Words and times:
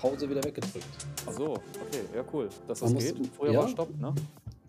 Pause 0.00 0.28
wieder 0.30 0.42
weggedrückt. 0.42 0.86
Ach 1.26 1.32
so, 1.32 1.52
okay, 1.52 2.04
ja 2.14 2.24
cool, 2.32 2.48
dass 2.66 2.80
das 2.80 2.94
geht. 2.94 3.26
Früher 3.36 3.54
war 3.54 3.62
ja, 3.62 3.68
Stopp, 3.68 3.90
ne? 3.98 4.14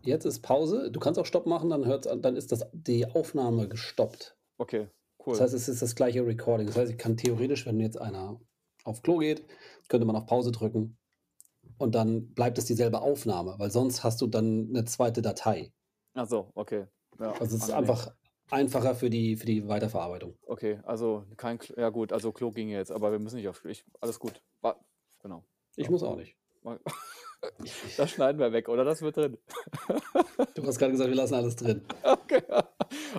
jetzt 0.03 0.25
ist 0.25 0.41
Pause. 0.41 0.91
Du 0.91 0.99
kannst 0.99 1.19
auch 1.19 1.25
Stopp 1.25 1.45
machen, 1.45 1.69
dann 1.69 1.85
hört's 1.85 2.07
an, 2.07 2.21
dann 2.21 2.35
ist 2.35 2.51
das 2.51 2.65
die 2.73 3.05
Aufnahme 3.05 3.67
gestoppt. 3.69 4.35
Okay, 4.57 4.87
Das 5.17 5.27
cool. 5.27 5.39
heißt, 5.39 5.53
es 5.53 5.69
ist 5.69 5.81
das 5.81 5.95
gleiche 5.95 6.25
Recording. 6.25 6.67
Das 6.67 6.75
heißt, 6.75 6.91
ich 6.91 6.97
kann 6.97 7.15
theoretisch, 7.17 7.65
wenn 7.65 7.79
jetzt 7.79 7.99
einer 7.99 8.39
auf 8.83 9.01
Klo 9.03 9.17
geht, 9.19 9.45
könnte 9.87 10.05
man 10.05 10.15
auf 10.15 10.25
Pause 10.25 10.51
drücken 10.51 10.97
und 11.77 11.95
dann 11.95 12.33
bleibt 12.33 12.57
es 12.57 12.65
dieselbe 12.65 13.01
Aufnahme, 13.01 13.55
weil 13.57 13.71
sonst 13.71 14.03
hast 14.03 14.19
du 14.21 14.27
dann 14.27 14.67
eine 14.69 14.85
zweite 14.85 15.21
Datei. 15.21 15.71
Ach 16.13 16.27
so, 16.27 16.51
okay. 16.55 16.87
Ja, 17.19 17.31
Also 17.39 17.55
es 17.55 17.63
ist 17.63 17.71
einfach 17.71 18.13
einfacher 18.49 18.95
für 18.95 19.09
die, 19.09 19.37
für 19.37 19.45
die 19.45 19.67
Weiterverarbeitung. 19.67 20.35
Okay, 20.45 20.79
also 20.83 21.23
kein, 21.37 21.57
Klo- 21.57 21.79
ja 21.79 21.89
gut, 21.89 22.11
also 22.11 22.31
Klo 22.33 22.51
ging 22.51 22.69
jetzt, 22.69 22.91
aber 22.91 23.11
wir 23.11 23.19
müssen 23.19 23.37
nicht 23.37 23.47
auf, 23.47 23.63
ich, 23.65 23.85
alles 24.01 24.19
gut. 24.19 24.41
Genau. 25.23 25.43
Ich 25.75 25.89
muss 25.89 26.03
auch 26.03 26.15
nicht. 26.15 26.35
Mal- 26.63 26.79
Das 27.97 28.11
schneiden 28.11 28.39
wir 28.39 28.51
weg, 28.53 28.69
oder? 28.69 28.83
Das 28.83 29.01
wird 29.01 29.17
drin. 29.17 29.37
Du 30.55 30.63
hast 30.65 30.77
gerade 30.77 30.91
gesagt, 30.91 31.09
wir 31.09 31.15
lassen 31.15 31.33
alles 31.35 31.55
drin. 31.55 31.81
Okay. 32.03 32.41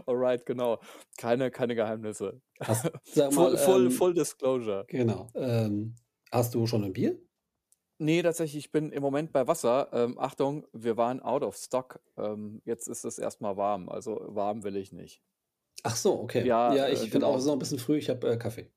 Alright, 0.06 0.44
genau. 0.46 0.78
Keine, 1.16 1.50
keine 1.50 1.74
Geheimnisse. 1.74 2.40
Hast, 2.60 2.90
sag 3.04 3.32
Full, 3.32 3.52
mal, 3.52 3.56
full, 3.58 3.84
ähm, 3.86 3.90
full 3.90 4.14
Disclosure. 4.14 4.84
genau. 4.88 5.28
Ähm, 5.34 5.94
hast 6.30 6.54
du 6.54 6.66
schon 6.66 6.84
ein 6.84 6.92
Bier? 6.92 7.18
Nee, 7.98 8.22
tatsächlich, 8.22 8.66
ich 8.66 8.72
bin 8.72 8.92
im 8.92 9.02
Moment 9.02 9.32
bei 9.32 9.46
Wasser. 9.46 9.88
Ähm, 9.92 10.18
Achtung, 10.18 10.66
wir 10.72 10.96
waren 10.96 11.20
out 11.20 11.42
of 11.42 11.56
stock. 11.56 12.00
Ähm, 12.16 12.60
jetzt 12.64 12.86
ist 12.88 13.04
es 13.04 13.18
erstmal 13.18 13.56
warm. 13.56 13.88
Also 13.88 14.20
warm 14.28 14.62
will 14.64 14.76
ich 14.76 14.92
nicht. 14.92 15.22
Ach 15.84 15.96
so, 15.96 16.20
okay. 16.20 16.46
Ja, 16.46 16.74
Ja, 16.74 16.86
äh, 16.86 16.92
ich 16.92 17.10
finde 17.10 17.26
auch, 17.26 17.30
genau. 17.30 17.34
es 17.36 17.42
ist 17.42 17.46
noch 17.46 17.54
ein 17.54 17.58
bisschen 17.60 17.78
früh. 17.78 17.96
Ich 17.96 18.08
habe 18.10 18.28
äh, 18.30 18.36
Kaffee. 18.36 18.70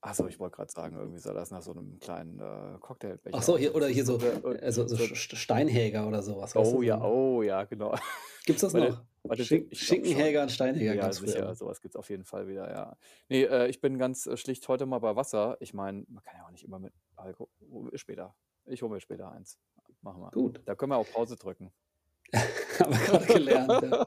Achso, 0.00 0.28
ich 0.28 0.38
wollte 0.38 0.54
gerade 0.56 0.70
sagen, 0.70 0.96
irgendwie 0.96 1.18
sah 1.18 1.32
das 1.32 1.50
nach 1.50 1.60
so 1.60 1.72
einem 1.72 1.98
kleinen 1.98 2.38
äh, 2.38 2.78
Cocktailbecher 2.80 3.36
Ach 3.36 3.42
so, 3.42 3.54
aus. 3.54 3.58
hier, 3.58 3.74
oder 3.74 3.88
hier 3.88 4.04
so, 4.04 4.16
äh, 4.18 4.70
so, 4.70 4.86
so 4.86 4.94
so, 4.94 5.04
St- 5.04 5.34
Steinhäger 5.36 6.06
oder 6.06 6.22
sowas, 6.22 6.54
oh 6.54 6.62
du? 6.76 6.82
ja, 6.82 7.02
oh 7.02 7.42
ja, 7.42 7.64
genau. 7.64 7.94
Gibt's 8.46 8.62
das 8.62 8.72
noch? 8.74 9.02
warte, 9.24 9.44
Schink. 9.44 9.74
Schinkenhäger 9.76 10.42
und 10.42 10.52
Steinhäger 10.52 10.94
Ja, 10.94 11.02
ganz 11.02 11.18
früher. 11.18 11.28
sicher, 11.28 11.54
sowas 11.56 11.80
gibt 11.80 11.94
es 11.94 11.98
auf 11.98 12.08
jeden 12.10 12.24
Fall 12.24 12.46
wieder, 12.46 12.70
ja. 12.70 12.96
Nee, 13.28 13.42
äh, 13.42 13.66
ich 13.66 13.80
bin 13.80 13.98
ganz 13.98 14.26
äh, 14.26 14.36
schlicht 14.36 14.66
heute 14.68 14.86
mal 14.86 15.00
bei 15.00 15.16
Wasser. 15.16 15.56
Ich 15.60 15.74
meine, 15.74 16.04
man 16.08 16.22
kann 16.22 16.36
ja 16.38 16.46
auch 16.46 16.50
nicht 16.52 16.64
immer 16.64 16.78
mit 16.78 16.92
Alkohol. 17.16 17.48
Später. 17.94 18.34
Ich 18.66 18.82
hole 18.82 18.92
mir 18.94 19.00
später 19.00 19.32
eins. 19.32 19.58
Machen 20.02 20.22
wir. 20.22 20.30
Gut, 20.30 20.60
Da 20.64 20.76
können 20.76 20.92
wir 20.92 20.96
auch 20.96 21.10
Pause 21.10 21.34
drücken. 21.36 21.72
haben 22.32 22.92
wir 22.92 22.98
gerade 23.06 23.26
gelernt. 23.26 23.82
Ja, 23.82 24.06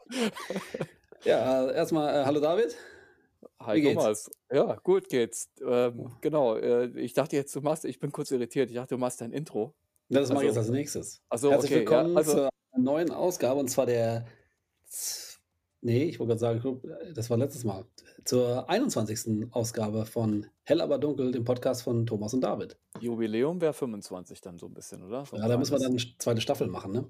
ja 1.66 1.72
erstmal, 1.72 2.22
äh, 2.22 2.26
hallo 2.26 2.40
David, 2.40 2.76
Hi 3.60 3.78
wie 3.78 3.82
geht's? 3.82 3.96
Thomas. 3.96 4.32
Ja, 4.52 4.76
gut 4.84 5.10
geht's. 5.10 5.50
Ähm, 5.66 6.12
genau. 6.22 6.56
Äh, 6.58 6.88
ich 7.00 7.14
dachte 7.14 7.36
jetzt, 7.36 7.56
du 7.56 7.62
machst, 7.62 7.86
ich 7.86 8.00
bin 8.00 8.12
kurz 8.12 8.32
irritiert. 8.32 8.70
Ich 8.70 8.76
dachte, 8.76 8.96
du 8.96 9.00
machst 9.00 9.22
dein 9.22 9.32
Intro. 9.32 9.74
Ja, 10.10 10.20
das 10.20 10.30
mache 10.30 10.44
ich 10.44 10.48
jetzt 10.50 10.58
Also, 10.58 10.72
als 10.72 10.78
nächstes. 10.78 11.22
also 11.30 11.52
Herzlich 11.52 11.72
okay, 11.72 11.84
ja, 11.86 11.90
willkommen 11.92 12.18
also, 12.18 12.34
zur 12.34 12.50
neuen 12.78 13.12
Ausgabe 13.12 13.60
und 13.60 13.70
zwar 13.70 13.86
der, 13.86 14.26
z- 14.86 15.40
nee, 15.82 16.04
ich 16.04 16.20
wollte 16.20 16.38
gerade 16.38 16.62
sagen, 16.62 16.82
das 17.16 17.30
war 17.30 17.38
letztes 17.38 17.64
Mal, 17.64 17.86
zur 18.26 18.70
21. 18.70 19.48
Ausgabe 19.52 20.06
von 20.06 20.48
Hell 20.64 20.82
aber 20.82 20.98
dunkel, 20.98 21.32
dem 21.32 21.46
Podcast 21.46 21.84
von 21.84 22.06
Thomas 22.06 22.34
und 22.34 22.42
David. 22.42 22.78
Jubiläum 23.00 23.62
wäre 23.62 23.74
25 23.74 24.42
dann 24.42 24.60
so 24.60 24.68
ein 24.68 24.74
bisschen, 24.74 25.02
oder? 25.04 25.26
So 25.26 25.38
ein 25.38 25.42
Ja, 25.42 25.48
da 25.48 25.58
müssen 25.58 25.72
wir 25.72 25.78
kleines. 25.80 26.02
dann 26.04 26.10
eine 26.10 26.18
zweite 26.18 26.42
Staffel 26.42 26.68
machen, 26.68 26.92
ne? 26.92 27.10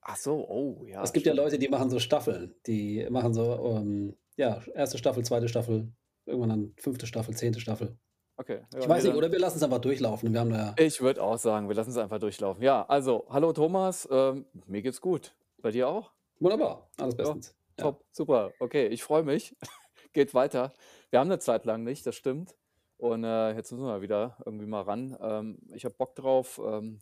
Ach 0.00 0.16
so, 0.16 0.48
oh, 0.48 0.84
ja, 0.86 1.02
Es 1.02 1.12
gibt 1.12 1.26
ja 1.26 1.32
stimmt. 1.32 1.44
Leute, 1.44 1.58
die 1.58 1.68
machen 1.68 1.90
so 1.90 1.98
Staffeln. 1.98 2.54
Die 2.68 3.06
machen 3.10 3.34
so, 3.34 3.74
ähm, 3.76 4.14
ja, 4.36 4.60
erste 4.74 4.98
Staffel, 4.98 5.24
zweite 5.24 5.48
Staffel, 5.48 5.92
irgendwann 6.26 6.50
dann 6.50 6.74
fünfte 6.76 7.06
Staffel, 7.06 7.34
zehnte 7.36 7.60
Staffel. 7.60 7.96
Okay, 8.38 8.60
Ich 8.76 8.82
ja, 8.82 8.88
weiß 8.88 9.02
nee, 9.04 9.08
nicht, 9.10 9.18
oder 9.18 9.32
wir 9.32 9.38
lassen 9.38 9.56
es 9.56 9.62
einfach 9.62 9.80
durchlaufen. 9.80 10.32
Wir 10.32 10.40
haben 10.40 10.50
da, 10.50 10.74
Ich 10.78 11.00
würde 11.00 11.22
auch 11.22 11.38
sagen, 11.38 11.68
wir 11.68 11.74
lassen 11.74 11.90
es 11.90 11.96
einfach 11.96 12.18
durchlaufen. 12.18 12.62
Ja, 12.62 12.84
also, 12.86 13.26
hallo 13.30 13.52
Thomas, 13.52 14.06
ähm, 14.10 14.44
mir 14.66 14.82
geht's 14.82 15.00
gut. 15.00 15.34
Bei 15.62 15.70
dir 15.70 15.88
auch? 15.88 16.12
wunderbar, 16.38 16.90
alles 16.98 17.14
Ja, 17.14 17.24
bestens. 17.24 17.54
Ja. 17.78 17.84
top, 17.84 18.04
super. 18.12 18.52
Okay, 18.60 18.88
ich 18.88 19.02
freue 19.02 19.22
mich. 19.22 19.56
Geht 20.12 20.34
weiter. 20.34 20.72
Wir 21.10 21.18
haben 21.20 21.28
eine 21.30 21.38
Zeit 21.38 21.64
lang 21.64 21.82
nicht, 21.82 22.06
das 22.06 22.14
stimmt. 22.14 22.54
Und 22.98 23.24
äh, 23.24 23.54
jetzt 23.54 23.72
müssen 23.72 23.84
wir 23.86 24.00
wieder 24.02 24.36
irgendwie 24.44 24.66
mal 24.66 24.82
ran. 24.82 25.16
Ähm, 25.20 25.58
ich 25.74 25.84
habe 25.84 25.94
Bock 25.94 26.14
drauf. 26.14 26.60
Ähm, 26.64 27.00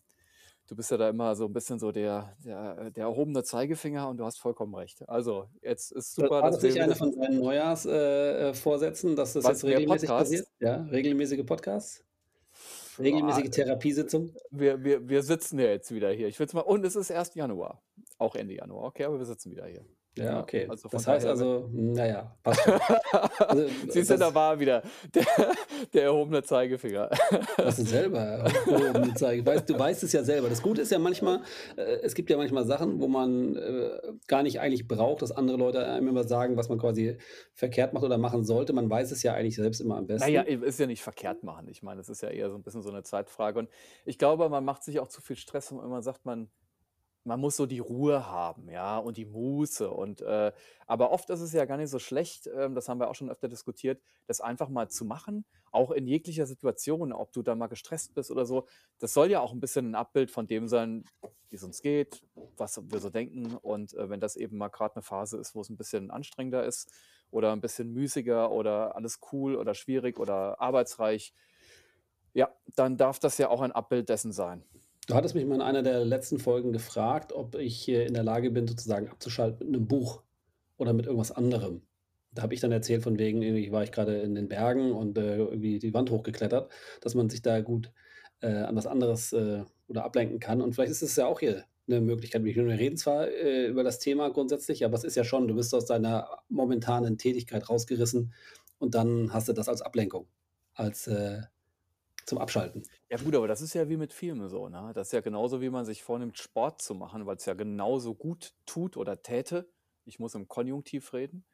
du 0.66 0.76
bist 0.76 0.90
ja 0.90 0.96
da 0.96 1.08
immer 1.08 1.34
so 1.36 1.44
ein 1.46 1.52
bisschen 1.52 1.78
so 1.78 1.92
der, 1.92 2.36
der, 2.44 2.90
der 2.90 3.04
erhobene 3.04 3.42
Zeigefinger 3.42 4.08
und 4.08 4.18
du 4.18 4.24
hast 4.24 4.38
vollkommen 4.38 4.74
recht. 4.74 5.06
Also, 5.08 5.48
jetzt 5.62 5.92
ist 5.92 6.14
super, 6.14 6.42
War 6.42 6.50
das 6.50 6.62
nicht 6.62 6.80
einer 6.80 6.96
von 6.96 7.12
seinen 7.12 7.38
Neujahrsvorsätzen, 7.38 9.10
äh, 9.10 9.12
äh, 9.12 9.16
dass 9.16 9.32
das 9.34 9.44
Was, 9.44 9.62
jetzt 9.62 9.64
regelmäßig 9.64 10.08
passiert? 10.08 10.48
Ja, 10.60 10.82
regelmäßige 10.90 11.44
Podcasts, 11.44 12.04
Ah, 12.96 13.02
regelmäßige 13.02 13.50
Therapiesitzung. 13.50 14.32
wir, 14.50 14.82
wir, 14.84 15.08
wir 15.08 15.22
sitzen 15.22 15.58
ja 15.58 15.66
jetzt 15.66 15.92
wieder 15.92 16.10
hier. 16.10 16.28
Ich 16.28 16.38
will 16.38 16.46
mal, 16.52 16.60
und 16.60 16.84
es 16.84 16.94
ist 16.94 17.10
erst 17.10 17.34
Januar. 17.34 17.82
Auch 18.18 18.36
Ende 18.36 18.54
Januar. 18.54 18.84
Okay, 18.84 19.04
aber 19.04 19.18
wir 19.18 19.26
sitzen 19.26 19.50
wieder 19.50 19.66
hier. 19.66 19.84
Ja, 20.16 20.40
okay. 20.40 20.66
also 20.68 20.88
Das 20.88 21.06
heißt 21.06 21.26
also, 21.26 21.68
naja, 21.72 22.36
passt 22.42 22.62
schon. 22.62 22.74
Also, 23.40 23.66
Siehst 23.88 24.10
du, 24.10 24.14
da 24.18 24.26
das, 24.26 24.34
war 24.34 24.52
er 24.54 24.60
wieder 24.60 24.82
der, 25.14 25.26
der 25.92 26.02
erhobene 26.04 26.42
Zeigefinger. 26.42 27.10
das 27.56 27.78
ist 27.80 27.88
selber 27.88 28.20
erhobene 28.20 29.14
Zeige. 29.14 29.44
Weißt, 29.44 29.68
du 29.68 29.78
weißt 29.78 30.04
es 30.04 30.12
ja 30.12 30.22
selber. 30.22 30.48
Das 30.48 30.62
Gute 30.62 30.82
ist 30.82 30.92
ja 30.92 30.98
manchmal, 31.00 31.42
äh, 31.76 31.82
es 32.02 32.14
gibt 32.14 32.30
ja 32.30 32.36
manchmal 32.36 32.64
Sachen, 32.64 33.00
wo 33.00 33.08
man 33.08 33.56
äh, 33.56 33.90
gar 34.28 34.42
nicht 34.44 34.60
eigentlich 34.60 34.86
braucht, 34.86 35.22
dass 35.22 35.32
andere 35.32 35.56
Leute 35.56 35.84
einem 35.84 36.08
immer 36.08 36.24
sagen, 36.24 36.56
was 36.56 36.68
man 36.68 36.78
quasi 36.78 37.18
verkehrt 37.52 37.92
macht 37.92 38.04
oder 38.04 38.18
machen 38.18 38.44
sollte. 38.44 38.72
Man 38.72 38.88
weiß 38.88 39.10
es 39.10 39.22
ja 39.24 39.34
eigentlich 39.34 39.56
selbst 39.56 39.80
immer 39.80 39.96
am 39.96 40.06
Naja, 40.06 40.42
besten. 40.44 40.62
ist 40.62 40.78
ja 40.78 40.86
nicht 40.86 41.02
verkehrt 41.02 41.42
machen. 41.42 41.66
Ich 41.68 41.82
meine, 41.82 42.00
es 42.00 42.08
ist 42.08 42.22
ja 42.22 42.28
eher 42.28 42.50
so 42.50 42.56
ein 42.56 42.62
bisschen 42.62 42.82
so 42.82 42.90
eine 42.90 43.02
Zeitfrage. 43.02 43.58
Und 43.58 43.68
ich 44.04 44.18
glaube, 44.18 44.48
man 44.48 44.64
macht 44.64 44.84
sich 44.84 45.00
auch 45.00 45.08
zu 45.08 45.20
viel 45.20 45.36
Stress, 45.36 45.72
wenn 45.72 45.88
man 45.88 46.02
sagt, 46.02 46.24
man, 46.24 46.48
man 47.24 47.40
muss 47.40 47.56
so 47.56 47.66
die 47.66 47.78
Ruhe 47.78 48.26
haben, 48.26 48.68
ja, 48.70 48.98
und 48.98 49.16
die 49.16 49.24
Muße. 49.24 49.90
Und 49.90 50.20
äh, 50.20 50.52
aber 50.86 51.10
oft 51.10 51.30
ist 51.30 51.40
es 51.40 51.52
ja 51.52 51.64
gar 51.64 51.78
nicht 51.78 51.90
so 51.90 51.98
schlecht, 51.98 52.46
ähm, 52.54 52.74
das 52.74 52.88
haben 52.88 53.00
wir 53.00 53.08
auch 53.08 53.14
schon 53.14 53.30
öfter 53.30 53.48
diskutiert, 53.48 54.02
das 54.26 54.40
einfach 54.40 54.68
mal 54.68 54.88
zu 54.90 55.04
machen, 55.04 55.44
auch 55.72 55.90
in 55.90 56.06
jeglicher 56.06 56.46
Situation, 56.46 57.12
ob 57.12 57.32
du 57.32 57.42
da 57.42 57.54
mal 57.54 57.68
gestresst 57.68 58.14
bist 58.14 58.30
oder 58.30 58.44
so. 58.44 58.66
Das 58.98 59.14
soll 59.14 59.30
ja 59.30 59.40
auch 59.40 59.52
ein 59.52 59.60
bisschen 59.60 59.90
ein 59.90 59.94
Abbild 59.94 60.30
von 60.30 60.46
dem 60.46 60.68
sein, 60.68 61.04
wie 61.48 61.56
es 61.56 61.64
uns 61.64 61.80
geht, 61.80 62.22
was 62.56 62.80
wir 62.82 63.00
so 63.00 63.10
denken. 63.10 63.56
Und 63.56 63.94
äh, 63.94 64.10
wenn 64.10 64.20
das 64.20 64.36
eben 64.36 64.58
mal 64.58 64.68
gerade 64.68 64.96
eine 64.96 65.02
Phase 65.02 65.38
ist, 65.38 65.54
wo 65.54 65.62
es 65.62 65.70
ein 65.70 65.76
bisschen 65.76 66.10
anstrengender 66.10 66.64
ist 66.64 66.92
oder 67.30 67.52
ein 67.52 67.60
bisschen 67.60 67.92
müßiger 67.92 68.50
oder 68.50 68.96
alles 68.96 69.20
cool 69.32 69.56
oder 69.56 69.74
schwierig 69.74 70.18
oder 70.18 70.60
arbeitsreich, 70.60 71.32
ja, 72.34 72.50
dann 72.74 72.96
darf 72.96 73.18
das 73.18 73.38
ja 73.38 73.48
auch 73.48 73.62
ein 73.62 73.72
Abbild 73.72 74.08
dessen 74.08 74.32
sein. 74.32 74.64
Du 75.06 75.14
hattest 75.14 75.34
mich 75.34 75.44
mal 75.44 75.56
in 75.56 75.60
einer 75.60 75.82
der 75.82 76.04
letzten 76.04 76.38
Folgen 76.38 76.72
gefragt, 76.72 77.32
ob 77.32 77.56
ich 77.56 77.88
in 77.88 78.14
der 78.14 78.22
Lage 78.22 78.50
bin, 78.50 78.66
sozusagen 78.66 79.08
abzuschalten 79.08 79.66
mit 79.66 79.76
einem 79.76 79.86
Buch 79.86 80.22
oder 80.78 80.94
mit 80.94 81.06
irgendwas 81.06 81.30
anderem. 81.30 81.82
Da 82.32 82.42
habe 82.42 82.54
ich 82.54 82.60
dann 82.60 82.72
erzählt, 82.72 83.02
von 83.02 83.18
wegen, 83.18 83.42
irgendwie 83.42 83.70
war 83.70 83.84
ich 83.84 83.92
gerade 83.92 84.20
in 84.22 84.34
den 84.34 84.48
Bergen 84.48 84.92
und 84.92 85.18
äh, 85.18 85.36
irgendwie 85.36 85.78
die 85.78 85.94
Wand 85.94 86.10
hochgeklettert, 86.10 86.72
dass 87.00 87.14
man 87.14 87.28
sich 87.28 87.42
da 87.42 87.60
gut 87.60 87.92
äh, 88.40 88.48
an 88.48 88.76
was 88.76 88.86
anderes 88.86 89.32
äh, 89.32 89.64
oder 89.88 90.04
ablenken 90.04 90.40
kann. 90.40 90.62
Und 90.62 90.74
vielleicht 90.74 90.92
ist 90.92 91.02
es 91.02 91.16
ja 91.16 91.26
auch 91.26 91.40
hier 91.40 91.64
eine 91.86 92.00
Möglichkeit. 92.00 92.42
Wir 92.44 92.56
reden 92.56 92.96
zwar 92.96 93.28
äh, 93.28 93.66
über 93.66 93.84
das 93.84 93.98
Thema 93.98 94.30
grundsätzlich, 94.30 94.84
aber 94.84 94.96
es 94.96 95.04
ist 95.04 95.16
ja 95.16 95.24
schon, 95.24 95.46
du 95.48 95.54
bist 95.54 95.74
aus 95.74 95.86
deiner 95.86 96.28
momentanen 96.48 97.18
Tätigkeit 97.18 97.68
rausgerissen 97.68 98.32
und 98.78 98.94
dann 98.94 99.32
hast 99.32 99.48
du 99.48 99.52
das 99.52 99.68
als 99.68 99.82
Ablenkung, 99.82 100.26
als 100.74 101.06
äh, 101.06 101.42
zum 102.26 102.38
Abschalten. 102.38 102.82
Ja 103.10 103.18
gut, 103.18 103.34
aber 103.34 103.48
das 103.48 103.60
ist 103.60 103.74
ja 103.74 103.88
wie 103.88 103.96
mit 103.96 104.12
Filmen 104.12 104.48
so, 104.48 104.68
ne? 104.68 104.92
Das 104.94 105.08
ist 105.08 105.12
ja 105.12 105.20
genauso, 105.20 105.60
wie 105.60 105.70
man 105.70 105.84
sich 105.84 106.02
vornimmt, 106.02 106.38
Sport 106.38 106.82
zu 106.82 106.94
machen, 106.94 107.26
weil 107.26 107.36
es 107.36 107.44
ja 107.46 107.54
genauso 107.54 108.14
gut 108.14 108.54
tut 108.66 108.96
oder 108.96 109.22
täte. 109.22 109.68
Ich 110.04 110.18
muss 110.18 110.34
im 110.34 110.48
Konjunktiv 110.48 111.12
reden. 111.12 111.44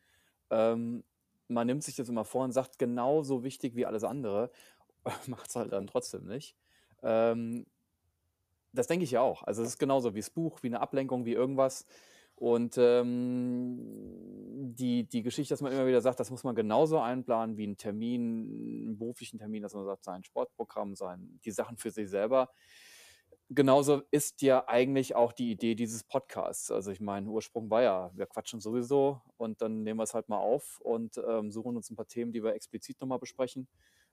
Ähm, 0.50 1.04
man 1.48 1.66
nimmt 1.66 1.82
sich 1.84 1.96
das 1.96 2.08
immer 2.08 2.24
vor 2.24 2.44
und 2.44 2.52
sagt, 2.52 2.78
genauso 2.78 3.42
wichtig 3.44 3.74
wie 3.76 3.86
alles 3.86 4.04
andere, 4.04 4.50
macht 5.26 5.48
es 5.50 5.56
halt 5.56 5.72
dann 5.72 5.86
trotzdem 5.86 6.26
nicht. 6.26 6.56
Ähm, 7.02 7.66
das 8.72 8.86
denke 8.86 9.04
ich 9.04 9.10
ja 9.10 9.20
auch. 9.20 9.42
Also 9.42 9.62
es 9.62 9.70
ist 9.70 9.78
genauso 9.78 10.14
wie 10.14 10.20
das 10.20 10.30
Buch, 10.30 10.62
wie 10.62 10.68
eine 10.68 10.80
Ablenkung, 10.80 11.24
wie 11.24 11.32
irgendwas. 11.32 11.86
Und 12.40 12.78
ähm, 12.78 13.78
die, 14.74 15.04
die 15.04 15.22
Geschichte, 15.22 15.52
dass 15.52 15.60
man 15.60 15.72
immer 15.72 15.86
wieder 15.86 16.00
sagt, 16.00 16.20
das 16.20 16.30
muss 16.30 16.42
man 16.42 16.54
genauso 16.54 16.98
einplanen 16.98 17.58
wie 17.58 17.64
einen 17.64 17.76
Termin, 17.76 18.86
einen 18.86 18.98
beruflichen 18.98 19.38
Termin, 19.38 19.62
dass 19.62 19.74
man 19.74 19.84
sagt, 19.84 20.04
sein 20.04 20.24
Sportprogramm, 20.24 20.94
sein, 20.94 21.38
die 21.44 21.50
Sachen 21.50 21.76
für 21.76 21.90
sich 21.90 22.08
selber. 22.08 22.48
Genauso 23.50 24.00
ist 24.10 24.40
ja 24.40 24.66
eigentlich 24.66 25.14
auch 25.14 25.34
die 25.34 25.50
Idee 25.50 25.74
dieses 25.74 26.02
Podcasts. 26.02 26.70
Also 26.70 26.90
ich 26.92 27.00
meine, 27.02 27.28
Ursprung 27.28 27.68
war 27.68 27.82
ja, 27.82 28.10
wir 28.14 28.24
quatschen 28.24 28.60
sowieso 28.60 29.20
und 29.36 29.60
dann 29.60 29.82
nehmen 29.82 30.00
wir 30.00 30.04
es 30.04 30.14
halt 30.14 30.30
mal 30.30 30.38
auf 30.38 30.80
und 30.80 31.20
ähm, 31.28 31.50
suchen 31.50 31.76
uns 31.76 31.90
ein 31.90 31.96
paar 31.96 32.08
Themen, 32.08 32.32
die 32.32 32.42
wir 32.42 32.54
explizit 32.54 32.98
nochmal 33.02 33.18
besprechen. 33.18 33.68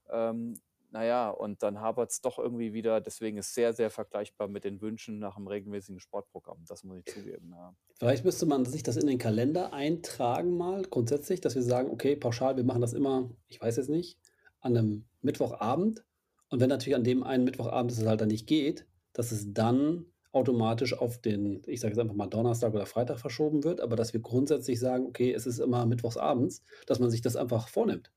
Ähm, 0.09 0.59
naja, 0.98 1.30
und 1.30 1.64
dann 1.64 1.80
hapert 1.80 2.12
es 2.12 2.22
doch 2.22 2.40
irgendwie 2.40 2.74
wieder. 2.74 3.02
Deswegen 3.02 3.38
ist 3.38 3.54
sehr, 3.54 3.74
sehr 3.74 3.90
vergleichbar 3.92 4.48
mit 4.48 4.64
den 4.64 4.82
Wünschen 4.82 5.20
nach 5.20 5.38
einem 5.38 5.48
regelmäßigen 5.48 6.00
Sportprogramm. 6.00 6.66
Das 6.68 6.84
muss 6.84 6.98
ich 6.98 7.06
zugeben. 7.06 7.52
Ja. 7.52 7.76
Vielleicht 8.00 8.26
müsste 8.26 8.46
man 8.46 8.66
sich 8.66 8.84
das 8.84 8.96
in 8.96 9.08
den 9.08 9.18
Kalender 9.18 9.74
eintragen 9.74 10.56
mal, 10.56 10.84
grundsätzlich, 10.84 11.42
dass 11.42 11.56
wir 11.56 11.64
sagen, 11.64 11.90
okay, 11.90 12.16
pauschal, 12.16 12.56
wir 12.58 12.64
machen 12.64 12.82
das 12.82 12.94
immer, 12.94 13.32
ich 13.48 13.60
weiß 13.62 13.78
jetzt 13.78 13.90
nicht, 13.90 14.20
an 14.60 14.78
einem 14.78 15.06
Mittwochabend 15.22 16.06
Und 16.50 16.60
wenn 16.62 16.70
natürlich 16.70 16.96
an 16.96 17.04
dem 17.04 17.24
einen 17.24 17.44
Mittwochabend 17.44 17.92
es 17.92 18.06
halt 18.06 18.22
dann 18.22 18.30
nicht 18.30 18.48
geht, 18.48 18.88
dass 19.14 19.32
es 19.32 19.54
dann 19.54 20.06
automatisch 20.32 20.94
auf 20.98 21.20
den, 21.20 21.64
ich 21.66 21.80
sage 21.82 21.94
jetzt 21.94 22.00
einfach 22.00 22.16
mal 22.16 22.28
Donnerstag 22.28 22.74
oder 22.74 22.86
Freitag 22.86 23.20
verschoben 23.20 23.64
wird, 23.64 23.82
aber 23.82 23.96
dass 23.96 24.14
wir 24.14 24.22
grundsätzlich 24.22 24.80
sagen: 24.80 25.08
„Okay, 25.08 25.34
es 25.34 25.46
ist 25.48 25.60
immer 25.60 25.86
mittwochsabends“, 25.86 26.64
dass 26.86 27.00
man 27.00 27.10
sich 27.10 27.22
das 27.22 27.36
einfach 27.36 27.68
vornimmt. 27.70 28.12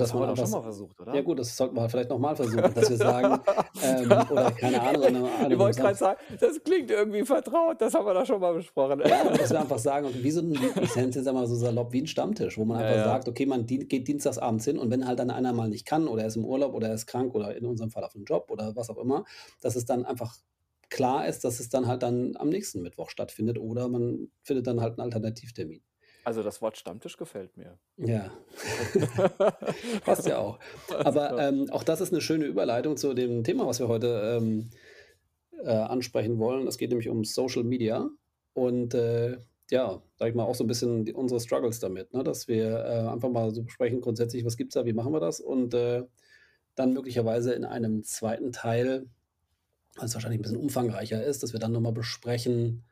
Das 0.00 0.12
haben 0.12 0.20
wir 0.20 0.26
doch 0.26 0.36
schon 0.36 0.50
mal 0.50 0.62
versucht, 0.62 1.00
ja 1.12 1.20
oder? 1.20 1.22
gut, 1.22 1.38
das 1.38 1.56
sollten 1.56 1.76
wir 1.76 1.88
vielleicht 1.88 2.10
noch 2.10 2.18
mal 2.18 2.36
versuchen, 2.36 2.74
dass 2.74 2.88
wir 2.90 2.98
sagen, 2.98 3.44
ähm 3.80 4.26
oder 4.28 4.52
keine 4.52 4.82
Ahnung, 4.82 5.02
'nem 5.12 5.24
an 5.24 5.52
Ich 5.52 5.58
wollte 5.58 5.74
Samst 5.74 5.98
sagen, 5.98 6.20
das 6.40 6.62
klingt 6.64 6.90
irgendwie 6.90 7.24
vertraut, 7.24 7.80
das 7.80 7.94
haben 7.94 8.06
wir 8.06 8.14
doch 8.14 8.26
schon 8.26 8.40
mal 8.40 8.54
besprochen. 8.54 9.00
Ja, 9.06 9.28
dass 9.36 9.52
wir 9.52 9.60
einfach 9.60 9.78
sagen, 9.78 10.06
okay, 10.06 10.22
wie 10.22 10.30
so 10.30 10.40
'n 10.40 10.62
ich 10.78 10.96
nenne 10.96 11.10
es 11.10 11.14
jetzt 11.14 11.28
einmal 11.28 11.46
so 11.46 11.54
salopp, 11.56 11.92
wie 11.92 11.98
'n 12.00 12.06
Stammtisch, 12.06 12.56
wo 12.56 12.64
man 12.64 12.78
Ja, 12.78 12.80
einfach 12.80 12.96
ja. 12.96 12.98
sagt, 12.98 13.28
okay, 13.28 13.44
man 13.44 13.66
dien 13.66 13.86
geht 13.86 14.08
dienstagsabends 14.08 14.64
hin 14.64 14.78
und 14.78 14.90
wenn 14.90 15.06
halt 15.06 15.18
dann 15.18 15.30
einer 15.30 15.52
mal 15.52 15.68
nicht 15.68 15.84
kann 15.84 16.08
oder 16.08 16.22
er 16.22 16.28
ist 16.28 16.36
im 16.36 16.44
Urlaub 16.46 16.72
oder 16.72 16.88
er 16.88 16.94
ist 16.94 17.06
krank 17.06 17.34
oder 17.34 17.54
in 17.54 17.66
unserem 17.66 17.90
Fall 17.90 18.02
auf'm 18.04 18.24
Job 18.24 18.50
oder 18.50 18.74
was 18.76 18.88
auch 18.88 18.96
immer, 18.96 19.24
dass 19.60 19.76
es 19.76 19.84
dann 19.84 20.06
einfach 20.06 20.38
klar 20.88 21.28
ist, 21.28 21.44
dass 21.44 21.60
es 21.60 21.68
dann 21.68 21.86
halt 21.86 22.02
dann 22.02 22.34
am 22.36 22.48
nächsten 22.48 22.80
Mittwoch 22.80 23.10
stattfindet 23.10 23.58
oder 23.58 23.88
man 23.88 24.28
findet 24.42 24.66
dann 24.66 24.80
halt 24.80 24.96
'n 24.98 25.02
Alternativtermin. 25.02 25.82
Also, 26.26 26.42
das 26.42 26.62
Wort 26.62 26.78
Stammtisch 26.78 27.18
gefällt 27.18 27.56
mir. 27.58 27.78
Ja. 27.98 28.32
Passt 30.04 30.26
ja 30.26 30.38
auch. 30.38 30.58
Aber, 31.02 31.36
ähm, 31.38 31.70
auch 31.70 31.84
das 31.84 32.00
ist 32.00 32.12
'ne 32.12 32.20
schöne 32.20 32.44
Überleitung 32.46 32.96
zu 32.96 33.14
dem 33.14 33.44
Thema, 33.44 33.66
was 33.66 33.78
wir 33.78 33.88
heute, 33.88 34.38
ähm, 34.42 34.70
äh, 35.64 35.70
ansprechen 35.70 36.38
wollen. 36.38 36.66
Es 36.68 36.78
geht 36.78 36.90
nämlich 36.90 37.08
um 37.10 37.24
Social 37.24 37.64
Media 37.64 38.10
und, 38.54 38.94
äh, 38.94 39.38
ja, 39.70 40.02
sage 40.18 40.30
ich 40.30 40.36
mal, 40.36 40.44
auch 40.44 40.54
so 40.56 40.64
'n 40.64 40.68
bisschen 40.68 41.04
die 41.06 41.14
unsere 41.14 41.40
Struggles 41.40 41.80
damit, 41.80 42.12
ne, 42.14 42.24
dass 42.24 42.48
wir, 42.48 42.78
äh, 42.84 43.08
einfach 43.10 43.30
mal 43.30 43.54
so 43.54 43.62
besprechen 43.64 44.00
grundsätzlich, 44.02 44.44
was 44.44 44.56
gibt's 44.58 44.74
da, 44.74 44.86
wie 44.86 44.92
machen 44.94 45.12
wir 45.12 45.20
das? 45.20 45.40
Und, 45.40 45.74
äh, 45.74 46.04
dann 46.76 46.92
möglicherweise 46.94 47.54
in 47.54 47.64
einem 47.66 48.04
2. 48.04 48.52
Teil, 48.52 49.06
was 49.96 50.14
wahrscheinlich 50.14 50.40
'n 50.40 50.42
bisschen 50.42 50.58
umfangreicher 50.58 51.24
ist, 51.24 51.42
dass 51.44 51.52
wir 51.54 51.60
dann 51.60 51.72
noch 51.72 51.80
mal 51.82 51.92
besprechen, 51.92 52.84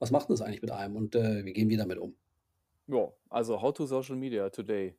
was 0.00 0.10
macht 0.12 0.30
das 0.30 0.42
eigentlich 0.42 0.62
mit 0.62 0.72
einem 0.72 0.96
und, 0.96 1.14
äh, 1.16 1.44
wie 1.46 1.52
gehen 1.54 1.70
wir 1.70 1.78
damit 1.78 1.98
um? 1.98 2.16
Ja, 2.88 3.12
also 3.30 3.56
how 3.60 3.72
to 3.72 3.86
Social 3.86 4.16
Media 4.16 4.48
today. 4.50 4.96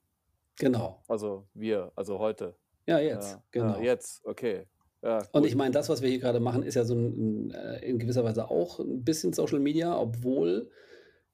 Genau. 0.59 1.03
Also 1.09 1.47
wir, 1.53 1.91
also 1.95 2.19
heute. 2.19 2.57
Ja, 2.87 2.99
jetzt, 2.99 3.11
Ja, 3.11 3.43
ja, 3.51 3.51
genau. 3.51 3.79
jetzt, 3.79 4.25
okay. 4.25 4.67
Ja, 5.03 5.29
Und 5.33 5.45
ich 5.45 5.55
meine, 5.55 5.71
das, 5.71 5.89
was 5.89 6.01
wir 6.01 6.09
hier 6.09 6.19
grade 6.19 6.39
machen, 6.39 6.63
ist 6.63 6.75
ja 6.75 6.85
so 6.85 6.93
'n 6.95 7.49
'n 7.49 7.51
äh, 7.51 7.79
in 7.85 7.99
gewisser 7.99 8.23
Weise 8.23 8.49
auch 8.49 8.79
'n 8.79 9.03
bisschen 9.03 9.33
Social 9.33 9.59
Media, 9.59 9.97
obwohl 9.99 10.71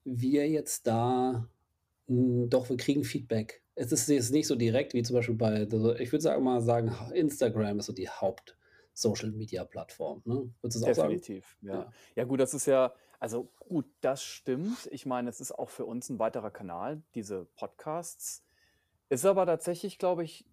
wir 0.04 0.50
jetzt 0.50 0.88
da 0.88 1.50
hm, 2.08 2.50
doch, 2.50 2.70
wir 2.70 2.78
kriegen 2.78 3.04
Feedback. 3.06 3.64
Es 3.76 3.92
ist 3.92 4.10
jetzt 4.10 4.32
nicht 4.34 4.48
so 4.48 4.56
direkt 4.56 4.94
wie 4.94 5.04
zum 5.04 5.16
Beispiel 5.18 5.36
bei 5.36 5.68
also, 5.72 5.96
ich 5.96 6.12
würde 6.12 6.22
sagen 6.24 6.44
mal 6.44 6.62
sagen, 6.62 6.92
Instagram 7.14 7.80
ist 7.80 7.86
so 7.88 7.94
die 7.94 8.10
Haupt-Social-Media-Plattform, 8.10 10.22
ne? 10.26 10.36
Würdest 10.62 10.76
du's 10.78 10.84
auch 10.84 10.96
sagen? 10.96 10.96
Definitiv, 10.96 11.58
ja. 11.62 11.72
Ja. 11.72 11.94
Ja 12.16 12.24
gut, 12.26 12.40
das 12.42 12.54
ist 12.54 12.66
ja 12.66 12.94
also 13.24 13.54
gut, 13.60 13.88
das 14.02 14.24
stimmt. 14.24 14.88
Ich 14.92 15.06
meine, 15.08 15.30
es 15.30 15.42
ist 15.42 15.54
auch 15.54 15.70
für 15.72 15.86
uns 15.86 16.10
'n 16.12 16.20
weiterer 16.20 16.52
Kanal, 16.52 17.04
diese 17.16 17.46
Podcasts. 17.46 18.46
Ist 19.10 19.25
aber 19.25 19.46
tatsächlich, 19.48 19.98
glaube 20.00 20.24
ich, 20.25 20.48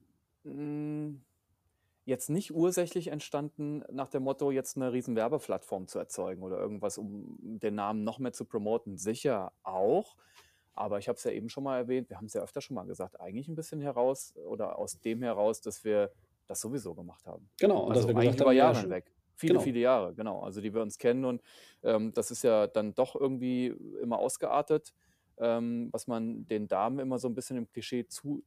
hm, 0.44 1.24
jetzt 2.06 2.30
nicht 2.30 2.52
ursächlich 2.54 3.08
entstanden 3.08 3.84
nach 3.92 4.08
dem 4.10 4.24
Motto, 4.24 4.50
jetzt 4.52 4.76
'ne 4.78 4.92
riesen 4.92 5.16
Werbeplattform 5.16 5.88
zu 5.88 5.98
erzeugen 6.00 6.42
oder 6.44 6.58
irgendwas, 6.58 6.98
um 6.98 7.36
den 7.60 7.74
Namen 7.76 8.04
noch 8.04 8.18
mehr 8.20 8.32
zu 8.34 8.46
promoten. 8.46 8.98
Sicher 8.98 9.54
auch, 9.64 10.16
aber 10.74 10.98
ich 11.00 11.08
habe 11.08 11.16
es 11.18 11.24
ja 11.24 11.32
eben 11.32 11.48
schon 11.50 11.64
mal 11.64 11.78
erwähnt, 11.78 12.10
wir 12.10 12.18
haben's 12.18 12.34
ja 12.34 12.42
öfter 12.42 12.60
schon 12.62 12.76
mal 12.76 12.86
gesagt, 12.86 13.20
eigentlich 13.20 13.48
'n 13.48 13.56
bisschen 13.56 13.80
heraus 13.82 14.34
oder 14.36 14.78
aus 14.78 15.00
dem 15.00 15.22
heraus, 15.22 15.60
dass 15.62 15.84
wir 15.84 16.12
das 16.46 16.60
sowieso 16.62 16.94
gemacht 16.96 17.26
haben. 17.26 17.50
Genau, 17.60 17.82
und 17.84 17.94
dass 17.94 18.06
Also 18.06 18.08
wir 18.08 18.16
eigentlich 18.16 18.38
über 18.40 18.52
haben, 18.52 18.58
ja 18.58 18.68
Jahre 18.68 18.80
hinweg. 18.80 19.12
Viele, 19.40 19.58
genau. 19.58 19.60
viele 19.60 19.80
Jahre, 19.80 20.14
genau. 20.14 20.40
Also, 20.42 20.60
die 20.60 20.74
wir 20.74 20.82
uns 20.82 20.98
kennen 20.98 21.24
und, 21.24 21.42
ähm, 21.82 22.12
das 22.14 22.30
ist 22.30 22.42
ja 22.44 22.66
dann 22.66 22.94
doch 22.94 23.16
irgendwie 23.16 23.68
immer 24.02 24.18
ausgeartet, 24.18 24.94
ähm, 25.38 25.88
was 25.92 26.06
man 26.06 26.46
den 26.46 26.68
Damen 26.68 26.98
immer 27.00 27.18
so 27.18 27.28
'n 27.28 27.34
bisschen 27.34 27.56
im 27.56 27.68
Klischee 27.70 28.06
zu 28.06 28.44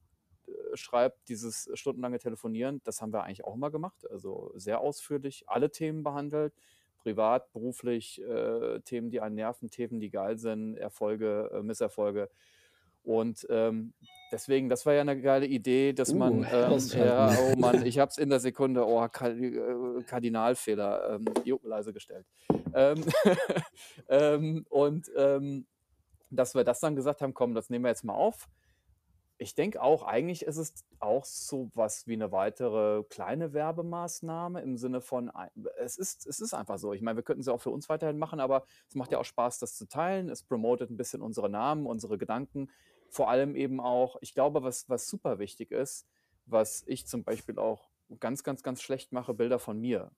äh, 0.47 1.09
dieses 1.29 1.69
stundenlange 1.75 2.19
Telefonieren. 2.19 2.81
Das 2.83 3.01
haben 3.01 3.13
wir 3.13 3.23
eigentlich 3.23 3.45
auch 3.45 3.55
immer 3.55 3.71
gemacht, 3.71 4.05
also 4.11 4.51
sehr 4.55 4.81
ausführlich 4.81 5.45
alle 5.47 5.71
Themen 5.71 6.03
behandelt, 6.03 6.53
privat, 6.99 7.51
beruflich, 7.53 8.21
äh, 8.21 8.81
Themen, 8.81 9.09
die 9.11 9.21
einen 9.21 9.35
nerven, 9.35 9.69
Themen, 9.71 9.99
die 10.01 10.09
geil 10.11 10.37
sind, 10.39 10.77
Erfolge, 10.77 11.51
äh, 11.53 11.63
Misserfolge. 11.63 12.29
Und, 13.03 13.45
ähm, 13.49 13.93
deswegen, 14.31 14.69
das 14.69 14.85
war 14.85 14.93
ja 14.93 15.03
'ne 15.03 15.19
geile 15.21 15.45
Idee, 15.47 15.93
dass 15.93 16.13
Uh, 16.13 16.13
man, 16.15 16.45
ähm 16.51 16.91
ausschalten. 16.91 16.93
ja, 16.93 17.35
oh 17.37 17.55
Mann, 17.57 17.81
ich 17.83 17.99
habe 17.99 18.09
es 18.09 18.17
in 18.19 18.29
der 18.29 18.39
Sekunde, 18.39 18.85
oh, 18.87 19.07
Kardi 19.09 19.47
äh, 19.57 19.59
Kardinalfehler, 20.01 21.15
ähm, 21.15 21.25
leise 21.63 21.93
gestellt. 21.93 22.27
Ähm, 22.73 23.03
ähm, 24.09 24.65
und, 24.69 25.09
ähm, 25.15 25.67
dass 26.31 26.55
wir 26.55 26.63
das 26.65 26.79
dann 26.81 26.95
gesagt 26.95 27.21
haben: 27.21 27.33
„Komm, 27.35 27.55
das 27.55 27.69
nehmen 27.69 27.85
wir 27.85 27.89
jetzt 27.89 28.03
mal 28.05 28.13
auf.“ 28.15 28.49
Ich 29.39 29.55
denke 29.55 29.81
auch, 29.81 30.03
eigentlich 30.03 30.43
ist 30.45 30.57
es 30.57 30.85
auch 30.99 31.25
so 31.25 31.71
was 31.73 32.07
wie 32.07 32.17
'ne 32.17 32.31
weitere 32.31 33.03
kleine 33.09 33.53
Werbemaßnahme 33.53 34.61
im 34.61 34.77
Sinne 34.77 35.01
von 35.01 35.31
es 35.77 35.97
ist 35.97 36.27
es 36.27 36.39
ist 36.39 36.53
einfach 36.53 36.77
so. 36.79 36.93
Ich 36.93 37.01
meine, 37.01 37.17
wir 37.17 37.23
könnten 37.23 37.43
sie 37.43 37.51
auch 37.53 37.61
für 37.61 37.71
uns 37.71 37.89
weiterhin 37.89 38.19
machen, 38.19 38.39
aber 38.39 38.65
es 38.89 38.95
macht 38.95 39.11
ja 39.11 39.19
auch 39.19 39.25
Spaß, 39.25 39.59
das 39.59 39.75
zu 39.75 39.87
teilen. 39.87 40.29
Es 40.29 40.43
promotet 40.43 40.89
'n 40.91 40.97
bisschen 40.97 41.21
unsere 41.21 41.49
Namen, 41.49 41.85
unsere 41.87 42.17
Gedanken. 42.17 42.69
Vor 43.09 43.29
allem 43.29 43.55
eben 43.55 43.79
auch 43.81 44.17
ich 44.21 44.33
glaube, 44.33 44.63
was 44.63 44.89
was 44.89 45.07
super 45.09 45.39
wichtig 45.39 45.71
ist, 45.71 46.07
was 46.45 46.83
ich 46.87 47.07
zum 47.07 47.23
Beispiel 47.23 47.59
auch 47.59 47.89
ganz, 48.19 48.43
ganz, 48.43 48.63
ganz 48.63 48.81
schlecht 48.81 49.11
mache, 49.11 49.33
Bilder 49.33 49.59
von 49.59 49.79
mir. 49.79 50.11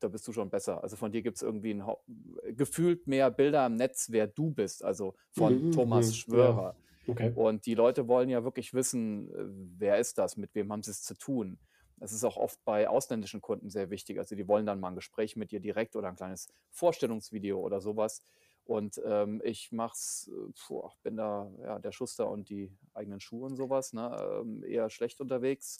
Da 0.00 0.08
bist 0.08 0.26
du 0.28 0.32
schon 0.32 0.50
besser. 0.50 0.82
Also, 0.82 0.96
von 0.96 1.12
dir 1.12 1.22
gibt's 1.22 1.42
irgendwie 1.42 1.72
'n 1.72 1.86
Hau 1.86 2.04
gefühlt 2.44 3.06
mehr 3.08 3.30
Bilder 3.30 3.66
im 3.66 3.76
Netz, 3.76 4.08
wer 4.10 4.26
du 4.28 4.50
bist, 4.52 4.84
also 4.84 5.16
von 5.32 5.62
Mhm, 5.62 5.70
Thomas 5.70 6.14
mhm, 6.14 6.24
ja, 6.32 6.50
Schwörer. 6.54 6.78
okay. 7.06 7.34
Und 7.34 7.66
die 7.66 7.74
Leute 7.74 8.08
wollen 8.08 8.28
ja 8.30 8.44
wirklich 8.44 8.74
wissen, 8.74 9.28
äh, 9.34 9.44
wer 9.78 9.98
ist 9.98 10.18
das? 10.18 10.36
Mit 10.36 10.54
wem 10.54 10.72
haben 10.72 10.82
sie's 10.82 11.02
zu 11.02 11.14
tun? 11.16 11.60
Das 11.96 12.12
ist 12.12 12.24
auch 12.24 12.36
oft 12.36 12.64
bei 12.64 12.88
ausländischen 12.88 13.40
Kunden 13.40 13.70
sehr 13.70 13.90
wichtig. 13.90 14.18
Also, 14.18 14.36
die 14.36 14.48
wollen 14.48 14.66
dann 14.66 14.80
mal 14.80 14.90
'n 14.90 14.96
Gespräch 14.96 15.36
mit 15.36 15.50
dir 15.52 15.60
direkt 15.60 15.96
oder 15.96 16.08
'n 16.08 16.16
kleines 16.16 16.48
Vorstellungsvideo 16.70 17.58
oder 17.60 17.80
so 17.80 17.96
was. 17.96 18.22
Und, 18.64 19.00
ähm, 19.04 19.42
ich 19.44 19.72
mache 19.72 19.94
es 19.94 20.30
äh, 20.32 20.52
boah, 20.68 20.92
bin 21.02 21.16
da, 21.16 21.50
ja, 21.62 21.78
der 21.78 21.92
Schuster 21.92 22.28
und 22.30 22.48
die 22.50 22.76
eigenen 22.94 23.20
Schuhe 23.20 23.46
und 23.46 23.56
so 23.56 23.68
was, 23.70 23.92
ne, 23.92 24.16
ähm, 24.42 24.64
eher 24.64 24.88
schlecht 24.90 25.20
unterwegs. 25.20 25.78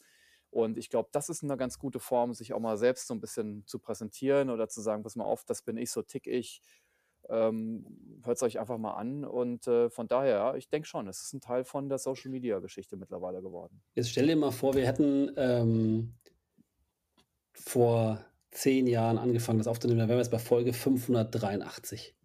Und 0.55 0.77
ich 0.77 0.89
glaube, 0.89 1.09
das 1.11 1.27
ist 1.29 1.43
'ne 1.43 1.57
ganz 1.57 1.79
gute 1.79 1.99
Form, 1.99 2.33
sich 2.33 2.53
auch 2.53 2.61
mal 2.61 2.77
selbst 2.77 3.07
so 3.07 3.13
'n 3.13 3.19
bisschen 3.21 3.65
zu 3.67 3.77
präsentieren 3.79 4.49
oder 4.49 4.69
zu 4.69 4.81
sagen: 4.81 5.03
„Pass 5.03 5.17
mal 5.17 5.25
auf, 5.25 5.43
das 5.45 5.61
bin 5.63 5.77
ich, 5.77 5.91
so 5.91 6.01
ticke 6.01 6.31
ich. 6.31 6.61
Ähm, 7.29 8.21
hört's 8.25 8.43
euch 8.43 8.59
einfach 8.59 8.77
mal 8.77 8.93
an.“ 8.95 9.25
Und, 9.25 9.67
äh, 9.67 9.89
von 9.89 10.07
daher, 10.07 10.55
ich 10.57 10.69
denke 10.69 10.87
schon, 10.87 11.07
es 11.09 11.21
ist 11.23 11.33
'n 11.33 11.41
Teil 11.41 11.65
von 11.65 11.89
der 11.89 11.97
Social-Media-Geschichte 11.99 12.97
mittlerweile 12.97 13.41
geworden. 13.41 13.83
Jetzt 13.97 14.09
stell 14.09 14.27
dir 14.27 14.35
mal 14.35 14.51
vor, 14.51 14.73
wir 14.75 14.85
hätten, 14.85 15.31
ähm 15.37 16.15
vor 17.53 18.25
10 18.51 18.85
Jahren 18.87 19.17
angefangen, 19.17 19.59
das 19.59 19.67
aufzunehmen, 19.67 19.99
dann 19.99 20.09
wären 20.09 20.17
wir 20.17 20.23
jetzt 20.23 20.31
bei 20.31 20.39
Folge 20.39 20.73
583. 20.73 22.15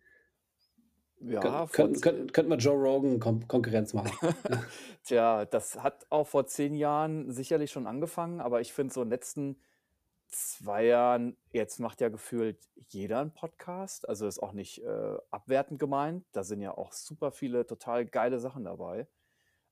Ja, 1.23 1.67
vor 1.67 1.91
könnten 1.91 2.01
könnten 2.01 2.33
könnten 2.33 2.51
wir 2.51 2.59
Joe 2.59 2.75
Rogan 2.77 3.21
Kon 3.21 3.47
Konkurrenz 3.49 3.93
machen, 3.95 4.13
ja. 4.49 4.65
Tja, 5.05 5.45
das 5.47 5.83
hat 5.83 6.07
auch 6.11 6.27
vor 6.29 6.47
10 6.47 6.75
Jahren 6.75 7.31
sicherlich 7.33 7.71
schon 7.71 7.87
angefangen, 7.87 8.41
aber 8.41 8.61
ich 8.61 8.73
finde 8.73 8.93
so 8.93 9.03
in 9.03 9.09
den 9.09 9.13
letzten 9.13 9.61
2 10.29 10.87
Jahren 10.87 11.37
jetzt 11.53 11.81
macht 11.81 12.01
ja 12.01 12.09
gefühlt 12.11 12.69
jeder 12.89 13.21
'n 13.23 13.33
Podcast. 13.35 14.09
Also, 14.09 14.27
ist 14.29 14.41
auch 14.43 14.53
nicht, 14.53 14.83
äh, 14.85 15.19
abwertend 15.31 15.79
gemeint. 15.81 16.27
Da 16.33 16.45
sind 16.45 16.61
ja 16.63 16.77
auch 16.77 16.93
super 16.93 17.33
viele 17.33 17.67
total 17.67 18.07
geile 18.07 18.41
Sachen 18.41 18.65
dabei. 18.65 19.09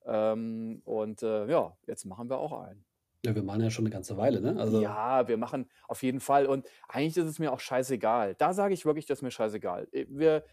Ähm, 0.06 0.82
und, 0.84 1.22
äh, 1.24 1.46
ja, 1.50 1.78
jetzt 1.86 2.04
machen 2.06 2.30
wir 2.30 2.38
auch 2.38 2.52
einen. 2.52 2.84
Ja, 3.24 3.34
wir 3.34 3.42
machen 3.42 3.60
ja 3.62 3.70
schon 3.70 3.84
'ne 3.84 3.90
ganze 3.90 4.16
Weile, 4.16 4.40
ne? 4.40 4.56
Also 4.58 4.80
Ja, 4.80 5.28
wir 5.28 5.36
machen 5.36 5.70
auf 5.88 6.02
jeden 6.02 6.20
Fall 6.20 6.46
und 6.46 6.66
eigentlich 6.88 7.16
ist 7.16 7.26
es 7.26 7.38
mir 7.38 7.52
auch 7.52 7.60
scheißegal. 7.60 8.34
Da 8.34 8.52
sage 8.52 8.74
ich 8.74 8.84
wirklich, 8.84 9.06
das 9.06 9.18
ist 9.18 9.22
mir 9.22 9.30
scheißegal. 9.30 9.88
Äh, 9.92 10.06
wir 10.08 10.44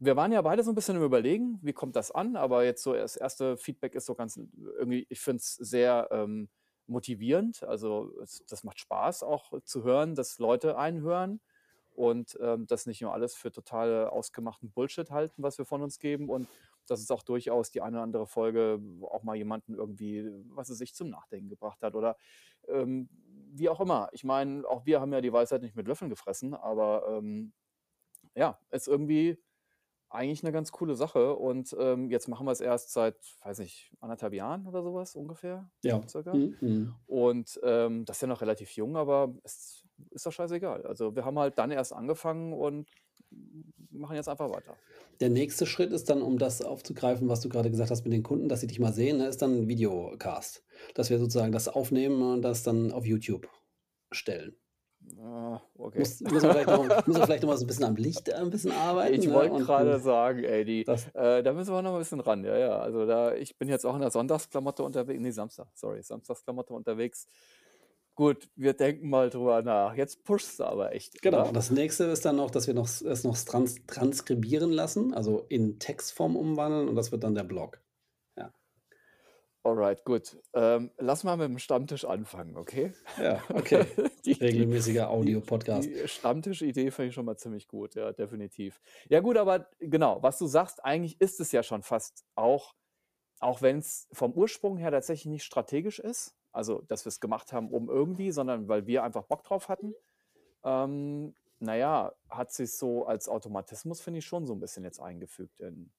wir 0.00 0.16
waren 0.16 0.32
ja 0.32 0.42
beide 0.42 0.62
so 0.64 0.70
'n 0.72 0.74
bisschen 0.74 0.96
am 0.96 1.04
Überlegen, 1.04 1.58
wie 1.62 1.72
kommt 1.74 1.96
das 1.96 2.10
an? 2.10 2.36
Aber 2.36 2.64
jetzt 2.64 2.82
so 2.82 2.94
das 2.94 3.16
1. 3.16 3.56
Feedback 3.58 3.94
ist 3.94 4.06
so 4.06 4.14
ganz 4.14 4.38
irgendwie 4.78 5.06
ich 5.10 5.20
finde 5.20 5.38
es 5.38 5.54
sehr, 5.56 6.08
ähm, 6.12 6.48
motivierend. 6.86 7.62
Also, 7.64 8.12
es 8.22 8.44
das 8.48 8.64
macht 8.64 8.80
Spaß 8.80 9.22
auch 9.22 9.52
zu 9.64 9.84
hören, 9.84 10.14
dass 10.16 10.38
Leute 10.38 10.76
einen 10.78 11.02
hören 11.02 11.40
und, 11.94 12.38
ähm, 12.40 12.66
das 12.66 12.86
nicht 12.86 13.02
nur 13.02 13.12
alles 13.14 13.34
für 13.36 13.52
total 13.52 14.08
ausgemachten 14.08 14.72
Bullshit 14.72 15.10
halten, 15.10 15.42
was 15.42 15.58
wir 15.58 15.66
von 15.66 15.82
uns 15.82 15.98
geben 16.00 16.28
und 16.30 16.48
dass 16.88 17.00
es 17.00 17.10
auch 17.12 17.22
durchaus 17.22 17.70
die 17.70 17.82
eine 17.82 17.96
oder 17.98 18.04
andere 18.04 18.26
Folge 18.26 18.80
auch 19.02 19.22
mal 19.22 19.36
jemanden 19.36 19.74
irgendwie, 19.74 20.24
was 20.48 20.70
weiß 20.70 20.80
ich, 20.80 20.94
zum 20.94 21.10
Nachdenken 21.10 21.48
gebracht 21.50 21.82
hat 21.82 21.94
oder, 21.94 22.16
ähm, 22.68 23.08
wie 23.52 23.68
auch 23.68 23.80
immer. 23.80 24.08
Ich 24.12 24.24
meine, 24.24 24.66
auch 24.68 24.86
wir 24.86 25.00
haben 25.00 25.12
ja 25.12 25.20
die 25.20 25.32
Weisheit 25.32 25.62
nicht 25.62 25.76
mit 25.76 25.86
Löffeln 25.88 26.10
gefressen, 26.10 26.54
aber, 26.54 27.06
ähm, 27.18 27.52
ja, 28.36 28.58
ist 28.70 28.88
irgendwie 28.88 29.38
eigentlich 30.10 30.42
eine 30.44 30.52
ganz 30.52 30.72
coole 30.72 30.96
Sache 30.96 31.36
und, 31.36 31.74
ähm, 31.78 32.10
jetzt 32.10 32.28
machen 32.28 32.46
wir 32.46 32.52
es 32.52 32.60
erst 32.60 32.92
seit, 32.92 33.16
weiß 33.42 33.58
nicht, 33.60 33.92
anderthalb 34.00 34.34
Jahren 34.34 34.66
oder 34.66 34.82
sowas 34.82 35.16
ungefähr, 35.16 35.70
Ja. 35.82 36.06
circa. 36.08 36.40
Mhm, 36.40 36.56
mhm. 36.60 37.00
Und, 37.06 37.60
ähm, 37.64 38.04
das 38.06 38.18
ist 38.18 38.22
ja 38.22 38.28
noch 38.28 38.42
relativ 38.42 38.72
jung, 38.76 38.96
aber 38.96 39.34
es 39.44 39.86
ist 40.10 40.26
doch 40.26 40.32
scheißegal. 40.32 40.86
Also, 40.86 41.16
wir 41.16 41.24
haben 41.24 41.38
halt 41.38 41.58
dann 41.58 41.70
erst 41.72 41.92
angefangen 41.94 42.52
und 42.54 42.90
machen 43.90 44.16
jetzt 44.16 44.28
einfach 44.28 44.50
weiter. 44.50 44.80
Der 45.20 45.28
nächste 45.30 45.66
Schritt 45.66 45.92
ist 45.92 46.08
dann, 46.10 46.22
um 46.22 46.38
das 46.38 46.62
aufzugreifen, 46.62 47.28
was 47.28 47.40
du 47.40 47.48
gerade 47.48 47.70
gesagt 47.70 47.90
hast 47.90 48.04
mit 48.04 48.12
den 48.12 48.22
Kunden, 48.22 48.48
dass 48.48 48.60
sie 48.60 48.66
dich 48.66 48.80
mal 48.80 48.92
sehen, 48.92 49.18
ne, 49.18 49.26
ist 49.28 49.42
dann 49.42 49.52
'n 49.64 49.68
Videocast. 49.68 50.64
Dass 50.94 51.10
wir 51.10 51.18
sozusagen 51.18 51.52
das 51.52 51.68
aufnehmen 51.68 52.22
und 52.22 52.42
das 52.42 52.62
dann 52.62 52.90
auf 52.92 53.04
YouTube 53.06 53.48
stellen. 54.12 54.56
Ah, 55.18 55.60
okay. 55.74 55.98
Muss 56.00 56.20
müssen 56.20 56.32
wir 56.48 56.50
vielleicht 56.52 56.68
noch 56.68 56.84
müssen 57.06 57.20
wir 57.20 57.24
vielleicht 57.24 57.42
noch 57.42 57.50
mal 57.50 57.56
so 57.56 57.64
'n 57.64 57.66
bisschen 57.66 57.84
am 57.84 57.96
Licht 57.96 58.32
ein 58.32 58.50
bisschen 58.50 58.70
arbeiten, 58.72 59.16
Ich 59.18 59.26
ne? 59.26 59.32
wollte 59.32 59.56
gerade 59.56 59.90
dann 59.90 60.00
sagen, 60.00 60.44
ey, 60.44 60.64
die 60.64 60.82
äh, 61.14 61.42
da 61.42 61.52
müssen 61.52 61.72
wir 61.72 61.82
noch 61.82 61.92
mal 61.92 61.98
'n 61.98 62.00
bisschen 62.00 62.20
ran. 62.20 62.44
Ja, 62.44 62.56
ja, 62.58 62.78
also 62.78 63.06
da 63.06 63.34
ich 63.34 63.58
bin 63.58 63.68
jetzt 63.68 63.84
auch 63.86 63.94
in 63.94 64.00
der 64.00 64.10
Sonntagsklamotte 64.10 64.82
unterwe 64.84 65.18
ne, 65.18 65.32
Samstag, 65.32 65.68
sorry, 65.74 66.02
Samstagsklamotte 66.02 66.72
unterwegs. 66.74 67.26
Gut, 68.14 68.50
wir 68.56 68.74
denken 68.74 69.08
mal 69.08 69.30
drüber 69.30 69.62
nach. 69.62 69.94
Jetzt 69.94 70.24
pushst 70.24 70.60
du 70.60 70.64
aber 70.64 70.92
echt, 70.94 71.22
Genau. 71.22 71.50
oder? 71.50 71.52
Das 71.52 71.70
Nächste 71.70 72.04
ist 72.04 72.24
dann 72.24 72.36
noch, 72.36 72.50
dass 72.50 72.66
wir 72.66 72.72
noch 72.74 72.86
es 72.88 73.24
noch 73.24 73.36
trans 73.36 73.84
transkribieren 73.86 74.70
lassen, 74.72 75.12
also 75.12 75.44
in 75.50 75.78
Textform 75.78 76.34
umwandeln 76.36 76.88
und 76.88 76.94
das 76.94 77.12
wird 77.12 77.24
dann 77.24 77.34
der 77.34 77.44
Blog. 77.44 77.80
Alright, 79.64 80.04
gut. 80.04 80.38
Ähm, 80.54 80.90
lass 80.96 81.22
mal 81.22 81.36
mit'm 81.36 81.58
Stammtisch 81.58 82.06
anfangen, 82.06 82.56
okay? 82.56 82.94
Ja, 83.18 83.42
okay. 83.52 83.84
Die 84.24 84.34
die 84.34 84.44
Regelmäßiger 84.44 85.02
die 85.02 85.08
Audio-Podcast. 85.08 85.90
die 85.90 86.08
Stammtischidee 86.08 86.90
finde 86.90 87.08
ich 87.08 87.14
schon 87.14 87.26
mal 87.26 87.36
ziemlich 87.36 87.68
gut, 87.68 87.94
ja, 87.94 88.12
definitiv. 88.12 88.80
Ja 89.10 89.20
gut, 89.20 89.36
aber 89.36 89.68
genau, 89.78 90.22
was 90.22 90.38
du 90.38 90.46
sagst, 90.46 90.82
eigentlich 90.84 91.20
ist 91.20 91.40
es 91.40 91.52
ja 91.52 91.62
schon 91.62 91.82
fast 91.82 92.24
auch 92.34 92.74
auch 93.40 93.62
wenn's 93.62 94.08
vom 94.12 94.32
Ursprung 94.34 94.78
her 94.78 94.90
tatsächlich 94.90 95.26
nicht 95.26 95.44
strategisch 95.44 95.98
ist, 95.98 96.36
also, 96.52 96.82
dass 96.82 97.04
wir's 97.06 97.20
gemacht 97.20 97.52
haben, 97.52 97.70
um 97.70 97.88
irgendwie, 97.90 98.32
sondern 98.32 98.68
weil 98.68 98.86
wir 98.86 99.04
einfach 99.04 99.24
Bock 99.24 99.44
drauf 99.44 99.68
hatten. 99.68 99.94
Ähm, 100.64 101.34
na 101.60 101.76
ja, 101.76 102.12
hat 102.30 102.52
sich's 102.52 102.78
so 102.78 103.06
als 103.06 103.28
Automatismus, 103.28 104.00
finde 104.02 104.18
ich, 104.20 104.26
schon 104.26 104.46
so 104.46 104.54
'n 104.54 104.60
bisschen 104.60 104.84
jetzt 104.84 105.00
eingefügt 105.00 105.60
in 105.60 105.92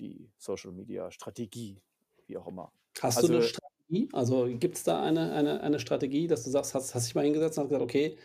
die 0.00 0.32
Social-Media-Strategie, 0.38 1.82
wie 2.26 2.38
auch 2.38 2.48
immer. 2.48 2.72
Hast 3.02 3.22
du 3.22 3.28
'ne 3.28 3.40
Also 3.40 3.42
Strategie? 3.42 4.08
Also, 4.12 4.46
gibt's 4.58 4.84
da 4.84 5.02
eine 5.02 5.32
eine 5.32 5.60
eine 5.62 5.78
Strategie, 5.78 6.26
dass 6.26 6.44
du 6.44 6.50
sagst 6.50 6.74
hast 6.74 6.94
hast 6.94 7.06
dich 7.06 7.14
mal 7.14 7.24
hingesetzt 7.24 7.56
und 7.58 7.64
hast 7.64 7.68
gesagt: 7.70 7.82
„Okay, 7.84 8.16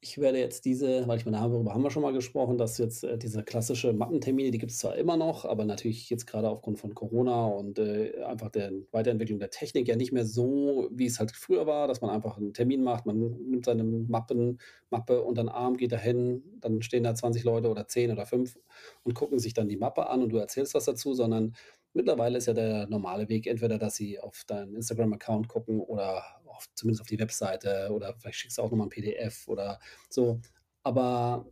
ich 0.00 0.18
werde 0.18 0.38
jetzt 0.40 0.64
diese“ 0.66 1.08
weil 1.08 1.18
ich 1.18 1.26
meine, 1.26 1.38
darüber 1.38 1.74
haben 1.74 1.82
wir 1.82 1.90
schon 1.90 2.02
mal 2.02 2.12
gesprochen, 2.14 2.58
dass 2.58 2.78
jetzt, 2.78 3.04
äh, 3.04 3.18
diese 3.18 3.44
klassische 3.44 3.92
Mappentermine, 3.94 4.50
die 4.52 4.58
gibt's 4.58 4.78
zwar 4.78 4.96
immer 4.96 5.16
noch, 5.16 5.44
aber 5.46 5.64
natürlich 5.66 6.10
jetzt 6.10 6.26
grade 6.26 6.48
aufgrund 6.50 6.78
von 6.80 6.94
Corona 6.94 7.46
und, 7.48 7.78
äh, 7.80 8.22
einfach 8.24 8.50
der 8.50 8.72
Weiterentwicklung 8.92 9.38
der 9.40 9.50
Technik 9.50 9.88
ja 9.88 9.96
nicht 9.96 10.12
mehr 10.12 10.26
so, 10.26 10.88
wie 10.92 11.06
es 11.06 11.20
halt 11.20 11.32
früher 11.32 11.66
war, 11.66 11.88
dass 11.88 12.00
man 12.02 12.10
einfach 12.10 12.38
'n 12.38 12.54
Termin 12.54 12.84
macht. 12.84 13.06
Man 13.06 13.18
nimmt 13.50 13.66
seine 13.66 13.84
Mappen 13.84 14.60
Mappe 14.90 15.22
unter 15.22 15.42
'n 15.42 15.48
Arm, 15.50 15.76
geht 15.78 15.92
dahin, 15.92 16.44
dann 16.60 16.82
stehen 16.82 17.04
da 17.04 17.14
20 17.14 17.44
Leute 17.44 17.68
oder 17.70 17.88
10 17.88 18.10
oder 18.12 18.26
5 18.26 18.58
und 19.04 19.14
gucken 19.14 19.38
sich 19.40 19.54
dann 19.54 19.68
die 19.68 19.78
Mappe 19.78 20.08
an 20.08 20.22
und 20.22 20.30
du 20.30 20.38
erzählst 20.38 20.74
was 20.74 20.86
dazu, 20.86 21.14
sondern 21.14 21.54
mittlerweile 21.94 22.38
ist 22.38 22.46
ja 22.46 22.54
der 22.54 22.86
normale 22.88 23.28
Weg 23.28 23.46
entweder, 23.46 23.78
dass 23.78 23.96
sie 23.96 24.18
auf 24.20 24.44
deinen 24.46 24.74
Instagram-Account 24.76 25.48
gucken 25.48 25.80
oder 25.80 26.22
auf 26.46 26.66
zumindest 26.74 27.02
auf 27.02 27.08
die 27.08 27.18
Webseite 27.20 27.90
oder 27.92 28.14
vielleicht 28.18 28.38
schickst 28.38 28.58
du 28.58 28.62
auch 28.62 28.70
noch 28.70 28.78
mal 28.78 28.84
'n 28.86 28.90
PDF 28.90 29.48
oder 29.48 29.80
so. 30.10 30.40
Aber 30.84 31.50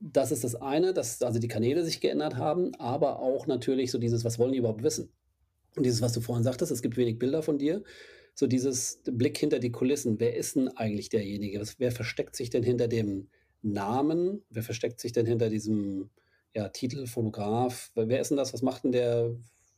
das 0.00 0.32
ist 0.32 0.44
das 0.44 0.54
eine, 0.56 0.94
dass 0.94 1.22
also 1.22 1.38
die 1.40 1.48
Kanäle 1.48 1.84
sich 1.84 2.00
geändert 2.00 2.36
haben, 2.36 2.74
aber 2.76 3.20
auch 3.20 3.46
natürlich 3.48 3.90
so 3.92 3.98
dieses: 3.98 4.24
„Was 4.24 4.38
wollen 4.38 4.52
die 4.52 4.58
überhaupt 4.58 4.82
wissen?“ 4.84 5.12
Und 5.76 5.84
dieses, 5.86 6.02
was 6.02 6.12
du 6.14 6.20
vorhin 6.22 6.44
sagtest, 6.44 6.72
es 6.72 6.82
gibt 6.82 6.96
wenig 6.98 7.18
Bilder 7.18 7.42
von 7.42 7.58
dir. 7.58 7.84
So 8.34 8.46
dieses 8.48 9.02
Blick 9.06 9.38
hinter 9.38 9.58
die 9.60 9.72
Kulissen. 9.72 10.20
Wer 10.20 10.36
ist 10.36 10.56
'n 10.56 10.68
eigentlich 10.76 11.10
derjenige? 11.10 11.62
Wer 11.78 11.92
versteckt 11.92 12.36
sich 12.36 12.50
denn 12.50 12.62
hinter 12.64 12.88
dem 12.88 13.28
Namen? 13.62 14.44
Wer 14.50 14.62
versteckt 14.64 15.00
sich 15.00 15.12
denn 15.12 15.26
hinter 15.26 15.50
diesem, 15.50 16.10
ja, 16.56 16.68
Titel 16.70 17.06
Fotograf? 17.06 17.92
Wer 17.96 18.20
ist 18.20 18.32
'n 18.32 18.36
das? 18.38 18.52
Was 18.54 18.62
macht 18.62 18.84
'n 18.86 18.92
der? 18.92 19.36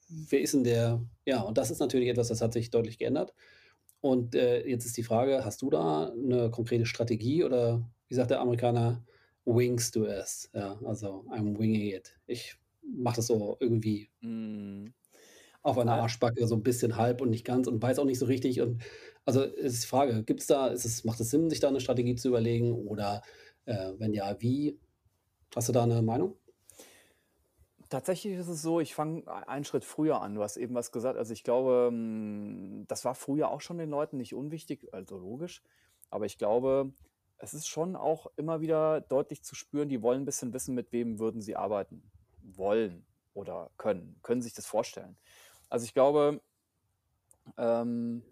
Wer 0.09 0.41
ist 0.43 0.55
'n 0.55 0.65
der? 0.65 1.05
Ja, 1.27 1.43
und 1.43 1.59
das 1.59 1.71
ist 1.73 1.81
natürlich 1.81 2.09
etwas, 2.11 2.29
das 2.29 2.41
hat 2.43 2.53
sich 2.55 2.71
deutlich 2.71 2.99
geändert. 2.99 3.35
Und, 4.03 4.35
äh, 4.37 4.67
jetzt 4.69 4.87
ist 4.87 4.97
die 4.99 5.05
Frage, 5.05 5.45
hast 5.45 5.63
du 5.63 5.71
da 5.71 6.13
'ne 6.17 6.51
konkrete 6.53 6.87
Strategie 6.87 7.45
oder 7.45 7.91
wie 8.09 8.15
sagt 8.17 8.31
der 8.33 8.41
Amerikaner: 8.41 9.05
„Wingst 9.47 9.97
du 9.97 10.05
es?“ 10.07 10.51
Ja, 10.55 10.79
also 10.85 11.25
I'm 11.31 11.59
winging 11.59 11.89
it. 11.95 12.19
Ich 12.29 12.57
mache 12.83 13.17
das 13.19 13.29
so 13.29 13.57
irgendwie 13.61 14.11
Mhm. 14.23 14.95
auf 15.65 15.77
einer 15.79 15.95
Arschbacke, 15.97 16.47
so 16.47 16.55
'n 16.55 16.63
bisschen 16.63 16.97
halb 16.97 17.21
und 17.21 17.31
nicht 17.31 17.45
ganz 17.45 17.67
und 17.67 17.83
weiß 17.83 17.99
auch 17.99 18.05
nicht 18.05 18.19
so 18.19 18.27
richtig 18.27 18.61
und 18.61 18.83
also, 19.25 19.43
ist 19.43 19.83
die 19.83 19.87
Frage, 19.87 20.23
gibt's 20.25 20.47
da 20.47 20.69
ist 20.69 20.85
es 20.87 21.05
macht 21.05 21.21
es 21.21 21.31
Sinn, 21.31 21.51
sich 21.51 21.61
da 21.61 21.71
'ne 21.71 21.81
Strategie 21.81 22.15
zu 22.15 22.29
überlegen 22.29 22.73
oder, 22.73 23.23
äh, 23.67 23.93
wenn 23.99 24.15
ja, 24.15 24.41
wie? 24.41 24.79
Hast 25.57 25.69
du 25.69 25.73
da 25.75 25.87
'ne 25.87 26.03
Meinung? 26.03 26.39
Tatsächlich 27.91 28.35
ist 28.35 28.49
es 28.49 28.61
so, 28.61 28.81
ich 28.81 28.95
fange 28.95 29.27
ei 29.27 29.49
einen 29.49 29.65
Schritt 29.65 29.85
früher 29.85 30.21
an. 30.21 30.35
Du 30.35 30.43
hast 30.43 30.59
eben 30.59 30.75
was 30.75 30.93
gesagt. 30.93 31.17
Also, 31.19 31.33
ich 31.33 31.43
glaube, 31.43 31.87
hm, 31.91 32.85
das 32.87 33.05
war 33.05 33.15
früher 33.15 33.49
auch 33.51 33.63
schon 33.63 33.79
den 33.79 33.89
Leuten 33.91 34.19
nicht 34.19 34.35
unwichtig, 34.35 34.93
also 34.93 35.17
logisch. 35.19 35.63
Aber 36.11 36.27
ich 36.27 36.37
glaube, 36.37 36.93
es 37.39 37.55
ist 37.55 37.67
schon 37.69 37.97
auch 37.97 38.27
immer 38.37 38.61
wieder 38.61 39.01
deutlich 39.01 39.43
zu 39.43 39.55
spüren, 39.55 39.89
die 39.89 40.03
wollen 40.03 40.23
'n 40.23 40.25
bisschen 40.27 40.53
wissen, 40.53 40.75
mit 40.75 40.93
wem 40.93 41.19
würden 41.19 41.41
sie 41.41 41.57
arbeiten 41.57 42.11
wollen 42.43 43.07
oder 43.35 43.71
können, 43.79 44.19
können 44.23 44.43
sich 44.43 44.53
das 44.55 44.67
vorstellen. 44.67 45.17
Also, 45.71 45.85
ich 45.85 45.95
glaube 45.95 46.41
ähm, 47.57 48.23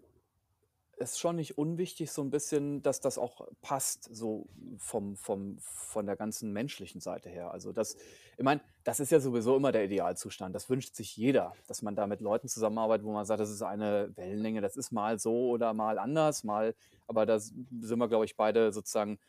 ist 0.97 1.19
schon 1.19 1.35
nicht 1.37 1.57
unwichtig 1.57 2.11
so 2.11 2.21
'n 2.23 2.29
bisschen, 2.31 2.81
dass 2.81 2.99
das 3.01 3.17
auch 3.17 3.47
passt, 3.61 4.03
so 4.15 4.49
vom 4.77 5.15
vom 5.15 5.57
von 5.59 6.05
der 6.05 6.15
ganzen 6.15 6.51
menschlichen 6.53 7.01
Seite 7.01 7.29
her. 7.29 7.51
Also, 7.51 7.71
das 7.73 7.95
ich 8.37 8.43
meine, 8.43 8.61
das 8.83 8.99
ist 8.99 9.11
ja 9.11 9.19
sowieso 9.19 9.55
immer 9.57 9.71
der 9.71 9.85
Idealzustand. 9.85 10.55
Das 10.55 10.69
wünscht 10.69 10.95
sich 10.95 11.15
jeder, 11.17 11.53
dass 11.67 11.81
man 11.81 11.95
da 11.95 12.07
mit 12.07 12.21
Leuten 12.21 12.47
zusammenarbeitet, 12.47 13.05
wo 13.05 13.13
man 13.13 13.25
sagt, 13.25 13.39
das 13.41 13.49
ist 13.51 13.61
eine 13.61 14.11
Wellenlänge. 14.17 14.61
Das 14.61 14.75
ist 14.77 14.91
mal 14.91 15.19
so 15.19 15.49
oder 15.49 15.73
mal 15.73 15.99
anders, 15.99 16.43
mal 16.43 16.75
aber 17.07 17.25
da 17.25 17.39
sind 17.39 17.99
wir, 17.99 18.07
glaube 18.09 18.25
ich, 18.25 18.35
beide 18.35 18.71
sozusagen, 18.73 19.19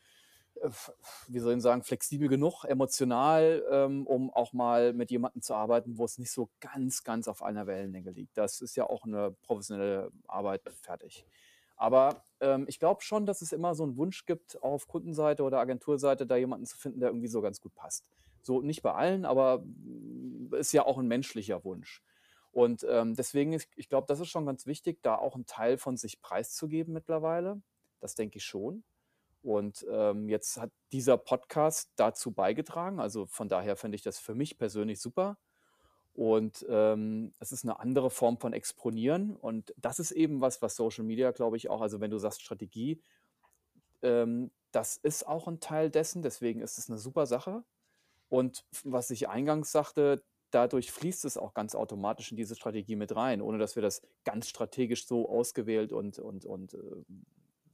äh, 0.62 0.70
wie 1.28 1.40
soll 1.40 1.56
ich 1.56 1.62
sagen, 1.62 1.82
flexibel 1.84 2.28
genug, 2.28 2.64
emotional, 2.64 3.64
ähm, 3.70 4.06
um 4.06 4.30
auch 4.32 4.52
mal 4.54 4.92
mit 4.94 5.10
jemandem 5.12 5.42
zu 5.42 5.54
arbeiten, 5.54 5.98
wo 5.98 6.04
es 6.06 6.18
nicht 6.18 6.32
so 6.32 6.50
ganz, 6.60 7.04
ganz 7.04 7.28
auf 7.28 7.42
einer 7.42 7.66
Wellenlänge 7.68 8.10
liegt. 8.12 8.38
Das 8.38 8.60
ist 8.62 8.76
ja 8.76 8.84
auch 8.90 9.06
'ne 9.06 9.36
professionelle 9.42 10.10
Arbeit, 10.28 10.62
fertig. 10.82 11.24
Aber, 11.78 12.24
ähm, 12.40 12.66
ich 12.68 12.80
glaube 12.80 13.02
schon, 13.02 13.26
dass 13.26 13.42
es 13.42 13.52
immer 13.52 13.74
so 13.76 13.84
'n 13.84 13.96
Wunsch 13.98 14.26
gibt, 14.26 14.62
auf 14.62 14.88
Kundenseite 14.88 15.44
oder 15.44 15.60
Agenturseite 15.60 16.26
da 16.26 16.36
jemanden 16.36 16.66
zu 16.66 16.78
finden, 16.78 17.00
der 17.00 17.10
irgendwie 17.10 17.28
so 17.28 17.42
ganz 17.42 17.60
gut 17.60 17.74
passt. 17.76 18.10
So, 18.42 18.62
nicht 18.62 18.82
bei 18.82 18.94
allen, 18.94 19.24
aber, 19.26 19.60
hm, 19.62 20.50
ist 20.58 20.72
ja 20.72 20.84
auch 20.86 20.98
'n 20.98 21.08
menschlicher 21.08 21.64
Wunsch. 21.64 22.02
Und, 22.52 22.84
ähm, 22.88 23.14
deswegen 23.16 23.52
ist 23.54 23.68
ich 23.76 23.88
glaube, 23.90 24.06
das 24.08 24.20
ist 24.20 24.28
schon 24.30 24.46
ganz 24.46 24.66
wichtig, 24.66 25.02
da 25.02 25.16
auch 25.16 25.36
'n 25.36 25.46
Teil 25.46 25.78
von 25.78 25.96
sich 25.96 26.20
preiszugeben 26.22 26.94
mittlerweile. 26.94 27.62
Das 28.00 28.14
denke 28.16 28.38
ich 28.38 28.44
schon. 28.44 28.84
Und, 29.42 29.86
ähm, 29.90 30.28
jetzt 30.30 30.58
hat 30.60 30.72
dieser 30.92 31.18
Podcast 31.18 31.90
dazu 31.96 32.32
beigetragen. 32.32 33.00
Also, 33.00 33.26
von 33.26 33.48
daher 33.50 33.76
finde 33.76 33.96
ich 33.96 34.02
das 34.02 34.18
für 34.20 34.34
mich 34.36 34.58
persönlich 34.58 35.00
super. 35.00 35.38
Und, 36.18 36.66
ähm, 36.68 37.32
es 37.38 37.52
ist 37.52 37.64
'ne 37.64 37.78
andere 37.78 38.10
Form 38.10 38.38
von 38.38 38.52
Exponieren 38.52 39.36
und 39.36 39.72
das 39.76 40.00
ist 40.00 40.10
eben 40.10 40.40
was, 40.40 40.60
was 40.62 40.74
Social 40.74 41.04
Media, 41.04 41.30
glaube 41.30 41.56
ich, 41.56 41.70
auch 41.70 41.80
also, 41.80 42.00
wenn 42.00 42.10
du 42.10 42.18
sagst 42.18 42.42
Strategie, 42.42 43.00
ähm, 44.02 44.52
das 44.72 44.96
ist 44.98 45.26
auch 45.28 45.48
'n 45.48 45.60
Teil 45.60 45.90
dessen, 45.90 46.22
deswegen 46.22 46.60
ist 46.62 46.78
es 46.78 46.88
'ne 46.88 46.98
super 46.98 47.26
Sache. 47.26 47.64
Und 48.28 48.66
was 48.84 49.10
ich 49.10 49.28
eingangs 49.28 49.72
sagte, 49.72 50.24
dadurch 50.50 50.92
fließt 50.92 51.24
es 51.26 51.38
auch 51.38 51.54
ganz 51.54 51.74
automatisch 51.76 52.30
in 52.32 52.36
diese 52.38 52.56
Strategie 52.56 52.96
mit 52.96 53.16
rein, 53.16 53.42
ohne 53.42 53.58
dass 53.58 53.76
wir 53.76 53.82
das 53.82 54.02
ganz 54.24 54.48
strategisch 54.48 55.06
so 55.06 55.28
ausgewählt 55.30 55.92
und 55.92 56.18
und 56.20 56.46
und, 56.46 56.74
ähm, 56.74 57.26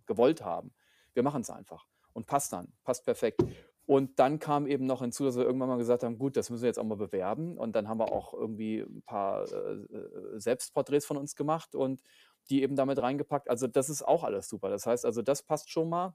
gewollt 0.07 0.43
haben. 0.45 0.75
Wir 1.15 1.23
machen's 1.25 1.51
einfach 1.51 1.87
und 2.15 2.27
passt 2.27 2.53
dann, 2.55 2.75
passt 2.85 3.05
perfekt. 3.07 3.45
Und 3.89 4.19
dann 4.19 4.39
kam 4.39 4.67
eben 4.67 4.87
noch 4.87 5.01
hinzu, 5.03 5.25
dass 5.25 5.37
wir 5.37 5.45
irgendwann 5.45 5.69
mal 5.69 5.77
gesagt 5.79 6.03
haben: 6.03 6.19
„Gut, 6.19 6.37
das 6.37 6.49
müssen 6.51 6.63
wir 6.63 6.69
jetzt 6.69 6.79
auch 6.79 6.85
mal 6.85 6.97
bewerben.“ 6.97 7.59
Und 7.59 7.77
dann 7.77 7.89
haben 7.89 7.99
wir 7.99 8.13
auch 8.13 8.33
irgendwie 8.33 8.81
'n 8.81 9.03
paar, 9.05 9.45
äh, 9.53 10.39
Selbstporträts 10.41 11.05
von 11.07 11.17
uns 11.19 11.37
gemacht 11.37 11.75
und 11.75 12.03
die 12.51 12.63
eben 12.63 12.77
da 12.77 12.87
mit 12.87 12.99
reingepackt. 13.01 13.51
Also, 13.51 13.67
das 13.67 13.91
ist 13.91 14.03
auch 14.03 14.25
alles 14.25 14.49
super. 14.49 14.71
Das 14.71 14.87
heißt 14.87 15.05
also, 15.05 15.21
das 15.23 15.43
passt 15.43 15.71
schon 15.71 15.89
mal. 15.91 16.15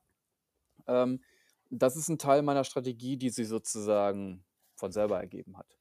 Ähm, 0.88 1.22
das 1.72 1.96
ist 1.98 2.10
'n 2.10 2.20
Teil 2.20 2.44
meiner 2.44 2.64
Strategie, 2.66 3.18
die 3.18 3.30
sich 3.32 3.48
sozusagen 3.50 4.46
von 4.76 4.92
selber 4.94 5.20
ergeben 5.20 5.58
hat. 5.58 5.78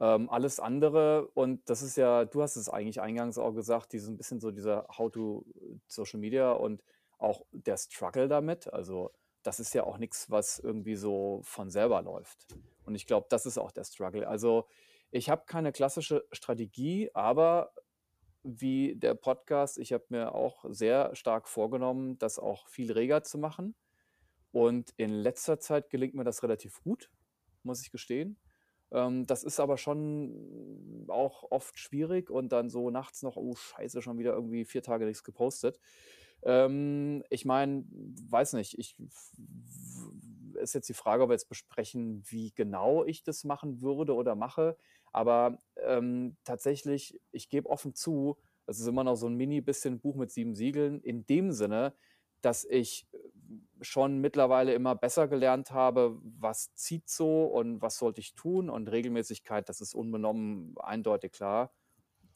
Ähm, 0.00 0.30
alles 0.30 0.60
andere 0.60 1.28
und 1.34 1.68
das 1.68 1.82
ist 1.82 1.96
ja 1.96 2.24
du 2.24 2.40
hast 2.42 2.54
es 2.56 2.68
eigentlich 2.68 3.00
eingangs 3.00 3.36
auch 3.36 3.52
gesagt, 3.52 3.92
dieses 3.92 4.08
'n 4.08 4.16
bisschen 4.16 4.38
so 4.40 4.52
dieser 4.52 4.86
How 4.96 5.10
to 5.10 5.44
Social 5.88 6.20
Media 6.20 6.52
und 6.52 6.84
auch 7.18 7.42
der 7.50 7.76
Struggle 7.76 8.28
damit. 8.28 8.72
Also, 8.72 9.10
das 9.42 9.60
ist 9.60 9.74
ja 9.74 9.84
auch 9.84 9.98
nix, 9.98 10.30
was 10.30 10.58
irgendwie 10.58 10.96
so 10.96 11.40
von 11.44 11.70
selber 11.70 12.02
läuft. 12.02 12.46
Und 12.84 12.94
ich 12.94 13.06
glaube, 13.06 13.26
das 13.30 13.46
ist 13.46 13.58
auch 13.58 13.70
der 13.70 13.84
Struggle. 13.84 14.26
Also 14.26 14.66
ich 15.10 15.30
habe 15.30 15.44
keine 15.46 15.72
klassische 15.72 16.26
Strategie, 16.32 17.10
aber 17.14 17.72
wie 18.42 18.96
der 18.96 19.14
Podcast, 19.14 19.78
ich 19.78 19.92
habe 19.92 20.04
mir 20.08 20.34
auch 20.34 20.64
sehr 20.68 21.14
stark 21.14 21.48
vorgenommen, 21.48 22.18
das 22.18 22.38
auch 22.38 22.66
viel 22.68 22.92
reger 22.92 23.22
zu 23.22 23.38
machen. 23.38 23.74
Und 24.52 24.92
in 24.96 25.10
letzter 25.10 25.58
Zeit 25.60 25.90
gelingt 25.90 26.14
mir 26.14 26.24
das 26.24 26.42
relativ 26.42 26.80
gut, 26.82 27.10
muss 27.62 27.82
ich 27.82 27.90
gestehen. 27.90 28.38
Ähm, 28.90 29.26
das 29.26 29.44
ist 29.44 29.60
aber 29.60 29.76
schon 29.76 31.04
auch 31.08 31.50
oft 31.50 31.78
schwierig 31.78 32.30
und 32.30 32.50
dann 32.50 32.70
so 32.70 32.90
nachts 32.90 33.22
noch, 33.22 33.36
oh 33.36 33.54
Scheiße, 33.54 34.00
schon 34.00 34.18
wieder 34.18 34.32
irgendwie 34.32 34.64
vier 34.64 34.82
Tage 34.82 35.04
nichts 35.04 35.24
gepostet. 35.24 35.78
Ähm, 36.42 37.24
ich 37.30 37.44
meine, 37.44 37.84
weiß 37.90 38.54
nicht, 38.54 38.78
ich 38.78 38.96
ist 40.58 40.74
jetzt 40.74 40.88
die 40.88 40.94
Frage, 40.94 41.22
ob 41.22 41.30
wir 41.30 41.34
jetzt 41.34 41.48
besprechen, 41.48 42.22
wie 42.26 42.52
genau 42.54 43.04
ich 43.04 43.22
das 43.22 43.44
machen 43.44 43.80
würde 43.80 44.14
oder 44.14 44.34
mache. 44.34 44.76
Aber 45.12 45.58
ähm, 45.76 46.36
tatsächlich, 46.44 47.20
ich 47.32 47.48
gebe 47.48 47.68
offen 47.68 47.94
zu, 47.94 48.36
es 48.66 48.78
ist 48.80 48.86
immer 48.86 49.04
noch 49.04 49.16
so 49.16 49.26
ein 49.26 49.36
mini 49.36 49.60
bisschen 49.60 50.00
Buch 50.00 50.16
mit 50.16 50.30
sieben 50.30 50.54
Siegeln, 50.54 51.00
in 51.00 51.26
dem 51.26 51.52
Sinne, 51.52 51.94
dass 52.40 52.64
ich 52.64 53.08
äh, 53.12 53.18
schon 53.80 54.18
mittlerweile 54.20 54.74
immer 54.74 54.94
besser 54.94 55.28
gelernt 55.28 55.70
habe, 55.70 56.18
was 56.22 56.74
zieht 56.74 57.08
so 57.08 57.44
und 57.44 57.80
was 57.80 57.98
sollte 57.98 58.20
ich 58.20 58.34
tun 58.34 58.68
und 58.68 58.88
Regelmäßigkeit, 58.88 59.68
das 59.68 59.80
ist 59.80 59.94
unbenommen 59.94 60.74
eindeutig 60.78 61.32
klar. 61.32 61.72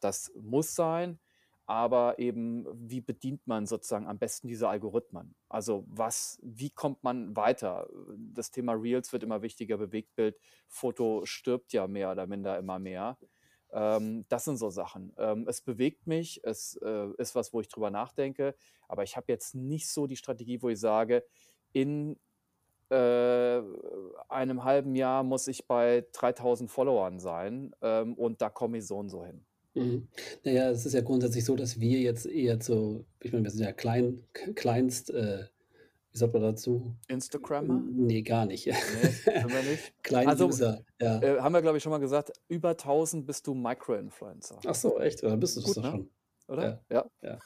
Das 0.01 0.33
muss 0.35 0.75
sein 0.75 1.21
aber 1.67 2.19
eben, 2.19 2.67
wie 2.89 3.01
bedient 3.01 3.47
man 3.47 3.67
sozusagen 3.67 4.07
am 4.07 4.19
besten 4.19 4.49
diese 4.49 4.69
Algorithmen? 4.69 5.35
Also 5.49 5.85
was, 5.89 6.39
wie 6.43 6.71
kommt 6.71 7.03
man 7.05 7.37
weiter? 7.37 7.89
Das 8.35 8.51
Thema 8.51 8.73
Reels 8.73 9.13
wird 9.13 9.23
immer 9.23 9.43
wichtiger, 9.43 9.79
Bewegtbild, 9.79 10.37
Foto 10.69 11.25
stirbt 11.25 11.73
ja 11.73 11.87
mehr 11.87 12.13
oder 12.13 12.27
minder 12.27 12.59
immer 12.59 12.79
mehr. 12.79 13.17
Ähm, 13.73 14.27
das 14.29 14.45
sind 14.45 14.57
so 14.59 14.71
Sachen. 14.71 15.13
Ähm, 15.17 15.47
es 15.49 15.61
bewegt 15.61 16.07
mich, 16.07 16.41
es 16.45 16.77
äh, 16.83 17.09
ist 17.19 17.35
was, 17.35 17.53
wo 17.53 17.61
ich 17.61 17.69
drüber 17.69 17.91
nachdenke, 17.91 18.55
aber 18.89 19.03
ich 19.03 19.17
habe 19.17 19.27
jetzt 19.29 19.55
nicht 19.55 19.89
so 19.89 20.07
die 20.07 20.17
Strategie, 20.17 20.61
wo 20.63 20.69
ich 20.69 20.81
sage, 20.81 21.25
in 21.73 22.19
äh, 22.91 23.63
einem 24.29 24.65
halben 24.65 24.95
Jahr 24.95 25.23
muss 25.23 25.49
ich 25.49 25.67
bei 25.67 26.07
3000 26.13 26.71
Followern 26.71 27.19
sein 27.19 27.75
ähm, 27.81 28.15
und 28.15 28.43
da 28.43 28.51
komme 28.51 28.79
ich 28.79 28.87
so 28.87 28.99
und 28.99 29.09
so 29.09 29.25
hin. 29.25 29.47
Mhm. 29.75 30.09
Na 30.45 30.53
ja, 30.53 30.71
es 30.71 30.85
ist 30.85 30.93
ja 30.93 31.01
grundsätzlich 31.01 31.45
so, 31.45 31.57
dass 31.57 31.81
wir 31.81 32.01
jetzt 32.01 32.27
eher 32.27 32.61
so 32.61 33.05
ich 33.21 33.33
meine, 33.33 33.45
wir 33.45 33.51
sind 33.51 33.63
ja 33.65 33.73
klein 33.73 34.23
kleinst 34.55 35.11
äh, 35.11 35.45
wie 36.13 36.19
sagt 36.19 36.35
man 36.35 36.43
dazu? 36.43 36.95
Instagrammer? 37.09 37.83
Ne, 37.91 38.23
gar 38.23 38.45
nicht. 38.45 38.67
Ne, 38.67 38.75
sind 38.75 39.51
wir 39.51 39.63
nicht. 39.63 39.95
Also, 40.13 40.49
Klein-User, 40.49 40.85
ja. 41.01 41.23
äh, 41.23 41.41
haben 41.41 41.55
wir, 41.55 41.63
glaube 41.63 41.79
ich, 41.79 41.83
schon 41.83 41.91
mal 41.91 42.01
gesagt, 42.01 42.33
über 42.49 42.71
1000 42.71 43.27
bist 43.27 43.47
du 43.47 43.55
Micro-Influencer. 43.55 44.59
Ach 44.67 44.75
so, 44.75 45.01
echt? 45.01 45.23
Dann 45.23 45.41
bist 45.41 45.57
du 45.57 45.61
das 45.61 45.69
Gut, 45.69 45.77
doch 45.79 45.83
ne? 45.85 45.91
schon. 45.91 46.11
Oder? 46.49 46.83
Ja, 46.91 46.97
Ja. 47.23 47.31
ja. 47.31 47.39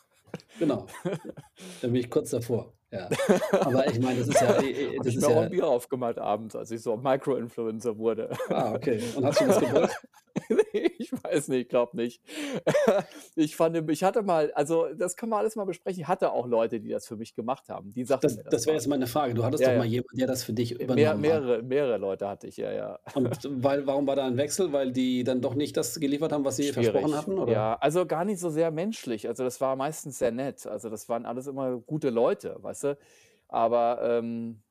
Genau. 0.58 0.86
Da 1.80 1.86
bin 1.86 1.94
ich 1.96 2.10
kurz 2.10 2.30
davor, 2.30 2.72
ja. 2.92 3.08
Aber 3.60 3.86
ich 3.88 3.98
meine, 4.00 4.20
das 4.20 4.28
ist 4.28 4.40
ja 4.40 4.52
äh, 4.54 4.70
äh, 4.70 4.98
Habe 4.98 5.04
das 5.04 5.08
ich 5.08 5.16
ist 5.16 5.22
mir 5.22 5.28
auch 5.28 5.36
ein 5.38 5.44
ja 5.44 5.48
Bier 5.48 5.66
aufgemacht 5.66 6.18
abends, 6.18 6.56
als 6.56 6.70
ich 6.70 6.82
so 6.82 6.96
Micro-Influencer 6.96 7.98
wurde. 7.98 8.30
Ah, 8.48 8.74
okay. 8.74 9.12
Und 9.14 9.24
hast 9.26 9.40
du 9.40 9.48
was 9.48 9.58
gewollt? 9.60 9.90
Ne, 10.50 10.62
ich 10.98 11.12
weiß 11.12 11.48
nicht, 11.48 11.68
glaube 11.70 11.96
nicht. 11.96 12.22
Ich 13.36 13.56
fand 13.56 13.90
ich 13.90 14.04
hatte 14.04 14.22
mal 14.22 14.52
also, 14.54 14.86
das 14.94 15.16
können 15.16 15.32
wir 15.32 15.38
alles 15.38 15.56
mal 15.56 15.64
besprechen. 15.64 16.00
Ich 16.02 16.08
hatte 16.08 16.32
auch 16.32 16.46
Leute, 16.46 16.80
die 16.80 16.88
das 16.90 17.06
für 17.06 17.16
mich 17.16 17.34
gemacht 17.34 17.68
haben. 17.68 17.92
Die 17.92 18.04
sagten 18.04 18.36
Das 18.36 18.36
das 18.36 18.44
das 18.50 18.66
wäre 18.66 18.76
jetzt 18.76 18.86
meine 18.86 19.06
Frage. 19.06 19.34
Du 19.34 19.44
hattest 19.44 19.62
Ja, 19.62 19.68
doch 19.68 19.74
ja. 19.74 19.78
mal 19.78 19.86
jemanden, 19.86 20.16
der 20.18 20.26
das 20.26 20.44
für 20.44 20.52
dich 20.52 20.78
Mehr 20.88 21.14
übernommen 21.14 21.26
hat. 21.30 21.40
mehrere 21.40 21.62
mehrere 21.62 21.98
Leute 21.98 22.28
hatte 22.28 22.46
ich, 22.48 22.56
ja, 22.58 22.72
ja. 22.72 22.98
Und 23.14 23.38
weil 23.50 23.86
warum 23.86 24.06
war 24.06 24.16
da 24.16 24.26
ein 24.26 24.36
Wechsel? 24.36 24.72
Weil 24.72 24.92
die 24.92 25.24
dann 25.24 25.40
doch 25.42 25.54
nicht 25.54 25.76
das 25.76 25.98
geliefert 26.00 26.32
haben, 26.32 26.44
was 26.44 26.56
sie 26.56 26.72
versprochen 26.72 27.12
Schwierig. 27.12 27.14
hatten, 27.14 27.38
oder? 27.38 27.52
Ja, 27.52 27.74
also 27.80 28.06
gar 28.06 28.24
nicht 28.24 28.40
so 28.40 28.50
sehr 28.50 28.70
menschlich. 28.70 29.28
Also, 29.28 29.44
das 29.44 29.60
war 29.60 29.76
meistens 29.76 30.18
sehr 30.18 30.32
nett. 30.32 30.66
Also, 30.66 30.90
das 30.90 31.08
waren 31.08 31.26
alles 31.26 31.46
immer 31.46 31.78
gute 31.80 32.10
Leute, 32.10 32.56
weißt 32.60 32.75
du? 32.84 32.98
Aber, 33.48 34.00
ähm 34.02 34.62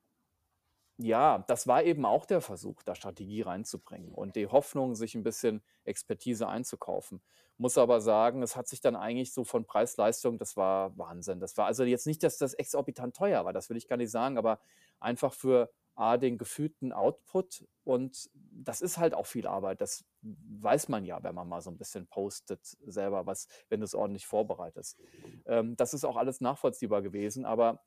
ja, 0.98 1.44
das 1.46 1.66
war 1.66 1.82
eben 1.84 2.06
auch 2.06 2.24
der 2.24 2.40
Versuch, 2.40 2.82
da 2.82 2.94
Strategie 2.94 3.42
reinzubringen 3.42 4.12
und 4.14 4.34
die 4.34 4.46
Hoffnung, 4.46 4.94
sich 4.94 5.14
ein 5.14 5.22
bisschen 5.22 5.62
Expertise 5.84 6.48
einzukaufen. 6.48 7.20
Muss 7.58 7.76
aber 7.76 8.00
sagen, 8.00 8.42
es 8.42 8.56
hat 8.56 8.66
sich 8.68 8.80
dann 8.80 8.96
eigentlich 8.96 9.32
so 9.34 9.44
von 9.44 9.66
Preis-Leistung 9.66 10.38
das 10.38 10.56
war 10.56 10.96
Wahnsinn. 10.96 11.38
Das 11.40 11.56
war 11.58 11.66
also 11.66 11.84
jetzt 11.84 12.06
nicht, 12.06 12.22
dass 12.22 12.38
das 12.38 12.54
exorbitant 12.54 13.14
teuer 13.14 13.44
war, 13.44 13.52
das 13.52 13.68
will 13.68 13.76
ich 13.76 13.88
gar 13.88 13.96
nicht 13.98 14.10
sagen, 14.10 14.38
aber 14.38 14.60
einfach 14.98 15.34
für 15.34 15.70
A, 15.94 16.16
den 16.18 16.38
gefühlten 16.38 16.92
Output 16.92 17.66
und 17.84 18.30
das 18.34 18.80
ist 18.82 18.96
halt 18.98 19.14
auch 19.14 19.26
viel 19.26 19.46
Arbeit. 19.46 19.80
Das 19.82 20.04
weiß 20.22 20.88
man 20.88 21.04
ja, 21.04 21.22
wenn 21.22 21.34
man 21.34 21.48
mal 21.48 21.60
so 21.60 21.70
ein 21.70 21.78
bisschen 21.78 22.06
postet 22.06 22.64
selber, 22.86 23.26
was 23.26 23.48
wenn 23.68 23.80
du's 23.80 23.94
ordentlich 23.94 24.26
vorbereitest. 24.26 24.98
Ähm, 25.46 25.76
das 25.76 25.94
ist 25.94 26.04
auch 26.04 26.16
alles 26.16 26.40
nachvollziehbar 26.40 27.02
gewesen, 27.02 27.44
aber, 27.44 27.82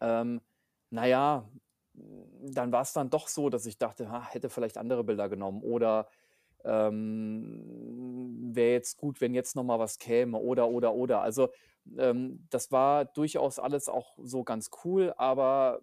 ähm, 0.00 0.40
na 0.90 1.06
ja, 1.06 1.48
dann 1.94 2.72
war's 2.72 2.92
dann 2.92 3.10
doch 3.10 3.28
so, 3.28 3.48
dass 3.50 3.66
ich 3.66 3.78
dachte: 3.78 4.10
„Ha, 4.10 4.26
hätte 4.30 4.50
vielleicht 4.50 4.78
andere 4.78 5.04
Bilder 5.04 5.28
genommen“ 5.28 5.62
oder, 5.62 6.08
ähm, 6.64 8.54
„wäre 8.54 8.72
jetzt 8.72 8.96
gut, 8.98 9.20
wenn 9.20 9.34
jetzt 9.34 9.56
noch 9.56 9.64
mal 9.64 9.78
was 9.78 9.98
käme“ 9.98 10.38
oder, 10.38 10.68
oder, 10.68 10.94
oder. 10.94 11.22
Also, 11.22 11.50
ähm, 11.98 12.46
das 12.50 12.72
war 12.72 13.04
durchaus 13.06 13.58
alles 13.58 13.88
auch 13.88 14.18
so 14.22 14.44
ganz 14.44 14.70
cool, 14.84 15.14
aber 15.16 15.80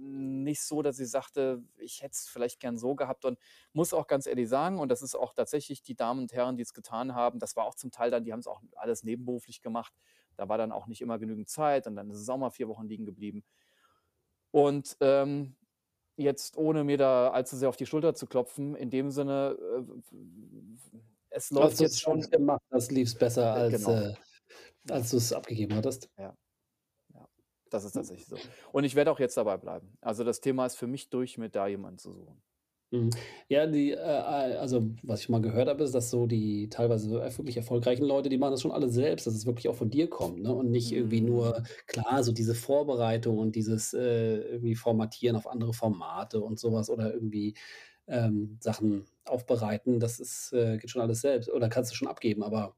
nicht 0.00 0.62
so, 0.62 0.80
dass 0.82 0.98
ich 1.00 1.10
sagte, 1.10 1.62
ich 1.76 2.02
hätte 2.02 2.12
es 2.12 2.28
vielleicht 2.28 2.60
gern 2.60 2.78
so 2.78 2.94
gehabt 2.94 3.24
und 3.24 3.38
muss 3.72 3.92
auch 3.92 4.06
ganz 4.06 4.26
ehrlich 4.26 4.48
sagen, 4.48 4.78
und 4.78 4.88
das 4.90 5.02
ist 5.02 5.14
auch 5.16 5.34
tatsächlich 5.34 5.82
die 5.82 5.96
Damen 5.96 6.20
und 6.22 6.32
Herren, 6.32 6.56
die 6.56 6.62
es 6.62 6.72
getan 6.72 7.14
haben, 7.14 7.38
das 7.40 7.56
war 7.56 7.64
auch 7.64 7.74
zum 7.74 7.90
Teil 7.90 8.10
dann 8.10 8.24
die 8.24 8.32
haben 8.32 8.40
es 8.40 8.46
auch 8.46 8.62
alles 8.76 9.02
nebenberuflich 9.02 9.60
gemacht. 9.60 9.92
Da 10.38 10.48
war 10.48 10.58
dann 10.58 10.72
auch 10.72 10.86
nicht 10.86 11.02
immer 11.02 11.18
genügend 11.18 11.48
Zeit 11.50 11.86
und 11.88 11.96
dann 11.96 12.10
ist 12.10 12.18
es 12.20 12.28
auch 12.30 12.38
mal 12.38 12.50
4 12.50 12.68
Wochen 12.68 12.88
liegen 12.88 13.06
geblieben. 13.06 13.42
Und, 14.54 14.96
ähm, 15.00 15.56
jetzt 16.16 16.56
ohne 16.58 16.84
mir 16.84 16.98
da 16.98 17.30
allzu 17.30 17.56
sehr 17.56 17.68
auf 17.68 17.76
die 17.76 17.86
Schulter 17.86 18.14
zu 18.14 18.26
klopfen, 18.26 18.74
in 18.76 18.90
dem 18.90 19.10
Sinne, 19.10 19.56
äh, 19.60 20.16
es 21.30 21.50
läuft 21.50 21.74
du's 21.74 21.80
jetzt 21.80 22.00
schon 22.00 22.20
gemacht 22.22 22.62
hast, 22.72 22.90
lief's 22.92 23.14
besser, 23.14 23.56
Äh, 23.56 23.60
als 23.60 23.84
genau. 23.84 23.92
äh, 23.92 24.14
als 24.90 25.10
du's 25.10 25.32
abgegeben 25.32 25.74
hattest. 25.76 26.10
Ja. 26.18 26.34
Ja, 27.14 27.28
das 27.70 27.84
ist 27.84 27.92
tatsächlich 27.94 28.26
so. 28.28 28.36
Und 28.72 28.84
ich 28.84 28.94
werde 28.96 29.12
auch 29.12 29.20
jetzt 29.20 29.36
dabei 29.36 29.56
bleiben. 29.58 29.98
Also, 30.02 30.24
das 30.24 30.40
Thema 30.40 30.66
ist 30.66 30.76
für 30.76 30.86
mich 30.88 31.10
durch, 31.10 31.38
mir 31.38 31.50
da 31.50 31.66
jemanden 31.68 31.98
zu 31.98 32.12
suchen. 32.12 32.42
Mhm. 32.92 33.10
Ja, 33.48 33.66
die, 33.66 33.90
äh, 33.92 33.96
äh, 33.96 34.56
also, 34.56 34.90
was 35.02 35.20
ich 35.20 35.28
mal 35.28 35.42
gehört 35.42 35.68
habe, 35.68 35.84
ist, 35.84 35.94
dass 35.94 36.08
so 36.10 36.26
die 36.26 36.70
teilweise 36.70 37.10
wirklich 37.10 37.58
erfolgreichen 37.58 38.04
Leute, 38.04 38.30
die 38.30 38.38
machen 38.38 38.52
das 38.52 38.62
schon 38.62 38.72
alle 38.72 38.88
selbst, 38.88 39.26
dass 39.26 39.34
es 39.34 39.44
wirklich 39.44 39.68
auch 39.68 39.74
von 39.74 39.90
dir 39.90 40.08
kommt, 40.08 40.40
ne? 40.40 40.54
Und 40.54 40.70
nicht 40.70 40.90
irgendwie 40.92 41.20
nur 41.20 41.62
Mhm. 41.62 41.68
klar, 41.86 42.22
so 42.24 42.32
diese 42.32 42.54
Vorbereitung 42.54 43.36
und 43.38 43.56
dieses, 43.56 43.92
äh, 43.92 44.36
irgendwie 44.38 44.74
Formatieren 44.74 45.36
auf 45.36 45.46
andere 45.46 45.74
Formate 45.74 46.40
und 46.40 46.58
so 46.58 46.72
was 46.72 46.88
oder 46.88 47.12
irgendwie, 47.12 47.54
ähm, 48.06 48.56
Sachen 48.62 49.04
aufbereiten, 49.26 50.00
das 50.00 50.18
ist 50.18 50.52
äh, 50.54 50.78
geht 50.78 50.88
schon 50.90 51.02
alles 51.02 51.20
selbst 51.20 51.50
oder 51.50 51.68
kannst 51.68 51.90
du 51.92 51.94
schon 51.94 52.08
abgeben, 52.08 52.42
aber 52.42 52.76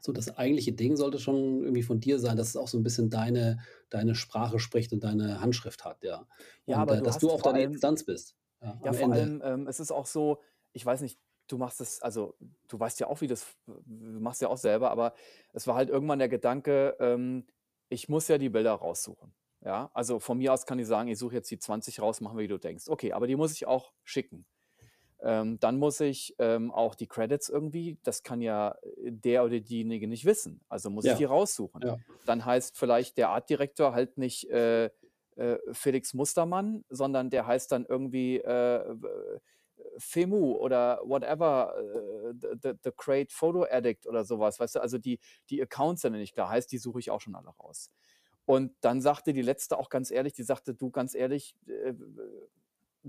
so 0.00 0.12
das 0.12 0.36
eigentliche 0.38 0.72
Ding 0.72 0.96
sollte 0.96 1.18
schon 1.20 1.62
irgendwie 1.64 1.82
von 1.84 2.00
dir 2.00 2.18
sein, 2.20 2.36
dass 2.38 2.48
es 2.50 2.56
auch 2.56 2.68
so 2.68 2.78
'n 2.78 2.84
bisschen 2.84 3.10
deine 3.10 3.58
deine 3.90 4.14
Sprache 4.16 4.58
spricht 4.60 4.92
und 4.92 5.04
deine 5.04 5.40
Handschrift 5.42 5.84
hat, 5.84 6.04
ja. 6.04 6.26
Ja, 6.66 6.78
Und, 6.78 6.82
aber 6.82 6.96
äh, 6.96 7.02
du 7.02 7.04
dass 7.04 7.18
du 7.18 7.30
hast 7.30 7.32
auch 7.32 7.42
vor 7.42 7.54
allem 7.54 7.72
Instanz 7.72 8.04
bist, 8.04 8.36
ja, 8.60 8.78
ja, 8.82 8.92
vor 8.92 9.12
Ende. 9.12 9.28
allem, 9.28 9.40
ähm, 9.44 9.66
es 9.66 9.80
ist 9.80 9.90
auch 9.92 10.06
so 10.06 10.40
ich 10.72 10.84
weiß 10.84 11.00
nicht, 11.00 11.18
du 11.48 11.58
machst 11.58 11.80
es 11.80 12.02
also, 12.02 12.36
du 12.68 12.78
weißt 12.78 13.00
ja 13.00 13.06
auch, 13.08 13.20
wie 13.22 13.26
das 13.26 13.56
du 13.66 13.74
machst 14.20 14.42
ja 14.42 14.48
auch 14.48 14.56
selber, 14.58 14.90
aber 14.90 15.14
es 15.52 15.66
war 15.66 15.74
halt 15.76 15.88
irgendwann 15.90 16.18
der 16.18 16.28
Gedanke, 16.28 16.96
ähm, 17.00 17.46
ich 17.88 18.08
muss 18.08 18.28
ja 18.28 18.38
die 18.38 18.50
Bilder 18.50 18.72
raussuchen, 18.74 19.34
ja? 19.64 19.90
Also, 19.94 20.20
von 20.20 20.38
mir 20.38 20.52
aus 20.52 20.66
kann 20.66 20.78
ich 20.78 20.86
sagen: 20.86 21.08
„Ich 21.08 21.18
suche 21.18 21.34
jetzt 21.36 21.50
die 21.50 21.58
20 21.58 22.00
raus, 22.02 22.20
mach 22.20 22.32
mal, 22.34 22.42
wie 22.42 22.48
du 22.48 22.58
denkst.“ 22.58 22.88
Okay, 22.88 23.12
aber 23.12 23.26
die 23.26 23.36
muss 23.36 23.52
ich 23.52 23.66
auch 23.66 23.92
schicken. 24.04 24.46
Ähm, 25.20 25.58
dann 25.58 25.78
muss 25.78 25.98
ich, 26.00 26.36
ähm, 26.38 26.70
auch 26.70 26.94
die 26.94 27.08
Credits 27.08 27.48
irgendwie 27.48 27.98
das 28.04 28.22
kann 28.22 28.40
ja, 28.40 28.76
äh, 28.82 29.10
der 29.12 29.44
oder 29.44 29.58
diejenige 29.60 30.06
nicht 30.08 30.24
wissen, 30.24 30.60
also 30.68 30.90
muss 30.90 31.06
ich 31.08 31.14
die 31.16 31.24
Ja, 31.24 31.24
raussuchen. 31.24 31.84
ja. 31.84 31.98
Dann 32.24 32.44
heißt 32.44 32.78
vielleicht 32.78 33.16
der 33.18 33.30
Artdirektor 33.30 33.92
halt 33.94 34.16
nicht, 34.18 34.48
äh, 34.50 34.90
äh, 35.38 35.58
Felix 35.72 36.14
Mustermann, 36.14 36.84
sondern 36.90 37.30
der 37.30 37.46
heißt 37.46 37.72
dann 37.72 37.86
irgendwie, 37.86 38.38
äh, 38.38 38.96
Femu 39.98 40.54
oder 40.56 41.00
whatever, 41.04 41.74
äh, 41.78 42.34
the 42.62 42.72
the 42.82 42.90
Great 42.96 43.32
Photo 43.32 43.64
Addict 43.70 44.06
oder 44.06 44.24
so 44.24 44.38
was, 44.40 44.58
weißt 44.60 44.76
du? 44.76 44.80
Also, 44.82 44.98
die 44.98 45.20
die 45.50 45.62
Accounts 45.62 46.02
sind 46.02 46.12
nicht 46.14 46.34
klar, 46.34 46.48
heißt, 46.48 46.70
die 46.72 46.78
suche 46.78 46.98
ich 47.00 47.10
auch 47.10 47.20
schon 47.20 47.34
alle 47.36 47.48
raus. 47.50 47.90
Und 48.46 48.76
dann 48.82 49.00
sagte 49.02 49.32
die 49.32 49.42
Letzte 49.42 49.78
auch 49.78 49.90
ganz 49.90 50.10
ehrlich 50.10 50.32
die 50.34 50.42
sagte: 50.44 50.74
„Du, 50.74 50.90
ganz 50.90 51.14
ehrlich, 51.14 51.56
äh, 51.68 51.94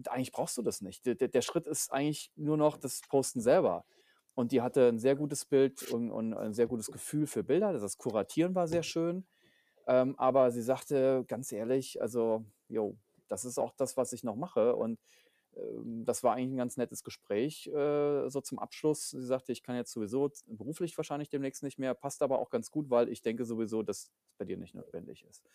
eigentlich 0.08 0.32
brauchst 0.32 0.58
du 0.58 0.62
das 0.62 0.82
nicht. 0.82 1.06
D 1.06 1.15
d 1.15 1.28
der 1.28 1.42
Schritt 1.42 1.68
ist 1.68 1.92
eigentlich 1.92 2.32
nur 2.36 2.58
noch 2.58 2.78
das 2.78 3.02
Posten 3.10 3.42
selber.“ 3.42 3.86
Und 4.36 4.52
die 4.52 4.62
hatte 4.62 4.88
'n 4.89 5.00
sehr 5.00 5.15
gutes 5.15 5.46
Bild 5.46 5.84
und 5.84 6.12
und 6.12 6.34
ein 6.36 6.54
sehr 6.54 6.68
gutes 6.68 6.92
Gefühl 6.92 7.28
für 7.28 7.44
Bilder. 7.44 7.74
Das 7.74 7.98
Kuratieren 7.98 8.56
war 8.56 8.68
sehr 8.68 8.84
schön. 8.84 9.28
Ähm, 9.89 10.15
aber 10.19 10.52
sie 10.52 10.63
sagte: 10.63 11.25
„Ganz 11.28 11.52
ehrlich, 11.54 12.02
also, 12.02 12.45
jo, 12.69 12.97
das 13.30 13.45
ist 13.45 13.60
auch 13.60 13.73
das, 13.78 13.97
was 13.97 14.13
ich 14.13 14.23
noch 14.25 14.38
mache.“ 14.38 14.75
Und 14.78 14.99
ähm, 15.58 16.06
das 16.06 16.23
war 16.23 16.36
eigentlich 16.36 16.54
ein 16.54 16.58
ganz 16.58 16.78
nettes 16.78 17.04
Gespräch, 17.04 17.67
äh, 17.67 18.30
so 18.30 18.41
zum 18.41 18.60
Abschluss. 18.60 19.12
Sie 19.12 19.25
sagte: 19.25 19.52
„Ich 19.54 19.63
kann 19.63 19.75
jetzt 19.78 19.91
sowieso 19.93 20.32
beruflich 20.47 20.97
wahrscheinlich 20.97 21.30
demnächst 21.30 21.63
nicht 21.63 21.80
mehr, 21.80 21.93
passt 21.95 22.21
aber 22.23 22.39
auch 22.39 22.49
ganz 22.52 22.71
gut, 22.71 22.89
weil 22.89 23.10
ich 23.10 23.21
denke 23.23 23.45
sowieso, 23.45 23.84
dass 23.84 23.99
es 24.06 24.12
bei 24.39 24.45
dir 24.45 24.58
nicht 24.58 24.75
notwendig 24.75 25.25
ist.“ 25.30 25.45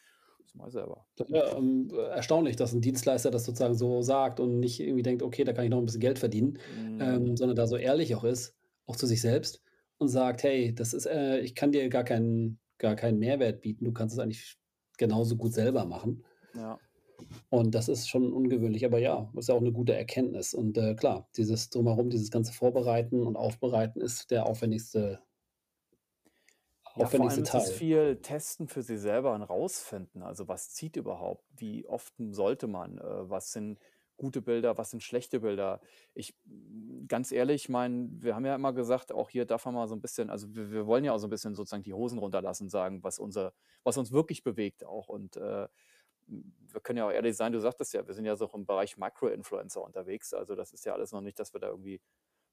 Das 0.44 0.54
mache 0.54 0.68
ich 0.68 0.74
selber. 0.74 1.06
Ja, 1.28 1.56
ähm, 1.56 1.90
erstaunlich, 1.94 2.56
dass 2.56 2.74
'n 2.74 2.80
Dienstleister 2.80 3.30
das 3.30 3.44
sozusagen 3.44 3.74
so 3.74 4.02
sagt 4.02 4.40
und 4.40 4.58
nicht 4.60 4.80
irgendwie 4.80 5.02
denkt: 5.02 5.22
„Okay, 5.22 5.44
da 5.44 5.52
kann 5.52 5.64
ich 5.64 5.70
noch 5.70 5.78
'n 5.78 5.84
bisschen 5.86 6.00
Geld 6.00 6.18
verdienen“, 6.18 6.58
Mhm. 6.66 6.96
ähm, 6.98 7.36
sondern 7.36 7.56
da 7.56 7.66
so 7.68 7.76
ehrlich 7.76 8.14
auch 8.16 8.24
ist, 8.24 8.56
auch 8.86 8.96
zu 8.96 9.06
sich 9.06 9.20
selbst 9.20 9.62
und 9.98 10.08
sagt: 10.08 10.42
„Hey, 10.42 10.74
das 10.74 10.92
ist 10.92 11.06
äh, 11.06 11.38
ich 11.40 11.54
kann 11.54 11.70
dir 11.72 11.88
gar 11.88 12.02
keinen 12.04 12.58
gar 12.84 12.96
keinen 12.96 13.18
Mehrwert 13.18 13.62
bieten. 13.62 13.84
Du 13.86 13.92
kannst 13.92 14.14
es 14.14 14.20
eigentlich 14.20 14.56
genauso 14.98 15.36
gut 15.36 15.54
selber 15.54 15.86
machen.“ 15.86 16.24
Ja. 16.54 16.80
Und 17.52 17.74
das 17.74 17.88
ist 17.88 18.08
schon 18.08 18.32
ungewöhnlich, 18.32 18.84
aber 18.84 18.98
ja, 18.98 19.30
ist 19.36 19.48
ja 19.48 19.54
auch 19.54 19.60
'ne 19.60 19.72
gute 19.72 19.94
Erkenntnis. 19.94 20.54
Und, 20.54 20.76
äh, 20.78 20.94
klar, 20.94 21.28
dieses 21.36 21.70
Drumherum, 21.70 22.10
dieses 22.10 22.30
ganze 22.30 22.52
Vorbereiten 22.52 23.22
und 23.22 23.36
Aufbereiten 23.36 24.00
ist 24.00 24.30
der 24.30 24.46
aufwendigste 24.46 25.20
Ja, 26.96 27.08
vor 27.10 27.26
aufwendigste 27.26 27.28
allem 27.28 27.42
ist 27.42 27.54
es 27.54 27.70
Teil. 27.70 27.72
viel 27.72 28.20
Testen 28.22 28.68
für 28.68 28.82
sich 28.82 29.00
selber 29.00 29.34
und 29.34 29.42
rausfinden. 29.42 30.22
Also, 30.22 30.46
was 30.46 30.70
zieht 30.70 30.94
überhaupt? 30.96 31.44
Wie 31.50 31.86
oft 31.88 32.14
sollte 32.30 32.68
man? 32.68 32.98
Äh, 32.98 33.28
was 33.30 33.50
sind 33.52 33.80
gute 34.16 34.42
Bilder, 34.42 34.78
was 34.78 34.90
sind 34.90 35.02
schlechte 35.02 35.40
Bilder? 35.40 35.80
Ich 36.14 36.34
hm, 36.46 37.06
ganz 37.08 37.32
ehrlich, 37.32 37.68
meine, 37.68 38.08
wir 38.12 38.34
haben 38.34 38.44
ja 38.46 38.54
immer 38.54 38.72
gesagt, 38.72 39.12
auch 39.12 39.30
hier 39.30 39.44
darf 39.46 39.64
man 39.66 39.74
mal 39.74 39.88
so 39.88 39.94
'n 39.94 40.00
bisschen 40.00 40.30
also, 40.30 40.54
wir 40.54 40.70
wir 40.70 40.86
wollen 40.86 41.04
ja 41.04 41.12
auch 41.12 41.18
so 41.18 41.26
'n 41.26 41.30
bisschen 41.30 41.54
sozusagen 41.54 41.82
die 41.82 41.94
Hosen 41.94 42.18
runterlassen, 42.18 42.68
sagen, 42.68 43.02
was 43.02 43.18
unser 43.18 43.52
was 43.84 43.96
uns 43.98 44.12
wirklich 44.12 44.42
bewegt 44.44 44.84
auch. 44.84 45.08
Und, 45.08 45.36
äh, 45.36 45.68
hm, 46.26 46.54
wir 46.72 46.80
können 46.80 46.98
ja 46.98 47.06
auch 47.08 47.12
ehrlich 47.12 47.36
sein, 47.36 47.52
du 47.52 47.60
sagtest 47.60 47.92
ja, 47.94 48.06
wir 48.06 48.14
sind 48.14 48.24
ja 48.26 48.36
so 48.36 48.48
im 48.54 48.66
Bereich 48.66 48.96
Micro-Influencer 48.96 49.82
unterwegs. 49.82 50.32
Also, 50.34 50.54
das 50.54 50.72
ist 50.72 50.84
ja 50.84 50.94
alles 50.94 51.12
noch 51.12 51.20
nicht, 51.20 51.38
dass 51.38 51.52
wir 51.54 51.60
da 51.60 51.68
irgendwie 51.68 52.00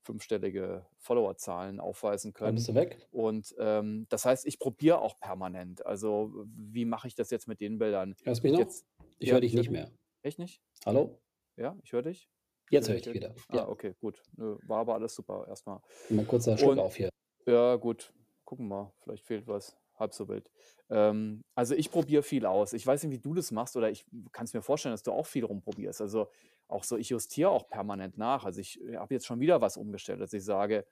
fünfstellige 0.04 0.88
Followerzahlen 0.98 1.80
aufweisen 1.80 2.34
Ah, 2.44 2.52
bist 2.52 2.68
können. 2.68 2.68
du 2.68 2.76
weg? 2.76 3.10
Und, 3.12 3.54
ähm, 3.60 4.08
das 4.10 4.26
heißt, 4.26 4.46
ich 4.48 4.58
probiere 4.60 5.00
auch 5.02 5.20
permanent. 5.20 5.86
Also, 5.86 6.46
wie 6.48 6.86
mache 6.86 7.08
ich 7.08 7.16
das 7.16 7.30
jetzt 7.32 7.48
mit 7.48 7.60
den 7.62 7.78
Bildern? 7.78 8.16
Hörst 8.24 8.42
mich 8.44 8.52
noch? 8.52 8.68
Jetzt 8.68 8.86
Ich 9.20 9.32
höre 9.32 9.42
ja, 9.42 9.42
dich 9.42 9.54
höre 9.54 9.64
nicht 9.64 9.70
dich. 9.70 9.70
mehr. 9.70 9.92
Echt 10.24 10.40
nicht? 10.40 10.62
Hallo? 10.86 11.22
Ja, 11.62 11.78
ich 11.84 11.94
höre 11.94 12.02
dich. 12.02 12.28
Ich 12.70 12.80
Jetzt 12.80 12.88
höre 12.90 12.96
ich 12.96 13.04
dich 13.04 13.14
wieder. 13.14 13.36
Ah, 13.48 13.68
Ja. 13.68 13.68
okay, 13.68 13.94
gut. 14.02 14.24
War 14.36 14.80
aber 14.80 14.96
alles 14.96 15.14
super 15.14 15.46
erst 15.48 15.68
mal. 15.68 15.82
Mal 16.10 16.26
kurzer 16.28 16.60
Schluck 16.60 16.78
Und 16.78 16.78
auf 16.78 16.96
hier. 16.96 17.10
ja, 17.48 17.76
gut, 17.78 18.14
gucken 18.46 18.68
wir, 18.70 18.94
vielleicht 19.04 19.26
fehlt 19.26 19.48
was, 19.48 19.78
halb 19.96 20.14
so 20.14 20.28
wild. 20.30 20.52
Ähm, 20.90 21.44
also, 21.56 21.76
ich 21.76 21.92
probiere 21.92 22.24
viel 22.24 22.46
aus. 22.48 22.74
Ich 22.74 22.88
weiß 22.88 23.04
nicht, 23.04 23.12
wie 23.14 23.20
du 23.20 23.34
das 23.36 23.52
machst 23.52 23.78
oder 23.78 23.92
ich 23.92 24.06
kann's 24.32 24.54
mir 24.54 24.62
vorstellen, 24.64 24.94
dass 24.94 25.04
du 25.04 25.12
auch 25.14 25.28
viel 25.28 25.46
rumprobierst. 25.46 26.02
Also, 26.02 26.30
auch 26.68 26.84
so 26.84 26.98
ich 26.98 27.10
justiere 27.10 27.50
auch 27.52 27.70
permanent 27.70 28.18
nach. 28.18 28.46
Also, 28.46 28.62
ich, 28.62 28.82
äh, 28.82 28.98
habe 28.98 29.14
jetzt 29.16 29.28
schon 29.28 29.40
wieder 29.42 29.62
was 29.62 29.78
umgestellt, 29.78 30.22
dass 30.22 30.34
ich 30.34 30.44
sage, 30.46 30.86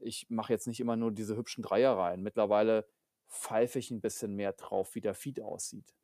ich 0.00 0.26
mache 0.30 0.52
jetzt 0.52 0.66
nicht 0.68 0.80
immer 0.80 0.96
nur 0.96 1.12
diese 1.12 1.36
hübschen 1.36 1.62
Dreierreihen. 1.64 2.22
Mittlerweile 2.22 2.86
pfeife 3.28 3.78
ich 3.80 3.90
'n 3.92 4.00
bisschen 4.02 4.34
mehr 4.36 4.52
drauf, 4.54 4.94
wie 4.96 5.00
der 5.02 5.14
Feed 5.14 5.40
aussieht. 5.42 5.94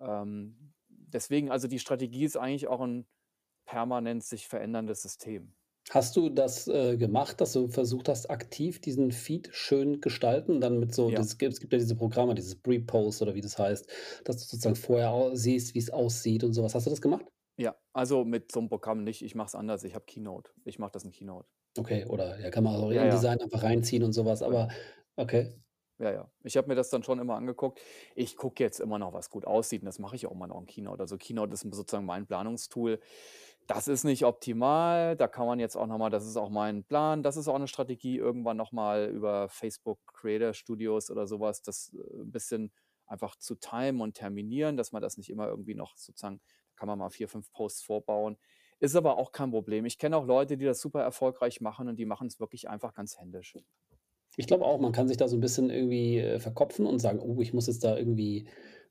Ähm, 0.00 0.74
deswegen 0.88 1.50
also, 1.50 1.68
die 1.68 1.78
Strategie 1.78 2.24
ist 2.24 2.36
eigentlich 2.36 2.68
auch 2.68 2.80
'n 2.80 3.06
permanent 3.66 4.24
sich 4.24 4.46
veränderndes 4.48 5.02
System. 5.02 5.54
Hast 5.90 6.16
du 6.16 6.30
das, 6.30 6.66
äh, 6.66 6.96
gemacht, 6.96 7.40
dass 7.42 7.52
du 7.52 7.68
versucht 7.68 8.08
hast, 8.08 8.30
aktiv 8.30 8.80
diesen 8.80 9.12
Feed 9.12 9.50
schön 9.52 10.00
gestalten, 10.00 10.60
dann 10.62 10.78
mit 10.78 10.94
so 10.94 11.10
Ja. 11.10 11.24
das 11.24 11.36
es 11.38 11.60
gibt 11.60 11.72
ja 11.74 11.78
diese 11.78 11.94
Programme, 11.94 12.34
dieses 12.34 12.56
Pre-Post 12.56 13.20
oder 13.20 13.34
wie 13.34 13.42
das 13.42 13.58
heißt, 13.58 13.86
dass 14.24 14.36
du 14.38 14.44
sozusagen 14.44 14.76
vorher 14.76 15.36
siehst, 15.36 15.74
wie's 15.74 15.90
aussieht 15.90 16.42
und 16.42 16.54
so 16.54 16.62
was. 16.62 16.74
Hast 16.74 16.86
du 16.86 16.90
das 16.90 17.02
gemacht? 17.02 17.26
Ja, 17.58 17.76
also, 17.92 18.24
mit 18.24 18.50
so 18.50 18.60
'nem 18.60 18.68
Programm 18.68 19.04
nicht. 19.04 19.22
Ich 19.22 19.34
mache 19.36 19.46
es 19.46 19.54
anders. 19.54 19.84
Ich 19.84 19.94
habe 19.94 20.04
Keynote. 20.06 20.50
Ich 20.64 20.78
mache 20.80 20.90
das 20.92 21.04
in 21.04 21.12
Keynote. 21.12 21.46
Okay, 21.76 22.04
oder 22.06 22.38
ja, 22.40 22.50
kann 22.50 22.62
man 22.64 22.76
auch 22.76 22.90
Ja, 22.90 23.02
in 23.02 23.04
ja. 23.04 23.28
InDesign 23.28 23.40
einfach 23.40 23.62
reinziehen 23.64 24.04
und 24.04 24.12
so 24.12 24.24
was, 24.24 24.42
aber 24.42 24.68
okay. 25.16 25.54
Ja, 26.00 26.10
ja. 26.12 26.32
Ich 26.42 26.56
habe 26.56 26.66
mir 26.68 26.74
das 26.74 26.90
dann 26.90 27.04
schon 27.04 27.20
immer 27.20 27.36
angeguckt. 27.36 27.80
Ich 28.16 28.36
gucke 28.36 28.62
jetzt 28.64 28.80
immer 28.80 28.98
noch, 28.98 29.12
was 29.12 29.30
gut 29.30 29.44
aussieht 29.46 29.82
und 29.82 29.86
das 29.86 30.00
mache 30.00 30.16
ich 30.16 30.26
auch 30.26 30.32
immer 30.32 30.48
noch 30.48 30.58
in 30.60 30.66
Keynote. 30.66 31.00
Also, 31.00 31.16
Keynote 31.18 31.52
ist 31.54 31.60
sozusagen 31.60 32.04
mein 32.04 32.26
Planungstool. 32.26 33.00
Das 33.68 33.88
ist 33.88 34.04
nicht 34.04 34.24
optimal. 34.26 35.16
Da 35.16 35.26
kann 35.26 35.46
man 35.46 35.58
jetzt 35.58 35.74
auch 35.76 35.86
noch 35.86 35.96
mal 35.96 36.10
das 36.10 36.26
ist 36.26 36.36
auch 36.36 36.50
mein 36.50 36.84
Plan. 36.84 37.22
Das 37.22 37.36
ist 37.38 37.48
auch 37.48 37.58
'ne 37.58 37.66
Strategie, 37.66 38.18
irgendwann 38.18 38.58
noch 38.58 38.72
mal 38.72 39.08
über 39.08 39.48
Facebook 39.48 40.00
Creator 40.12 40.52
Studios 40.52 41.10
oder 41.10 41.26
so 41.26 41.40
was, 41.40 41.62
das, 41.62 41.94
äh, 41.94 42.20
'n 42.22 42.30
bisschen 42.30 42.72
einfach 43.06 43.36
zu 43.36 43.54
timen 43.54 44.02
und 44.02 44.14
terminieren, 44.14 44.76
dass 44.76 44.92
man 44.92 45.00
das 45.02 45.16
nicht 45.16 45.30
immer 45.30 45.48
irgendwie 45.48 45.74
noch 45.74 45.96
sozusagen 45.96 46.40
kann 46.76 46.88
man 46.88 46.98
mal 46.98 47.08
4, 47.10 47.28
5 47.28 47.50
Posts 47.52 47.82
vorbauen. 47.84 48.36
Ist 48.80 48.96
aber 48.96 49.16
auch 49.16 49.30
kein 49.32 49.50
Problem. 49.52 49.84
Ich 49.86 49.96
kenne 49.98 50.16
auch 50.16 50.26
Leute, 50.26 50.56
die 50.58 50.64
das 50.66 50.80
super 50.80 51.02
erfolgreich 51.02 51.60
machen 51.60 51.88
und 51.88 51.96
die 51.96 52.04
machen's 52.04 52.40
wirklich 52.40 52.68
einfach 52.68 52.92
ganz 52.92 53.18
händisch. 53.18 53.54
Ich 54.36 54.46
glaube 54.48 54.64
auch, 54.64 54.80
man 54.80 54.92
kann 54.92 55.06
sich 55.06 55.16
da 55.16 55.28
so 55.28 55.36
'n 55.36 55.40
bisschen 55.40 55.70
irgendwie, 55.70 56.18
äh, 56.18 56.40
verkopfen 56.40 56.86
und 56.86 56.98
sagen: 56.98 57.20
„Oh, 57.20 57.40
ich 57.40 57.52
muss 57.54 57.66
jetzt 57.68 57.84
da 57.84 57.96
irgendwie 57.96 58.46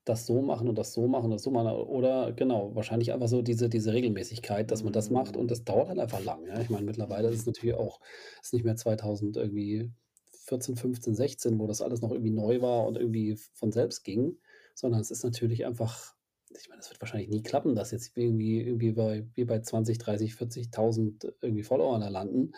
das 0.06 0.26
so 0.26 0.42
machen 0.42 0.68
und 0.70 0.78
das 0.78 0.94
so 0.94 1.08
machen 1.08 1.26
und 1.26 1.32
das 1.32 1.44
so 1.44 1.52
machen.“ 1.52 1.68
Oder 1.72 2.34
genau, 2.34 2.76
wahrscheinlich 2.76 3.14
einfach 3.14 3.28
so 3.28 3.42
diese 3.42 3.70
diese 3.70 3.94
Regelmäßigkeit, 3.94 4.72
dass 4.72 4.84
man 4.84 4.94
das 4.94 5.10
macht 5.10 5.38
und 5.38 5.50
Mhm. 5.50 5.52
das 5.52 5.64
dauert 5.64 5.90
halt 5.90 6.00
einfach 6.00 6.22
lang, 6.24 6.46
ja? 6.48 6.60
Ich 6.62 6.70
meine, 6.70 6.86
mittlerweile 6.86 7.30
ist 7.30 7.40
es 7.42 7.46
natürlich 7.46 7.76
auch 7.76 8.00
ist 8.42 8.54
nicht 8.54 8.66
mehr 8.66 8.76
2000 8.76 9.38
irgendwie 9.38 9.92
14, 10.32 10.76
15, 10.76 11.16
16, 11.16 11.60
wo 11.60 11.68
das 11.68 11.82
alles 11.82 12.02
noch 12.02 12.12
irgendwie 12.12 12.32
neu 12.32 12.62
war 12.62 12.86
und 12.88 12.98
irgendwie 12.98 13.36
von 13.54 13.72
selbst 13.72 14.04
ging, 14.04 14.40
sondern 14.76 15.02
es 15.02 15.12
ist 15.12 15.24
natürlich 15.24 15.66
einfach 15.66 16.16
ich 16.56 16.70
meine, 16.70 16.82
das 16.82 16.92
wird 16.92 17.02
wahrscheinlich 17.02 17.30
nie 17.30 17.42
klappen, 17.42 17.74
dass 17.76 17.90
jetzt 17.92 18.16
irgendwie 18.16 18.62
irgendwie 18.62 18.92
bei 18.92 19.28
wir 19.34 19.48
bei 19.48 19.60
20, 19.62 19.98
30, 19.98 20.36
40.000 20.36 21.34
irgendwie 21.42 21.64
Followern 21.64 22.02
da 22.02 22.10
landen, 22.10 22.52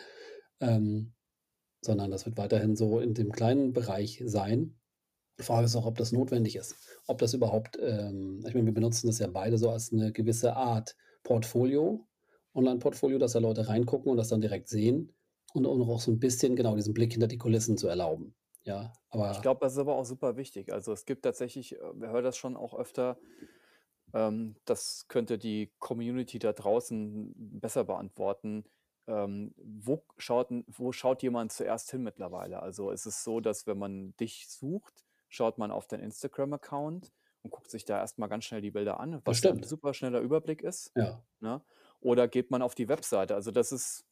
ähm, 0.60 1.13
sondern 1.81 2.12
das 2.12 2.25
wird 2.25 2.38
weiterhin 2.38 2.75
so 2.75 2.99
in 2.99 3.13
dem 3.13 3.31
kleinen 3.31 3.73
Bereich 3.73 4.23
sein. 4.25 4.79
Die 5.39 5.43
Frage 5.43 5.65
ist 5.65 5.76
auch, 5.76 5.86
ob 5.86 5.98
das 5.98 6.12
notwendig 6.13 6.56
ist. 6.56 6.76
Ob 7.08 7.17
das 7.17 7.34
überhaupt, 7.34 7.78
ähm 7.82 8.39
ich 8.48 8.54
meine, 8.54 8.65
wir 8.67 8.74
benutzen 8.74 9.08
das 9.08 9.19
ja 9.19 9.28
beide 9.28 9.58
so 9.58 9.69
als 9.69 9.91
'ne 9.91 10.12
gewisse 10.13 10.56
Art 10.56 10.95
Portfolio, 11.24 12.08
Onlineportfolio, 12.54 13.17
dass 13.17 13.34
da 13.34 13.39
Leute 13.39 13.67
reingucken 13.67 14.10
und 14.12 14.17
das 14.17 14.30
dann 14.30 14.39
direkt 14.41 14.69
sehen 14.69 15.12
und 15.54 15.65
und 15.65 15.82
auch 15.82 16.00
so 16.00 16.12
'n 16.12 16.19
bisschen 16.19 16.56
genau 16.56 16.76
diesen 16.76 16.93
Blick 16.93 17.12
hinter 17.13 17.28
die 17.28 17.38
Kulissen 17.38 17.78
zu 17.78 17.88
erlauben, 17.88 18.36
ja? 18.63 18.93
Ich 19.32 19.41
Aber 19.41 19.41
glaube, 19.41 19.60
das 19.62 19.74
ist 19.74 19.80
aber 19.80 19.95
auch 19.95 20.06
super 20.06 20.38
wichtig. 20.38 20.71
Also, 20.71 20.93
es 20.93 21.06
gibt 21.06 21.24
tatsächlich 21.24 21.80
äh, 21.80 21.93
man 21.93 22.10
hört 22.12 22.26
das 22.26 22.38
schon 22.38 22.56
auch 22.56 22.74
öfter, 22.78 23.19
ähm, 24.13 24.58
das 24.65 25.08
könnte 25.10 25.38
die 25.39 25.74
Community 25.80 26.39
da 26.39 26.54
draußen 26.54 27.34
besser 27.60 27.86
beantworten. 27.86 28.65
Ähm, 29.08 29.54
wo 29.58 30.06
schaut 30.17 30.50
wo 30.67 30.91
schaut 30.93 31.24
jemand 31.24 31.54
zuerst 31.54 31.91
hin 31.91 32.04
mittlerweile? 32.04 32.62
Also, 32.62 32.91
ist 32.91 33.06
es 33.08 33.24
so, 33.24 33.41
dass 33.41 33.67
wenn 33.67 33.80
man 33.80 34.15
dich 34.17 34.50
sucht, 34.50 35.05
schaut 35.36 35.58
man 35.58 35.71
auf 35.71 35.88
deinen 35.88 36.04
Instagram-Account 36.04 37.13
und 37.43 37.52
guckt 37.52 37.69
sich 37.71 37.86
da 37.86 38.00
erst 38.00 38.17
mal 38.19 38.28
ganz 38.28 38.45
schnell 38.45 38.62
die 38.62 38.71
Bilder 38.71 39.00
an, 39.00 39.21
Das 39.26 39.38
was 39.38 39.43
ja 39.43 39.52
'n 39.52 39.62
stimmt. 39.62 39.65
super 39.65 39.93
schneller 39.93 40.21
Überblick 40.21 40.62
ist, 40.63 40.95
Ja. 40.95 41.26
ne? 41.41 41.63
Oder 42.02 42.28
geht 42.28 42.52
man 42.52 42.62
auf 42.62 42.76
die 42.76 42.88
Webseite? 42.89 43.36
Also, 43.36 43.52
das 43.52 43.71
ist 43.71 44.06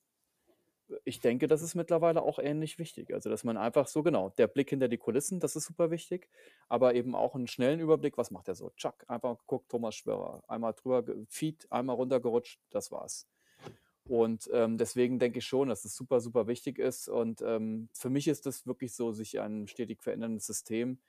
ich 1.06 1.20
denke, 1.22 1.48
das 1.48 1.62
ist 1.62 1.76
mittlerweile 1.76 2.22
auch 2.22 2.40
ähnlich 2.40 2.78
wichtig. 2.80 3.14
Also, 3.14 3.30
dass 3.30 3.44
man 3.44 3.58
einfach 3.58 3.88
so 3.88 4.04
genau, 4.04 4.30
der 4.32 4.48
Blick 4.48 4.70
hinter 4.70 4.88
die 4.90 4.98
Kulissen, 4.98 5.40
das 5.40 5.56
ist 5.56 5.66
super 5.66 5.92
wichtig, 5.92 6.30
aber 6.70 6.94
eben 6.96 7.16
auch 7.16 7.36
'n 7.36 7.48
schnellen 7.48 7.80
Überblick, 7.80 8.18
was 8.18 8.32
macht 8.32 8.48
der 8.48 8.56
so? 8.56 8.70
Tschak, 8.76 9.06
einfach 9.08 9.38
geguckt, 9.40 9.70
Thomas 9.70 9.96
Schwörer, 9.96 10.44
einmal 10.48 10.74
drüber 10.74 11.04
Feed, 11.30 11.68
einmal 11.72 11.96
runtergerutscht, 11.96 12.62
das 12.70 12.92
war's. 12.92 13.28
Und, 14.06 14.50
ähm, 14.54 14.78
deswegen 14.78 15.20
denke 15.20 15.40
ich 15.40 15.46
schon, 15.46 15.70
dass 15.70 15.86
es 15.86 15.96
super, 15.96 16.22
super 16.22 16.48
wichtig 16.48 16.80
ist 16.80 17.10
und, 17.10 17.42
ähm, 17.44 17.90
für 17.94 18.10
mich 18.10 18.28
ist 18.28 18.46
das 18.48 18.68
wirklich 18.68 18.94
so 18.96 19.14
sich 19.14 19.40
ein 19.42 19.68
stetig 19.68 20.04
veränderndes 20.04 20.46
System. 20.48 21.02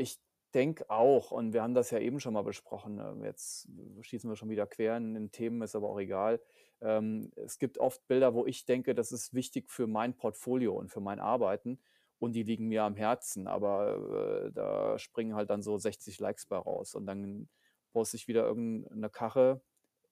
Ich 0.00 0.18
denke 0.54 0.88
auch 0.88 1.30
und 1.30 1.52
wir 1.52 1.62
haben 1.62 1.74
das 1.74 1.90
ja 1.90 1.98
eben 1.98 2.20
schon 2.20 2.32
mal 2.32 2.40
besprochen, 2.42 2.98
ähm, 2.98 3.22
jetzt 3.22 3.68
schießen 4.00 4.30
wir 4.30 4.34
schon 4.36 4.48
wieder 4.48 4.66
quer 4.66 4.96
in 4.96 5.12
den 5.12 5.30
Themen, 5.30 5.60
ist 5.60 5.76
aber 5.76 5.90
auch 5.90 5.98
egal. 6.00 6.40
Ähm, 6.80 7.30
es 7.36 7.58
gibt 7.58 7.76
oft 7.78 8.06
Bilder, 8.08 8.32
wo 8.34 8.46
ich 8.46 8.64
denke, 8.64 8.94
das 8.94 9.12
ist 9.12 9.34
wichtig 9.34 9.70
für 9.70 9.86
mein 9.86 10.16
Portfolio 10.16 10.74
und 10.74 10.88
für 10.88 11.00
mein 11.02 11.20
Arbeiten 11.20 11.80
und 12.18 12.32
die 12.32 12.42
liegen 12.44 12.68
mir 12.68 12.82
am 12.84 12.96
Herzen, 12.96 13.46
aber, 13.46 14.46
äh, 14.48 14.52
da 14.52 14.98
springen 14.98 15.34
halt 15.34 15.50
dann 15.50 15.62
so 15.62 15.76
60 15.76 16.18
Likes 16.18 16.46
bei 16.46 16.56
raus 16.56 16.94
und 16.94 17.04
dann 17.06 17.50
poste 17.92 18.16
ich 18.16 18.26
wieder 18.26 18.44
irgend 18.46 18.90
'ne 18.96 19.10
Karre, 19.10 19.60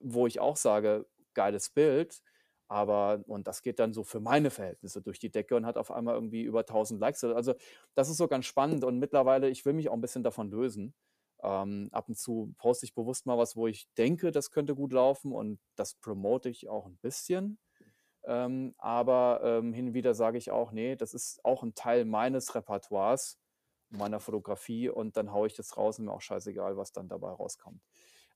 wo 0.01 0.27
ich 0.27 0.39
auch 0.41 0.57
sage: 0.59 1.07
„Geiles 1.35 1.71
Bild“, 1.71 2.21
aber 2.69 3.23
und 3.27 3.47
das 3.49 3.63
geht 3.63 3.79
dann 3.81 3.93
so 3.95 4.05
für 4.05 4.21
meine 4.21 4.51
Verhältnisse 4.51 5.03
durch 5.03 5.19
die 5.19 5.31
Decke 5.31 5.57
und 5.57 5.67
hat 5.67 5.79
auf 5.79 5.91
einmal 5.91 6.15
irgendwie 6.15 6.43
über 6.43 6.67
1.000 6.67 7.01
Likes. 7.01 7.25
Also, 7.25 7.55
das 7.95 8.09
ist 8.11 8.19
so 8.19 8.29
ganz 8.29 8.47
spannend 8.47 8.85
und 8.85 8.99
mittlerweile 8.99 9.49
ich 9.51 9.65
will 9.67 9.73
mich 9.75 9.89
auch 9.91 9.95
'n 9.95 10.01
bisschen 10.03 10.23
davon 10.25 10.51
lösen. 10.51 10.95
Ähm, 11.43 11.89
ab 11.93 12.09
und 12.09 12.17
zu 12.19 12.55
poste 12.59 12.87
ich 12.87 12.95
bewusst 12.95 13.27
mal 13.27 13.39
was, 13.39 13.57
wo 13.57 13.67
ich 13.69 13.89
denke, 13.99 14.33
das 14.33 14.51
könnte 14.51 14.75
gut 14.77 14.93
laufen 14.93 15.33
und 15.33 15.61
das 15.77 15.95
promote 15.95 16.49
ich 16.51 16.69
auch 16.69 16.87
'n 16.87 16.99
bisschen. 16.99 17.59
Ähm, 18.27 18.75
aber, 18.79 19.41
ähm, 19.45 19.73
hin 19.75 19.89
und 19.89 19.95
wieder 19.95 20.15
sage 20.15 20.39
ich 20.39 20.51
auch: 20.53 20.73
„Ne, 20.73 20.97
das 20.97 21.15
ist 21.15 21.45
auch 21.45 21.63
'n 21.65 21.75
Teil 21.75 22.05
meines 22.07 22.55
Repertoires, 22.57 23.39
meiner 23.91 24.21
Fotografie 24.21 24.89
und 24.91 25.17
dann 25.19 25.33
haue 25.33 25.47
ich 25.49 25.55
das 25.57 25.77
raus 25.79 25.99
und 26.01 26.07
mir 26.07 26.13
auch 26.15 26.23
scheißegal, 26.23 26.77
was 26.79 26.93
dann 26.93 27.09
dabei 27.09 27.31
rauskommt.“ 27.33 27.83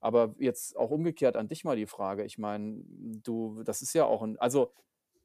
Aber 0.03 0.35
jetzt 0.39 0.77
auch 0.77 0.91
umgekehrt 0.91 1.37
an 1.37 1.49
dich 1.49 1.65
mal 1.65 1.77
die 1.77 1.87
Frage. 1.87 2.25
Ich 2.25 2.37
meine, 2.37 2.83
du, 3.23 3.63
das 3.63 3.83
ist 3.83 3.95
ja 3.95 4.05
auch 4.05 4.23
ein, 4.23 4.37
also 4.39 4.73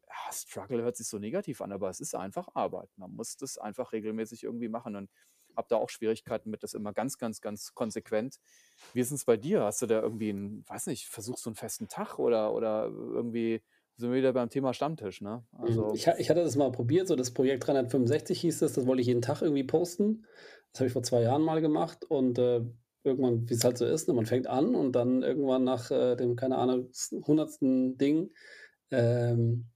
ja, 0.08 0.32
Struggle 0.32 0.84
hört 0.84 0.96
sich 0.96 1.08
so 1.08 1.18
negativ 1.18 1.62
an, 1.62 1.72
aber 1.72 1.90
es 1.90 2.00
ist 2.00 2.16
einfach 2.16 2.48
Arbeit. 2.54 2.90
Man 2.96 3.13
muss 3.16 3.38
das 3.38 3.58
einfach 3.58 3.92
regelmäßig 3.92 4.44
irgendwie 4.44 4.70
machen 4.70 4.96
und 4.96 5.10
habe 5.56 5.68
da 5.68 5.78
auch 5.78 5.90
Schwierigkeiten 5.90 6.52
mit, 6.52 6.62
das 6.62 6.76
immer 6.76 6.94
ganz, 6.94 7.18
ganz, 7.18 7.42
ganz 7.42 7.74
konsequent. 7.74 8.40
Wie 8.94 9.00
ist 9.00 9.10
es 9.10 9.26
bei 9.26 9.36
dir? 9.36 9.63
Hast 9.63 9.82
du 9.82 9.88
da 9.88 10.00
irgendwie 10.00 10.30
einen, 10.30 10.63
weiß 10.70 10.86
nicht, 10.86 11.08
versuchst 11.08 11.46
du 11.46 11.50
einen 11.50 11.56
festen 11.56 11.88
Tag 11.88 12.20
oder, 12.20 12.54
oder 12.54 12.86
irgendwie 12.86 13.63
sind 13.96 14.12
wir 14.12 14.20
wieder 14.20 14.34
beim 14.34 14.50
Thema 14.50 14.76
Stammtisch, 14.76 15.22
ne? 15.22 15.44
Mhm. 15.54 15.60
Also, 15.60 15.94
Ich, 15.96 16.06
ich 16.06 16.30
hatte 16.30 16.44
das 16.44 16.56
mal 16.56 16.72
probiert, 16.72 17.08
so 17.08 17.16
das 17.16 17.34
Projekt 17.34 17.66
365 17.66 18.40
hieß 18.40 18.62
es, 18.62 18.74
das 18.74 18.86
wollte 18.86 19.02
ich 19.02 19.08
jeden 19.08 19.24
Tag 19.24 19.42
irgendwie 19.42 19.63
posten. 19.63 20.28
Das 20.72 20.82
habe 20.82 20.88
ich 20.88 20.94
vor 20.94 21.02
zwei 21.02 21.24
Jahren 21.24 21.42
mal 21.42 21.62
gemacht 21.62 22.06
und 22.06 22.38
äh, 22.38 22.62
irgendwann, 23.04 23.50
wie 23.50 23.54
es 23.54 23.64
halt 23.64 23.78
so 23.78 23.86
ist, 23.86 24.08
ne, 24.08 24.14
man 24.14 24.26
fängt 24.26 24.48
an 24.48 24.76
und 24.76 24.94
dann 24.94 25.24
irgendwann 25.24 25.64
nach 25.64 25.92
äh, 25.92 26.16
dem, 26.16 26.36
keine 26.36 26.58
Ahnung, 26.58 26.90
hundertsten 27.26 27.98
Ding 27.98 28.32
ähm, 28.92 29.68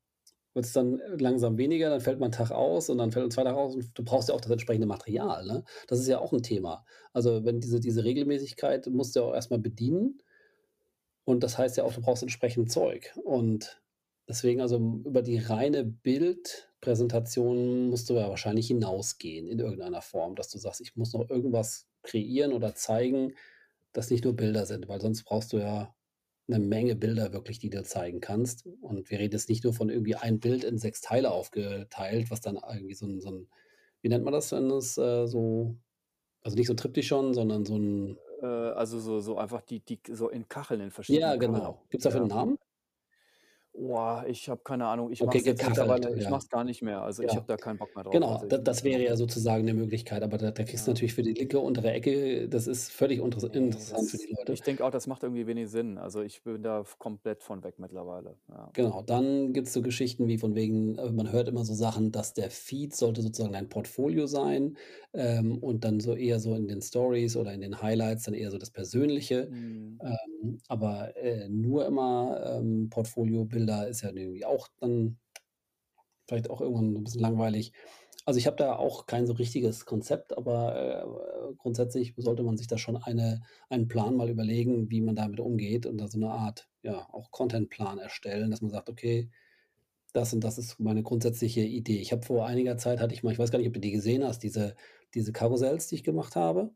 wird 0.54 0.66
es 0.66 0.74
dann 0.74 1.02
langsam 1.18 1.58
weniger, 1.58 1.90
dann 1.90 2.02
fällt 2.02 2.20
mal 2.20 2.28
ein 2.28 2.32
Tag 2.34 2.52
aus 2.52 2.90
und 2.90 2.98
dann 2.98 3.12
fällt 3.12 3.26
ein 3.26 3.32
zweiter 3.32 3.56
aus 3.56 3.76
und 3.76 3.98
du 3.98 4.04
brauchst 4.04 4.30
ja 4.30 4.36
auch 4.36 4.42
das 4.42 4.52
entsprechende 4.52 4.88
Material, 4.88 5.46
ne? 5.46 5.64
Das 5.88 6.00
ist 6.00 6.08
ja 6.08 6.20
auch 6.20 6.34
ein 6.34 6.44
Thema. 6.44 6.86
Also 7.14 7.46
wenn 7.46 7.62
diese, 7.62 7.80
diese 7.80 8.04
Regelmäßigkeit 8.04 8.88
musst 8.88 9.16
du 9.16 9.22
ja 9.22 9.26
auch 9.28 9.34
erstmal 9.34 9.60
bedienen 9.60 10.22
und 11.24 11.44
das 11.44 11.58
heißt 11.58 11.78
ja 11.78 11.84
auch, 11.84 11.94
du 11.94 12.02
brauchst 12.02 12.24
entsprechend 12.24 12.72
Zeug. 12.72 13.14
Und 13.24 13.82
deswegen, 14.28 14.62
also 14.62 14.78
über 15.06 15.22
die 15.22 15.38
reine 15.38 15.86
Bildpräsentation 15.86 17.90
musst 17.90 18.10
du 18.10 18.16
ja 18.16 18.30
wahrscheinlich 18.30 18.68
hinausgehen 18.68 19.48
in 19.48 19.60
irgendeiner 19.60 20.02
Form, 20.02 20.36
dass 20.36 20.50
du 20.50 20.58
sagst, 20.58 20.82
ich 20.82 20.96
muss 20.96 21.14
noch 21.14 21.30
irgendwas 21.30 21.88
kreieren 22.04 22.54
oder 22.54 22.76
zeigen, 22.76 23.34
das 23.94 24.10
nicht 24.10 24.24
nur 24.24 24.36
Bilder 24.36 24.66
sind, 24.66 24.88
weil 24.88 25.02
sonst 25.02 25.24
brauchst 25.24 25.54
du 25.54 25.58
ja 25.58 25.96
eine 26.48 26.60
Menge 26.60 26.96
Bilder 26.96 27.34
wirklich, 27.34 27.60
die 27.60 27.70
du 27.70 27.84
zeigen 27.84 28.20
kannst. 28.22 28.66
Und 28.82 29.10
wir 29.10 29.20
reden 29.20 29.34
jetzt 29.34 29.50
nicht 29.50 29.64
nur 29.64 29.74
von 29.74 29.90
irgendwie 29.90 30.16
ein 30.16 30.40
Bild 30.40 30.64
in 30.64 30.78
sechs 30.78 31.02
Teile 31.02 31.32
aufgeteilt, 31.32 32.32
was 32.32 32.42
dann 32.42 32.56
irgendwie 32.58 32.94
so 32.96 33.06
ein, 33.08 33.22
so 33.22 33.32
ein 33.32 33.48
wie 34.02 34.10
nennt 34.10 34.24
man 34.26 34.34
das, 34.34 34.52
wenn 34.52 34.70
es 34.72 34.98
äh, 34.98 35.28
so, 35.28 35.78
also 36.44 36.58
nicht 36.58 36.68
so 36.68 36.74
Triptychon, 36.76 37.34
sondern 37.34 37.66
so 37.66 37.78
ein, 37.78 38.18
äh, 38.42 38.46
also 38.46 39.00
so, 39.00 39.20
so 39.22 39.38
einfach 39.38 39.62
die, 39.62 39.82
die 39.82 40.00
so 40.12 40.30
in 40.30 40.48
Kacheln, 40.50 40.82
in 40.82 40.92
ja, 41.08 41.38
verschiedenen 41.38 41.40
Kacheln. 41.40 41.64
genau. 41.64 41.86
Gibt 41.90 42.02
es 42.02 42.06
dafür 42.06 42.22
einen 42.22 42.30
Ja. 42.30 42.36
Namen? 42.36 42.58
Boah, 43.76 44.26
ich 44.28 44.50
habe 44.50 44.62
keine 44.64 44.88
Ahnung. 44.88 45.12
Ich 45.12 45.24
Okay, 45.24 45.26
mache 45.26 45.38
es 45.40 45.46
jetzt 45.46 45.64
gekachelt, 45.64 45.66
mittlerweile, 45.66 46.14
ich 46.16 46.24
ja. 46.24 46.30
mache 46.30 46.42
es 46.42 46.50
gar 46.50 46.64
nicht 46.64 46.82
mehr. 46.82 47.02
Also 47.04 47.24
ich 47.24 47.36
Ja. 47.36 47.38
habe 47.38 47.46
da 47.48 47.58
keinen 47.58 47.78
Bock 47.78 47.96
mehr 47.96 48.04
drauf. 48.04 48.20
Genau, 48.20 48.46
da, 48.48 48.58
ich, 48.60 48.60
das 48.60 48.84
wäre 48.84 49.04
ja 49.04 49.16
sozusagen 49.18 49.64
eine 49.64 49.74
Möglichkeit, 49.74 50.24
aber 50.24 50.38
da, 50.38 50.52
da 50.52 50.64
kriegst 50.64 50.88
du 50.88 50.92
ja. 50.92 50.94
natürlich 50.94 51.14
für 51.14 51.24
die 51.24 51.34
linke 51.34 51.60
untere 51.60 51.92
Ecke, 51.94 52.50
das 52.50 52.68
ist 52.68 52.92
völlig 52.92 53.22
unter, 53.22 53.44
interessant 53.54 54.10
für 54.12 54.18
das, 54.18 54.20
die 54.20 54.34
Leute. 54.38 54.54
ich 54.54 54.64
denke 54.64 54.86
auch, 54.86 54.92
das 54.92 55.08
macht 55.08 55.24
irgendwie 55.24 55.48
wenig 55.48 55.70
Sinn. 55.70 55.98
Also 55.98 56.22
ich 56.22 56.44
bin 56.44 56.64
da 56.64 56.84
komplett 56.98 57.44
von 57.44 57.64
weg 57.64 57.80
mittlerweile. 57.80 58.38
Ja. 58.50 58.74
Genau, 58.74 59.02
dann 59.02 59.52
gibt 59.52 59.68
es 59.68 59.74
so 59.74 59.82
Geschichten 59.82 60.28
wie 60.30 60.38
von 60.38 60.56
wegen, 60.56 60.96
äh, 60.98 61.12
man 61.12 61.30
hört 61.34 61.50
immer 61.50 61.66
so 61.66 61.74
Sachen, 61.74 62.14
dass 62.14 62.34
der 62.34 62.50
Feed 62.50 62.96
sollte 62.96 63.22
sozusagen 63.22 63.54
ein 63.54 63.68
Portfolio 63.68 64.28
sein 64.28 64.78
ähm, 65.12 65.58
und 65.58 65.84
dann 65.84 66.00
so 66.00 66.16
eher 66.16 66.40
so 66.40 66.56
in 66.56 66.70
den 66.70 66.82
Stories 66.82 67.36
oder 67.36 67.54
in 67.54 67.60
den 67.60 67.82
Highlights 67.82 68.24
dann 68.24 68.34
eher 68.34 68.50
so 68.50 68.58
das 68.58 68.72
Persönliche. 68.72 69.50
Hm. 69.50 70.02
Ähm, 70.02 70.60
aber 70.70 71.18
äh, 71.18 71.50
nur 71.50 71.86
immer 71.86 72.60
ähm, 72.60 72.90
Portfolio-Bilder 73.65 73.88
ist 73.88 74.02
ja 74.02 74.10
irgendwie 74.10 74.45
auch 74.45 74.67
dann 74.80 75.17
vielleicht 76.28 76.50
auch 76.50 76.62
irgendwann 76.62 76.93
ein 76.95 77.04
bisschen 77.04 77.21
langweilig. 77.21 77.74
Also 78.26 78.38
ich 78.38 78.45
habe 78.45 78.56
da 78.56 78.76
auch 78.76 79.08
kein 79.08 79.26
so 79.26 79.34
richtiges 79.34 79.86
Konzept, 79.86 80.38
aber 80.38 80.76
äh, 80.76 81.56
grundsätzlich 81.58 82.13
sollte 82.17 82.43
man 82.43 82.56
sich 82.56 82.67
da 82.67 82.78
schon 82.78 82.95
eine, 82.95 83.41
einen 83.69 83.88
Plan 83.88 84.15
mal 84.15 84.30
überlegen, 84.30 84.91
wie 84.91 85.02
man 85.02 85.15
damit 85.15 85.39
umgeht 85.39 85.86
und 85.88 85.97
da 85.97 86.08
so 86.08 86.17
eine 86.19 86.30
Art, 86.30 86.69
ja, 86.84 87.08
auch 87.12 87.32
Contentplan 87.32 87.97
erstellen, 87.97 88.52
dass 88.52 88.62
man 88.62 88.69
sagt, 88.69 88.89
okay, 88.89 89.30
das 90.13 90.34
und 90.34 90.43
das 90.43 90.58
ist 90.58 90.80
meine 90.80 91.04
grundsätzliche 91.04 91.62
Idee. 91.62 92.00
Ich 92.00 92.12
habe 92.12 92.24
vor 92.26 92.45
einiger 92.45 92.78
Zeit 92.78 93.00
hatte 93.00 93.13
ich 93.13 93.24
mal, 93.24 93.32
ich 93.32 93.39
weiß 93.39 93.50
gar 93.50 93.58
nicht, 93.58 93.67
ob 93.67 93.74
du 93.74 93.80
die 93.80 93.91
gesehen 93.91 94.24
hast, 94.24 94.43
diese, 94.43 94.76
diese 95.15 95.32
Karussells, 95.34 95.88
die 95.88 95.95
ich 95.95 96.04
gemacht 96.04 96.36
habe, 96.36 96.71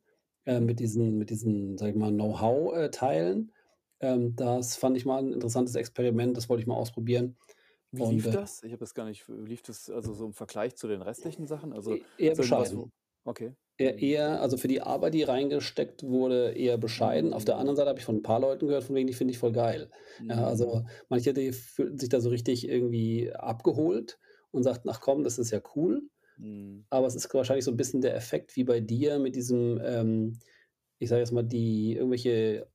äh, 0.46 0.60
mit 0.60 0.80
diesen, 0.80 1.18
mit 1.18 1.30
diesen, 1.30 1.78
sag 1.78 1.90
ich 1.90 1.96
mal, 1.96 2.12
Know-how-Teilen. 2.12 3.52
Ähm, 4.00 4.36
das 4.36 4.76
fand 4.78 4.98
ich 4.98 5.06
mal 5.06 5.20
ein 5.20 5.34
interessantes 5.34 5.76
Experiment, 5.76 6.38
das 6.38 6.50
wollte 6.50 6.62
ich 6.62 6.68
mal 6.68 6.76
ausprobieren. 6.76 7.38
Wie 7.92 8.04
Und 8.04 8.06
lief 8.06 8.28
äh, 8.28 8.36
das? 8.36 8.62
Ich 8.64 8.72
habe 8.72 8.80
das 8.80 8.94
gar 8.94 9.06
nicht. 9.06 9.26
Lief 9.28 9.62
das 9.62 9.90
also 9.90 10.14
so 10.14 10.26
im 10.26 10.34
Vergleich 10.34 10.76
zu 10.76 10.88
den 10.88 11.02
restlichen 11.02 11.48
Sachen? 11.48 11.72
Also 11.74 11.94
e- 11.94 12.06
eher 12.18 12.36
bescheiden. 12.36 12.92
Okay. 13.24 13.56
Eher, 13.78 14.00
eher, 14.00 14.42
also 14.42 14.56
für 14.58 14.70
die 14.70 14.82
Arbeit, 14.82 15.14
die 15.16 15.24
reingesteckt 15.24 16.04
wurde, 16.04 16.52
eher 16.54 16.78
bescheiden. 16.78 17.34
Auf 17.34 17.44
der 17.46 17.58
anderen 17.58 17.76
Seite 17.76 17.90
habe 17.90 18.00
ich 18.00 18.06
von 18.06 18.18
ein 18.18 18.24
paar 18.24 18.40
Leuten 18.40 18.68
gehört, 18.68 18.86
von 18.86 18.96
wegen, 18.96 19.08
die 19.08 19.14
finde 19.14 19.32
ich 19.34 19.38
voll 19.40 19.52
geil. 19.52 19.90
Ja, 20.30 20.46
Hm. 20.46 20.48
also 20.48 20.86
manche, 21.10 21.34
die 21.34 21.52
fühlten 21.52 21.98
sich 22.00 22.10
da 22.10 22.22
so 22.22 22.30
richtig 22.30 22.68
irgendwie 22.70 23.34
abgeholt 23.34 24.18
und 24.52 24.64
sagten, 24.64 24.90
ach 24.90 25.02
komm, 25.02 25.24
das 25.26 25.38
ist 25.40 25.52
ja 25.52 25.62
cool. 25.76 26.04
Hm. 26.38 26.86
Aber 26.90 27.08
es 27.08 27.16
ist 27.16 27.34
wahrscheinlich 27.34 27.66
so 27.66 27.72
ein 27.72 27.78
bisschen 27.78 28.02
der 28.02 28.16
Effekt 28.16 28.56
wie 28.56 28.64
bei 28.64 28.80
dir 28.80 29.20
mit 29.20 29.36
diesem, 29.36 29.82
ähm, 29.84 30.40
ich 31.00 31.10
sage 31.10 31.22
jetzt 31.22 31.32
mal, 31.34 31.44
die 31.44 31.96
irgendwelche 31.96 32.70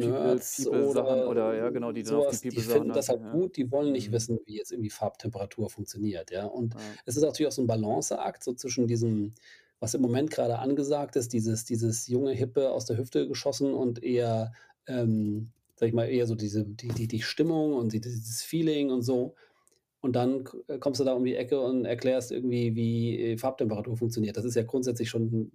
People, 0.00 0.40
Autonerds 0.40 0.52
People-Sachen 0.52 1.24
oder 1.24 1.26
oder 1.26 1.54
ja, 1.56 1.70
genau, 1.70 1.92
die 1.92 2.02
dann 2.04 2.16
auf 2.16 2.26
die 2.26 2.36
sowas, 2.36 2.46
die 2.46 2.62
finden 2.62 2.92
das 2.92 3.08
halt 3.08 3.20
Ja. 3.20 3.30
gut, 3.30 3.56
die 3.56 3.70
wollen 3.72 3.92
nicht 3.92 4.12
Hm. 4.12 4.12
wissen, 4.12 4.38
wie 4.46 4.56
jetzt 4.56 4.72
irgendwie 4.72 4.90
Farbtemperatur 4.90 5.68
funktioniert, 5.70 6.30
ja. 6.30 6.46
Und 6.46 6.74
Ja. 6.74 6.98
es 7.06 7.16
ist 7.16 7.22
natürlich 7.22 7.48
auch 7.48 7.52
so 7.52 7.62
ein 7.62 7.66
Balanceakt 7.66 8.44
so 8.44 8.54
zwischen 8.54 8.86
diesem, 8.86 9.34
was 9.80 9.94
im 9.94 10.02
Moment 10.02 10.30
gerade 10.30 10.58
angesagt 10.60 11.16
ist, 11.16 11.32
dieses 11.32 11.64
dieses 11.64 12.06
junge, 12.08 12.32
hippe, 12.32 12.70
aus 12.70 12.86
der 12.86 12.98
Hüfte 12.98 13.28
geschossen 13.28 13.74
und 13.74 14.02
eher, 14.02 14.52
ähm, 14.86 15.52
sage 15.76 15.88
ich 15.90 15.94
mal, 15.94 16.06
eher 16.08 16.26
so 16.26 16.34
diese 16.36 16.64
die 16.64 16.88
die 16.88 17.08
die 17.08 17.22
Stimmung 17.22 17.74
und 17.74 17.92
die 17.92 18.00
dieses 18.00 18.42
Feeling 18.42 18.90
und 18.90 19.02
so. 19.02 19.34
Und 20.00 20.14
dann 20.16 20.44
äh, 20.68 20.78
kommst 20.78 21.00
du 21.00 21.04
da 21.04 21.12
um 21.14 21.24
die 21.24 21.34
Ecke 21.34 21.60
und 21.60 21.84
erklärst 21.84 22.30
irgendwie, 22.32 22.74
wie, 22.76 23.20
äh, 23.32 23.38
Farbtemperatur 23.38 23.96
funktioniert. 23.96 24.36
Das 24.36 24.44
ist 24.44 24.54
ja 24.54 24.62
grundsätzlich 24.62 25.10
schon, 25.10 25.52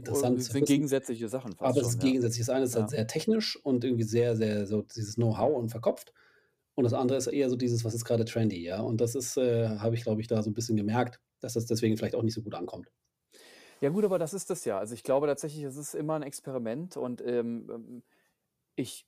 interessant 0.00 0.38
das 0.38 0.46
sind 0.46 0.66
gegensätzliche 0.66 1.28
Sachen 1.28 1.54
Aber 1.58 1.70
es 1.70 1.76
schon, 1.76 1.88
ist 1.88 2.02
ja. 2.02 2.08
gegensätzlich. 2.08 2.46
Das 2.46 2.54
eine 2.54 2.64
ist 2.64 2.76
halt 2.76 2.90
sehr 2.90 3.06
technisch 3.06 3.56
und 3.64 3.84
irgendwie 3.84 4.04
sehr, 4.04 4.36
sehr 4.36 4.66
so 4.66 4.82
dieses 4.82 5.14
Know-how 5.16 5.56
und 5.56 5.70
verkopft. 5.70 6.12
Und 6.74 6.84
das 6.84 6.92
andere 6.92 7.18
ist 7.18 7.26
eher 7.26 7.50
so 7.50 7.56
dieses, 7.56 7.84
was 7.84 7.94
ist 7.94 8.04
gerade 8.04 8.24
trendy, 8.24 8.62
ja? 8.62 8.80
Und 8.80 9.00
das 9.00 9.14
ist, 9.14 9.36
äh, 9.36 9.68
habe 9.78 9.94
ich, 9.94 10.02
glaube 10.02 10.20
ich, 10.20 10.28
da 10.28 10.42
so 10.42 10.50
ein 10.50 10.54
bisschen 10.54 10.76
gemerkt, 10.76 11.20
dass 11.40 11.54
das 11.54 11.66
deswegen 11.66 11.96
vielleicht 11.96 12.14
auch 12.14 12.22
nicht 12.22 12.34
so 12.34 12.42
gut 12.42 12.54
ankommt. 12.54 12.90
Ja 13.80 13.88
gut, 13.88 14.04
aber 14.04 14.18
das 14.18 14.34
ist 14.34 14.50
das 14.50 14.64
ja. 14.64 14.78
Also 14.78 14.94
ich 14.94 15.02
glaube 15.02 15.26
tatsächlich, 15.26 15.64
es 15.64 15.76
ist 15.76 15.94
immer 15.94 16.14
ein 16.14 16.22
Experiment 16.22 16.96
und 16.96 17.22
ähm, 17.22 17.68
ähm, 17.70 18.02
ich 18.76 19.06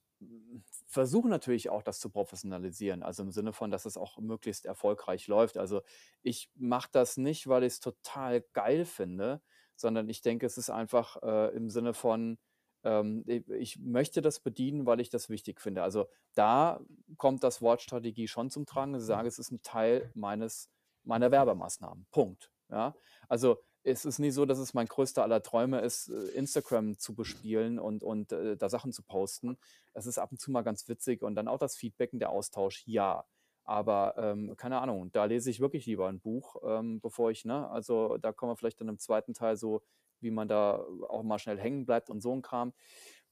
versuche 0.87 1.28
natürlich 1.28 1.70
auch, 1.70 1.83
das 1.83 1.98
zu 1.98 2.11
professionalisieren. 2.11 3.02
Also 3.02 3.22
im 3.22 3.33
Sinne 3.33 3.52
von, 3.52 3.70
dass 3.70 3.87
es 3.87 3.96
auch 3.96 4.18
möglichst 4.18 4.66
erfolgreich 4.66 5.26
läuft. 5.26 5.59
Also 5.59 5.83
ich 6.22 6.50
mache 6.55 6.88
das 6.92 7.16
nicht, 7.16 7.48
weil 7.48 7.64
ich 7.64 7.74
es 7.74 7.81
total 7.81 8.42
geil 8.52 8.85
finde, 8.85 9.42
sondern 9.82 10.08
ich 10.08 10.22
denke, 10.22 10.46
es 10.46 10.56
ist 10.56 10.70
einfach 10.70 11.22
äh, 11.22 11.54
im 11.54 11.68
Sinne 11.68 11.92
von, 11.92 12.38
ähm, 12.84 13.24
ich 13.26 13.78
möchte 13.78 14.22
das 14.22 14.40
bedienen, 14.40 14.86
weil 14.86 15.00
ich 15.00 15.10
das 15.10 15.28
wichtig 15.28 15.60
finde. 15.60 15.82
Also 15.82 16.08
da 16.34 16.80
kommt 17.18 17.44
das 17.44 17.60
Wort 17.60 17.82
Strategie 17.82 18.28
schon 18.28 18.48
zum 18.48 18.64
Tragen. 18.64 18.94
Ich 18.94 19.02
sage, 19.02 19.28
es 19.28 19.38
ist 19.38 19.50
ein 19.50 19.62
Teil 19.62 20.10
meines, 20.14 20.70
meiner 21.04 21.30
Werbemaßnahmen. 21.30 22.06
Punkt. 22.10 22.50
Ja? 22.70 22.94
Also 23.28 23.58
es 23.84 24.04
ist 24.04 24.18
nie 24.18 24.30
so, 24.30 24.46
dass 24.46 24.58
es 24.58 24.74
mein 24.74 24.86
größter 24.86 25.22
aller 25.22 25.42
Träume 25.42 25.80
ist, 25.80 26.08
äh, 26.08 26.28
Instagram 26.30 26.98
zu 26.98 27.14
bespielen 27.14 27.78
und, 27.78 28.02
und 28.02 28.32
äh, 28.32 28.56
da 28.56 28.68
Sachen 28.68 28.92
zu 28.92 29.02
posten. 29.02 29.58
Es 29.92 30.06
ist 30.06 30.18
ab 30.18 30.30
und 30.32 30.40
zu 30.40 30.50
mal 30.50 30.62
ganz 30.62 30.88
witzig 30.88 31.22
und 31.22 31.34
dann 31.34 31.48
auch 31.48 31.58
das 31.58 31.76
Feedback 31.76 32.12
und 32.12 32.20
der 32.20 32.30
Austausch, 32.30 32.84
ja. 32.86 33.24
Aber 33.64 34.14
ähm, 34.16 34.55
keine 34.57 34.81
Ahnung, 34.81 35.12
da 35.12 35.25
lese 35.25 35.51
ich 35.51 35.61
wirklich 35.61 35.87
lieber 35.87 36.09
ein 36.09 36.20
Buch, 36.20 36.57
ähm, 36.64 37.01
bevor 37.01 37.31
ich, 37.31 37.44
ne, 37.44 37.68
also 37.70 38.18
da 38.18 38.33
kommen 38.33 38.53
wir 38.53 38.57
vielleicht 38.57 38.81
dann 38.81 38.88
im 38.88 38.98
zweiten 38.98 39.35
Teil 39.35 39.57
so, 39.57 39.83
wie 40.20 40.31
man 40.31 40.48
da 40.48 40.85
auch 41.09 41.22
mal 41.22 41.38
schnell 41.38 41.59
hängen 41.59 41.87
bleibt 41.87 42.11
und 42.11 42.20
so 42.20 42.33
ein 42.33 42.42
Kram. 42.42 42.72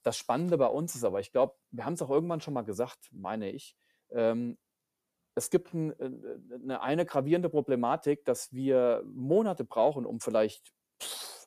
Das 0.02 0.16
Spannende 0.16 0.56
bei 0.56 0.66
uns 0.66 0.94
ist 0.94 1.04
aber, 1.04 1.20
ich 1.20 1.32
glaube, 1.32 1.56
wir 1.70 1.84
haben 1.84 1.94
es 1.94 2.02
auch 2.02 2.10
irgendwann 2.10 2.40
schon 2.40 2.54
mal 2.54 2.62
gesagt, 2.62 3.08
meine 3.12 3.50
ich, 3.50 3.76
ähm, 4.10 4.56
es 5.34 5.50
gibt 5.50 5.74
ein, 5.74 5.98
äh, 5.98 6.54
eine, 6.54 6.80
eine 6.80 7.06
gravierende 7.06 7.48
Problematik, 7.48 8.24
dass 8.24 8.52
wir 8.52 9.02
Monate 9.06 9.64
brauchen, 9.64 10.06
um 10.06 10.20
vielleicht 10.20 10.72
pff, 11.02 11.46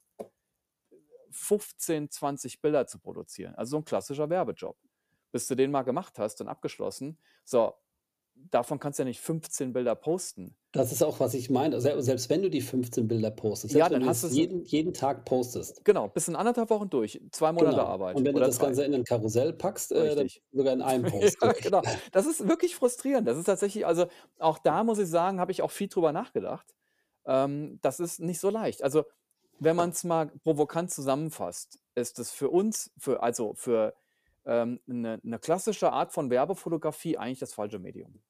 15, 1.32 2.10
20 2.10 2.62
Bilder 2.62 2.88
zu 2.88 3.00
produzieren. 3.00 3.56
Also 3.56 3.72
so 3.72 3.78
ein 3.78 3.86
klassischer 3.86 4.30
Werbejob. 4.30 4.78
Bis 5.32 5.48
du 5.48 5.56
den 5.56 5.72
mal 5.72 5.82
gemacht 5.82 6.20
hast 6.20 6.42
und 6.42 6.48
abgeschlossen, 6.48 7.18
so, 7.44 7.74
davon 8.36 8.80
kannst 8.80 9.00
du 9.00 9.04
ja 9.04 9.08
nicht 9.08 9.20
15 9.22 9.74
Bilder 9.74 9.96
posten. 9.96 10.56
Das 10.72 10.92
ist 10.92 11.04
auch, 11.04 11.20
was 11.20 11.34
ich 11.36 11.50
meine. 11.52 11.80
Se 11.82 12.02
selbst 12.02 12.30
wenn 12.30 12.42
du 12.42 12.50
die 12.50 12.62
15 12.62 13.08
Bilder 13.08 13.30
postest, 13.32 13.74
Ja, 13.76 13.86
selbst 13.86 13.92
wenn 13.92 14.00
dann 14.00 14.04
du 14.04 14.10
hast 14.10 14.18
es 14.18 14.22
du 14.22 14.28
es 14.28 14.36
jeden 14.36 14.64
jeden 14.66 14.94
Tag 14.94 15.26
postest. 15.26 15.84
genau, 15.86 16.08
bis 16.10 16.28
in 16.28 16.36
anderthalb 16.36 16.70
Wochen 16.72 16.90
durch. 16.90 17.22
Zwei 17.32 17.52
Monate 17.52 17.76
Genau. 17.78 17.88
Arbeit 17.88 18.16
Und 18.16 18.26
wenn 18.26 18.34
du 18.36 18.42
das 18.42 18.58
drei. 18.58 18.66
Ganze 18.68 18.84
in 18.84 18.94
ein 18.96 19.04
Karussell 19.04 19.54
packst, 19.54 19.92
äh, 19.92 20.16
dann 20.16 20.28
sogar 20.52 20.74
in 20.74 20.82
einem 20.82 21.04
Post 21.12 21.38
Ja, 21.42 21.52
genau. 21.54 21.82
Das 22.12 22.26
ist 22.26 22.48
wirklich 22.48 22.76
frustrierend. 22.76 23.28
Das 23.28 23.38
ist 23.38 23.46
tatsächlich, 23.46 23.86
also 23.86 24.08
auch 24.40 24.58
da 24.60 24.84
muss 24.84 24.98
ich 25.00 25.08
sagen, 25.10 25.40
habe 25.40 25.52
ich 25.52 25.62
auch 25.62 25.72
viel 25.72 25.88
drüber 25.90 26.12
nachgedacht. 26.12 26.74
Ähm, 27.26 27.80
das 27.82 28.00
ist 28.00 28.20
nicht 28.20 28.40
so 28.40 28.50
leicht. 28.50 28.84
Also, 28.84 29.04
wenn 29.60 29.76
man 29.76 29.92
es 29.92 30.04
mal 30.04 30.28
provokant 30.44 30.92
zusammenfasst, 30.92 31.80
ist 31.96 32.20
es 32.20 32.32
für 32.32 32.50
uns, 32.50 32.92
für, 32.98 33.22
also 33.24 33.54
für 33.56 33.94
ähm, 34.46 34.80
'ne 34.88 35.20
'ne 35.24 35.40
klassische 35.40 35.92
Art 35.94 36.14
von 36.14 36.30
Werbefotografie 36.30 37.18
eigentlich 37.18 37.40
das 37.40 37.54
falsche 37.54 37.80
Medium. 37.80 38.24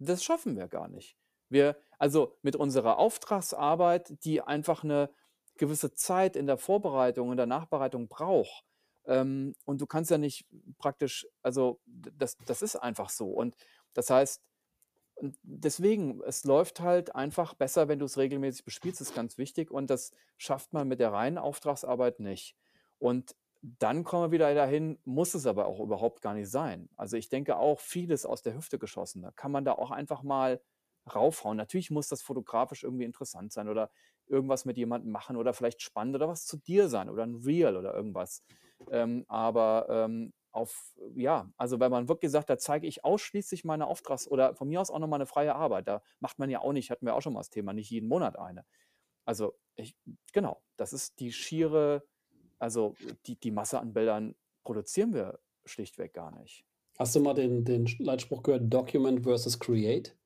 Das 0.00 0.24
schaffen 0.24 0.56
wir 0.56 0.68
gar 0.68 0.88
nicht. 0.88 1.16
Wir 1.50 1.76
also, 1.98 2.38
mit 2.42 2.56
unserer 2.56 2.98
Auftragsarbeit, 2.98 4.24
die 4.24 4.42
einfach 4.42 4.84
'ne 4.84 5.10
gewisse 5.58 5.94
Zeit 5.94 6.36
in 6.36 6.46
der 6.48 6.58
Vorbereitung, 6.58 7.30
in 7.32 7.36
der 7.38 7.46
Nachbereitung 7.46 8.08
braucht, 8.08 8.64
ähm, 9.06 9.54
und 9.66 9.80
du 9.82 9.86
kannst 9.86 10.10
ja 10.12 10.18
nicht 10.18 10.46
praktisch 10.78 11.26
also, 11.42 11.80
das 11.86 12.36
das 12.46 12.62
ist 12.62 12.76
einfach 12.76 13.10
so. 13.10 13.28
Und 13.30 13.56
das 13.94 14.10
heißt 14.10 14.42
und 15.16 15.38
deswegen, 15.44 16.22
es 16.24 16.44
läuft 16.44 16.80
halt 16.80 17.14
einfach 17.16 17.54
besser, 17.54 17.88
wenn 17.88 17.98
du's 18.00 18.18
regelmäßig 18.18 18.64
bespielst, 18.66 19.00
ist 19.02 19.14
ganz 19.16 19.38
wichtig 19.38 19.70
und 19.72 19.90
das 19.90 20.12
schafft 20.38 20.72
man 20.74 20.88
mit 20.88 21.00
der 21.00 21.12
reinen 21.12 21.38
Auftragsarbeit 21.38 22.20
nicht. 22.20 22.56
Und 22.98 23.34
dann 23.62 24.04
kommen 24.04 24.24
wir 24.30 24.32
wieder 24.32 24.54
dahin, 24.54 24.98
muss 25.04 25.34
es 25.34 25.46
aber 25.46 25.66
auch 25.66 25.80
überhaupt 25.80 26.22
gar 26.22 26.34
nicht 26.34 26.50
sein. 26.50 26.88
Also, 26.96 27.16
ich 27.16 27.28
denke 27.28 27.56
auch, 27.58 27.80
vieles 27.80 28.26
aus 28.26 28.42
der 28.42 28.54
Hüfte 28.54 28.78
geschossen. 28.78 29.22
Da 29.22 29.30
kann 29.32 29.52
man 29.52 29.64
da 29.64 29.72
auch 29.72 29.90
einfach 29.90 30.22
mal 30.22 30.62
raufhauen. 31.14 31.56
Natürlich 31.56 31.90
muss 31.90 32.08
das 32.08 32.22
fotografisch 32.22 32.84
irgendwie 32.84 33.04
interessant 33.04 33.52
sein 33.52 33.68
oder 33.68 33.90
irgendwas 34.26 34.64
mit 34.64 34.76
jemandem 34.76 35.10
machen 35.12 35.36
oder 35.36 35.54
vielleicht 35.54 35.82
spannend 35.82 36.14
oder 36.16 36.28
was 36.28 36.44
zu 36.46 36.58
dir 36.58 36.88
sein 36.88 37.08
oder 37.10 37.24
'n 37.24 37.36
Reel 37.44 37.76
oder 37.76 37.94
irgendwas. 37.94 38.44
Ähm, 38.90 39.24
aber, 39.28 39.86
ähm, 39.90 40.32
auf 40.52 40.94
ja, 41.14 41.50
also, 41.56 41.80
wenn 41.80 41.90
man 41.90 42.08
wirklich 42.08 42.30
sagt: 42.32 42.50
„Da 42.50 42.58
zeige 42.58 42.86
ich 42.86 43.04
ausschließlich 43.04 43.64
meine 43.64 43.86
Auftrags“ 43.86 44.28
oder 44.28 44.54
von 44.54 44.68
mir 44.68 44.80
aus 44.80 44.90
auch 44.90 44.98
noch 44.98 45.08
mal 45.08 45.18
'ne 45.18 45.26
freie 45.26 45.54
Arbeit. 45.54 45.88
Da 45.88 46.02
macht 46.20 46.38
man 46.38 46.50
ja 46.50 46.60
auch 46.60 46.72
nicht 46.72 46.90
hatten 46.90 47.06
wir 47.06 47.14
auch 47.14 47.22
schon 47.22 47.32
mal 47.34 47.40
das 47.40 47.50
Thema, 47.50 47.72
nicht 47.72 47.90
jeden 47.90 48.08
Monat 48.08 48.38
eine. 48.38 48.64
Also, 49.26 49.58
ich 49.76 49.96
genau, 50.32 50.62
das 50.76 50.92
ist 50.92 51.20
die 51.20 51.32
schiere 51.32 52.06
also, 52.58 52.98
die 53.26 53.38
die 53.38 53.50
Masse 53.50 53.80
an 53.80 53.92
Bildern 53.92 54.36
produzieren 54.64 55.12
wir 55.14 55.40
schlichtweg 55.64 56.14
gar 56.14 56.30
nicht. 56.32 56.66
Hast 56.98 57.14
du 57.14 57.20
mal 57.20 57.34
den 57.34 57.64
den 57.64 57.86
Leitspruch 57.98 58.42
gehört: 58.42 58.72
„Document 58.72 59.22
versus 59.22 59.58
create“? 59.58 60.16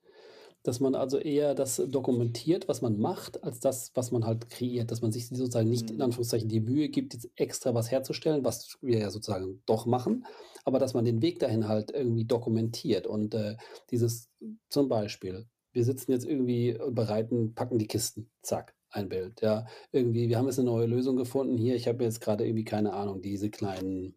Dass 0.65 0.81
man 0.81 0.95
also 0.97 1.19
eher 1.19 1.55
das 1.55 1.77
dokumentiert, 1.89 2.69
was 2.69 2.83
man 2.83 2.99
macht, 3.01 3.45
als 3.45 3.61
das, 3.61 3.93
was 3.95 4.13
man 4.13 4.27
halt 4.27 4.51
kreiert. 4.51 4.91
Dass 4.93 5.03
man 5.03 5.13
sich 5.13 5.29
sozusagen 5.29 5.69
nicht 5.71 5.91
in 5.91 6.01
Mhm. 6.01 6.03
Anführungszeichen 6.03 6.49
die 6.51 6.61
Mühe 6.61 6.89
gibt, 6.91 7.15
jetzt 7.15 7.31
extra 7.37 7.75
was 7.75 7.91
herzustellen, 7.91 8.45
was 8.45 8.79
wir 8.83 8.99
ja 9.01 9.11
sozusagen 9.11 9.63
doch 9.67 9.87
machen, 9.87 10.27
aber 10.65 10.79
dass 10.81 10.95
man 10.95 11.05
den 11.07 11.23
Weg 11.23 11.41
dahin 11.41 11.69
halt 11.69 11.93
irgendwie 11.93 12.27
dokumentiert 12.27 13.07
und, 13.09 13.35
äh, 13.35 13.57
dieses 13.91 14.31
zum 14.71 14.89
Beispiel, 14.89 15.49
wir 15.73 15.85
sitzen 15.85 16.13
jetzt 16.13 16.27
irgendwie 16.27 16.79
und 16.81 16.95
bereiten 16.95 17.55
packen 17.55 17.79
die 17.79 17.89
Kisten. 17.89 18.31
Zack, 18.43 18.77
ein 18.93 19.09
Bild, 19.09 19.41
ja. 19.43 19.67
Irgendwie, 19.93 20.29
wir 20.29 20.39
haben 20.39 20.47
jetzt 20.47 20.59
'ne 20.59 20.65
neue 20.65 20.87
Lösung 20.87 21.17
gefunden. 21.17 21.57
Hier, 21.59 21.75
ich 21.77 21.89
habe 21.89 22.05
jetzt 22.05 22.21
grade 22.21 22.47
irgendwie, 22.47 22.65
keine 22.65 22.93
Ahnung, 22.93 23.23
diese 23.23 23.51
kleinen 23.51 24.17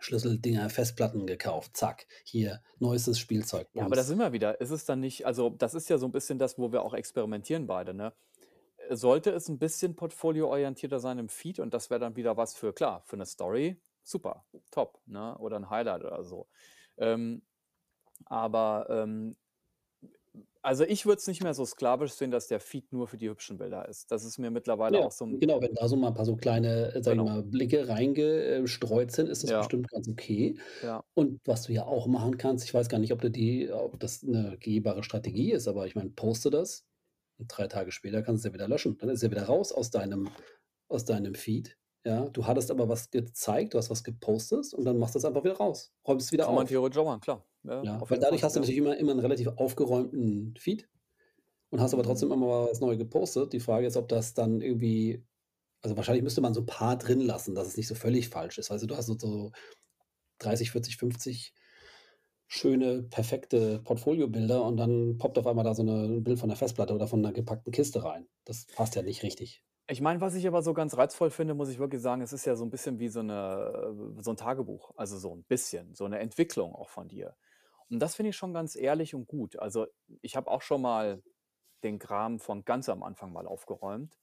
Schlüsseldinger, 0.00 0.70
Festplatten 0.70 1.26
gekauft. 1.26 1.76
Zack, 1.76 2.06
hier 2.24 2.62
neuestes 2.80 3.18
Spielzeug, 3.20 3.72
Ja, 3.76 3.84
aber 3.86 3.96
da 3.96 4.04
Bums. 4.04 4.04
sind 4.04 4.18
wir 4.18 4.32
wieder. 4.32 4.60
Ist 4.60 4.70
es 4.70 4.84
dann 4.84 5.00
nicht 5.00 5.24
also, 5.24 5.48
das 5.48 5.72
ist 5.74 5.88
ja 5.88 5.96
so 5.96 6.04
'n 6.06 6.12
bisschen 6.12 6.38
das, 6.38 6.58
wo 6.58 6.72
wir 6.72 6.82
auch 6.82 6.92
experimentieren 6.92 7.66
beide, 7.66 7.94
ne? 7.94 8.12
Sollte 8.90 9.30
es 9.32 9.48
'n 9.48 9.58
bisschen 9.58 9.96
portfolioorientierter 9.96 11.00
sein 11.00 11.18
im 11.18 11.28
Feed 11.30 11.60
und 11.60 11.74
das 11.74 11.90
wäre 11.90 12.00
dann 12.00 12.16
wieder 12.16 12.36
was 12.36 12.54
für 12.56 12.72
klar, 12.74 13.02
für 13.06 13.16
'ne 13.16 13.26
Story, 13.26 13.82
super, 14.04 14.46
top, 14.72 15.00
ne, 15.06 15.38
oder 15.38 15.56
'n 15.58 15.70
Highlight 15.70 16.04
oder 16.04 16.24
so. 16.24 16.48
Ähm, 16.98 17.42
aber, 18.26 18.86
ähm, 18.90 19.36
also, 20.62 20.84
ich 20.84 21.06
würde 21.06 21.18
es 21.20 21.26
nicht 21.26 21.42
mehr 21.42 21.54
so 21.54 21.64
sklavisch 21.66 22.12
sehen, 22.12 22.30
dass 22.30 22.48
der 22.48 22.60
Feed 22.60 22.92
nur 22.92 23.08
für 23.08 23.18
die 23.18 23.28
hübschen 23.30 23.58
Bilder 23.58 23.88
ist. 23.88 24.10
Das 24.12 24.24
ist 24.24 24.38
mir 24.38 24.50
mittlerweile 24.50 24.98
Ja, 24.98 25.00
auch 25.00 25.12
so 25.12 25.24
'n 25.26 25.40
genau, 25.40 25.60
wenn 25.62 25.74
da 25.74 25.86
so 25.88 25.96
mal 25.96 26.08
'n 26.08 26.14
paar 26.14 26.24
so 26.26 26.36
kleine, 26.36 26.92
äh, 26.94 26.98
ich 26.98 27.06
Genau. 27.06 27.22
mal, 27.22 27.42
Blicke 27.44 27.88
reinge 27.88 28.22
äh, 28.22 28.66
streut 28.66 29.12
sind, 29.12 29.28
ist 29.28 29.42
das 29.44 29.52
Ja. 29.52 29.72
bestimmt 29.72 29.88
ganz 29.88 30.08
okay. 30.08 30.56
Ja. 30.82 31.02
Und 31.14 31.40
was 31.46 31.64
du 31.64 31.72
ja 31.74 31.86
auch 31.86 32.06
machen 32.08 32.38
kannst, 32.38 32.64
ich 32.64 32.74
weiß 32.74 32.88
gar 32.88 32.98
nicht, 32.98 33.12
ob 33.12 33.20
du 33.22 33.30
die 33.30 33.70
ob 33.72 34.00
das 34.00 34.22
'ne 34.24 34.56
gehbare 34.60 35.04
Strategie 35.04 35.52
ist, 35.52 35.68
aber 35.68 35.86
ich 35.86 35.94
meine, 35.96 36.10
poste 36.10 36.50
das 36.50 36.86
und 37.38 37.48
3 37.48 37.68
Tage 37.68 37.92
später 37.92 38.22
kannst 38.22 38.44
du's 38.44 38.50
ja 38.50 38.54
wieder 38.54 38.68
löschen. 38.68 38.98
Dann 38.98 39.10
ist 39.10 39.22
ja 39.22 39.30
wieder 39.30 39.44
raus 39.44 39.72
aus 39.72 39.90
deinem 39.90 40.36
aus 40.88 41.04
deinem 41.06 41.34
Feed, 41.36 41.78
ja? 42.06 42.28
Du 42.30 42.46
hattest 42.46 42.70
aber 42.70 42.88
was 42.88 43.10
gezeigt, 43.10 43.74
du 43.74 43.78
hast 43.78 43.90
was 43.90 44.04
gepostet 44.04 44.74
und 44.74 44.84
dann 44.86 44.98
machst 44.98 45.14
du's 45.16 45.24
einfach 45.26 45.44
wieder 45.44 45.56
raus, 45.58 45.92
räumst 46.08 46.26
es 46.28 46.32
wieder 46.32 46.48
Kann 46.48 46.54
man 46.56 46.66
auf. 46.66 46.66
theoretisch 46.66 46.98
auch 46.98 47.04
machen, 47.04 47.20
klar. 47.20 47.44
Ja, 47.64 47.84
Ja, 47.84 48.00
weil 48.08 48.20
dadurch 48.20 48.44
hast 48.44 48.54
du 48.54 48.60
natürlich 48.60 48.78
immer 48.78 48.96
immer 48.96 49.10
'n 49.12 49.18
relativ 49.18 49.48
aufgeräumten 49.56 50.54
Feed 50.56 50.88
und 51.70 51.80
hast 51.80 51.94
aber 51.94 52.04
trotzdem 52.04 52.32
immer 52.32 52.46
mal 52.46 52.68
was 52.70 52.80
neu 52.80 52.96
gepostet. 52.96 53.52
Die 53.54 53.60
Frage 53.60 53.86
ist, 53.86 53.96
ob 53.96 54.08
das 54.08 54.34
dann 54.34 54.60
irgendwie 54.62 55.24
also, 55.82 55.96
wahrscheinlich 55.96 56.24
müsste 56.24 56.40
man 56.42 56.54
so 56.54 56.60
'n 56.62 56.66
paar 56.66 56.98
drin 56.98 57.20
lassen, 57.22 57.54
dass 57.56 57.68
es 57.68 57.76
nicht 57.78 57.88
so 57.88 57.94
völlig 57.96 58.28
falsch 58.30 58.58
ist. 58.58 58.70
Weißt 58.70 58.88
du, 58.90 58.96
hast 58.96 59.06
so 59.06 59.18
so 59.18 59.52
30, 60.38 60.72
40, 60.72 60.96
50 60.98 61.54
schöne, 62.48 63.04
perfekte 63.04 63.80
Portfoliobilder 63.80 64.64
und 64.64 64.76
dann 64.78 65.18
poppt 65.18 65.38
auf 65.38 65.46
einmal 65.48 65.64
da 65.64 65.74
so 65.74 65.82
'ne 65.84 66.04
'n 66.06 66.24
Bild 66.24 66.38
von 66.40 66.48
'ner 66.50 66.56
Festplatte 66.56 66.94
oder 66.94 67.08
von 67.08 67.20
'ner 67.22 67.32
gepackten 67.32 67.72
Kiste 67.72 68.04
rein. 68.04 68.28
Das 68.46 68.66
passt 68.66 68.96
ja 68.96 69.02
nicht 69.02 69.22
richtig. 69.24 69.60
Ich 69.88 70.00
meine, 70.00 70.20
was 70.20 70.34
ich 70.36 70.46
aber 70.46 70.62
so 70.62 70.74
ganz 70.74 70.96
reizvoll 70.96 71.30
finde, 71.30 71.54
muss 71.54 71.68
ich 71.68 71.78
wirklich 71.80 72.00
sagen, 72.00 72.22
es 72.22 72.32
ist 72.32 72.44
ja 72.44 72.54
so 72.54 72.64
'n 72.64 72.70
bisschen 72.70 73.00
wie 73.00 73.08
so 73.08 73.20
'ne 73.22 74.14
so 74.20 74.30
'n 74.30 74.36
Tagebuch, 74.36 74.92
also, 74.96 75.18
so 75.18 75.32
'n 75.34 75.42
bisschen, 75.44 75.94
so 75.94 76.06
'ne 76.06 76.20
Entwicklung 76.20 76.72
auch 76.74 76.88
von 76.88 77.08
dir. 77.08 77.36
Und 77.92 78.00
das 78.00 78.16
finde 78.16 78.30
ich 78.30 78.36
schon 78.36 78.54
ganz 78.54 78.76
ehrlich 78.76 79.14
und 79.14 79.26
gut. 79.28 79.58
Also, 79.58 79.86
ich 80.22 80.36
habe 80.36 80.50
auch 80.50 80.62
schon 80.62 80.82
mal 80.82 81.22
den 81.84 81.98
Kram 81.98 82.40
von 82.40 82.64
ganz 82.64 82.88
am 82.88 83.02
Anfang 83.02 83.32
mal 83.32 83.46
aufgeräumt. 83.46 84.18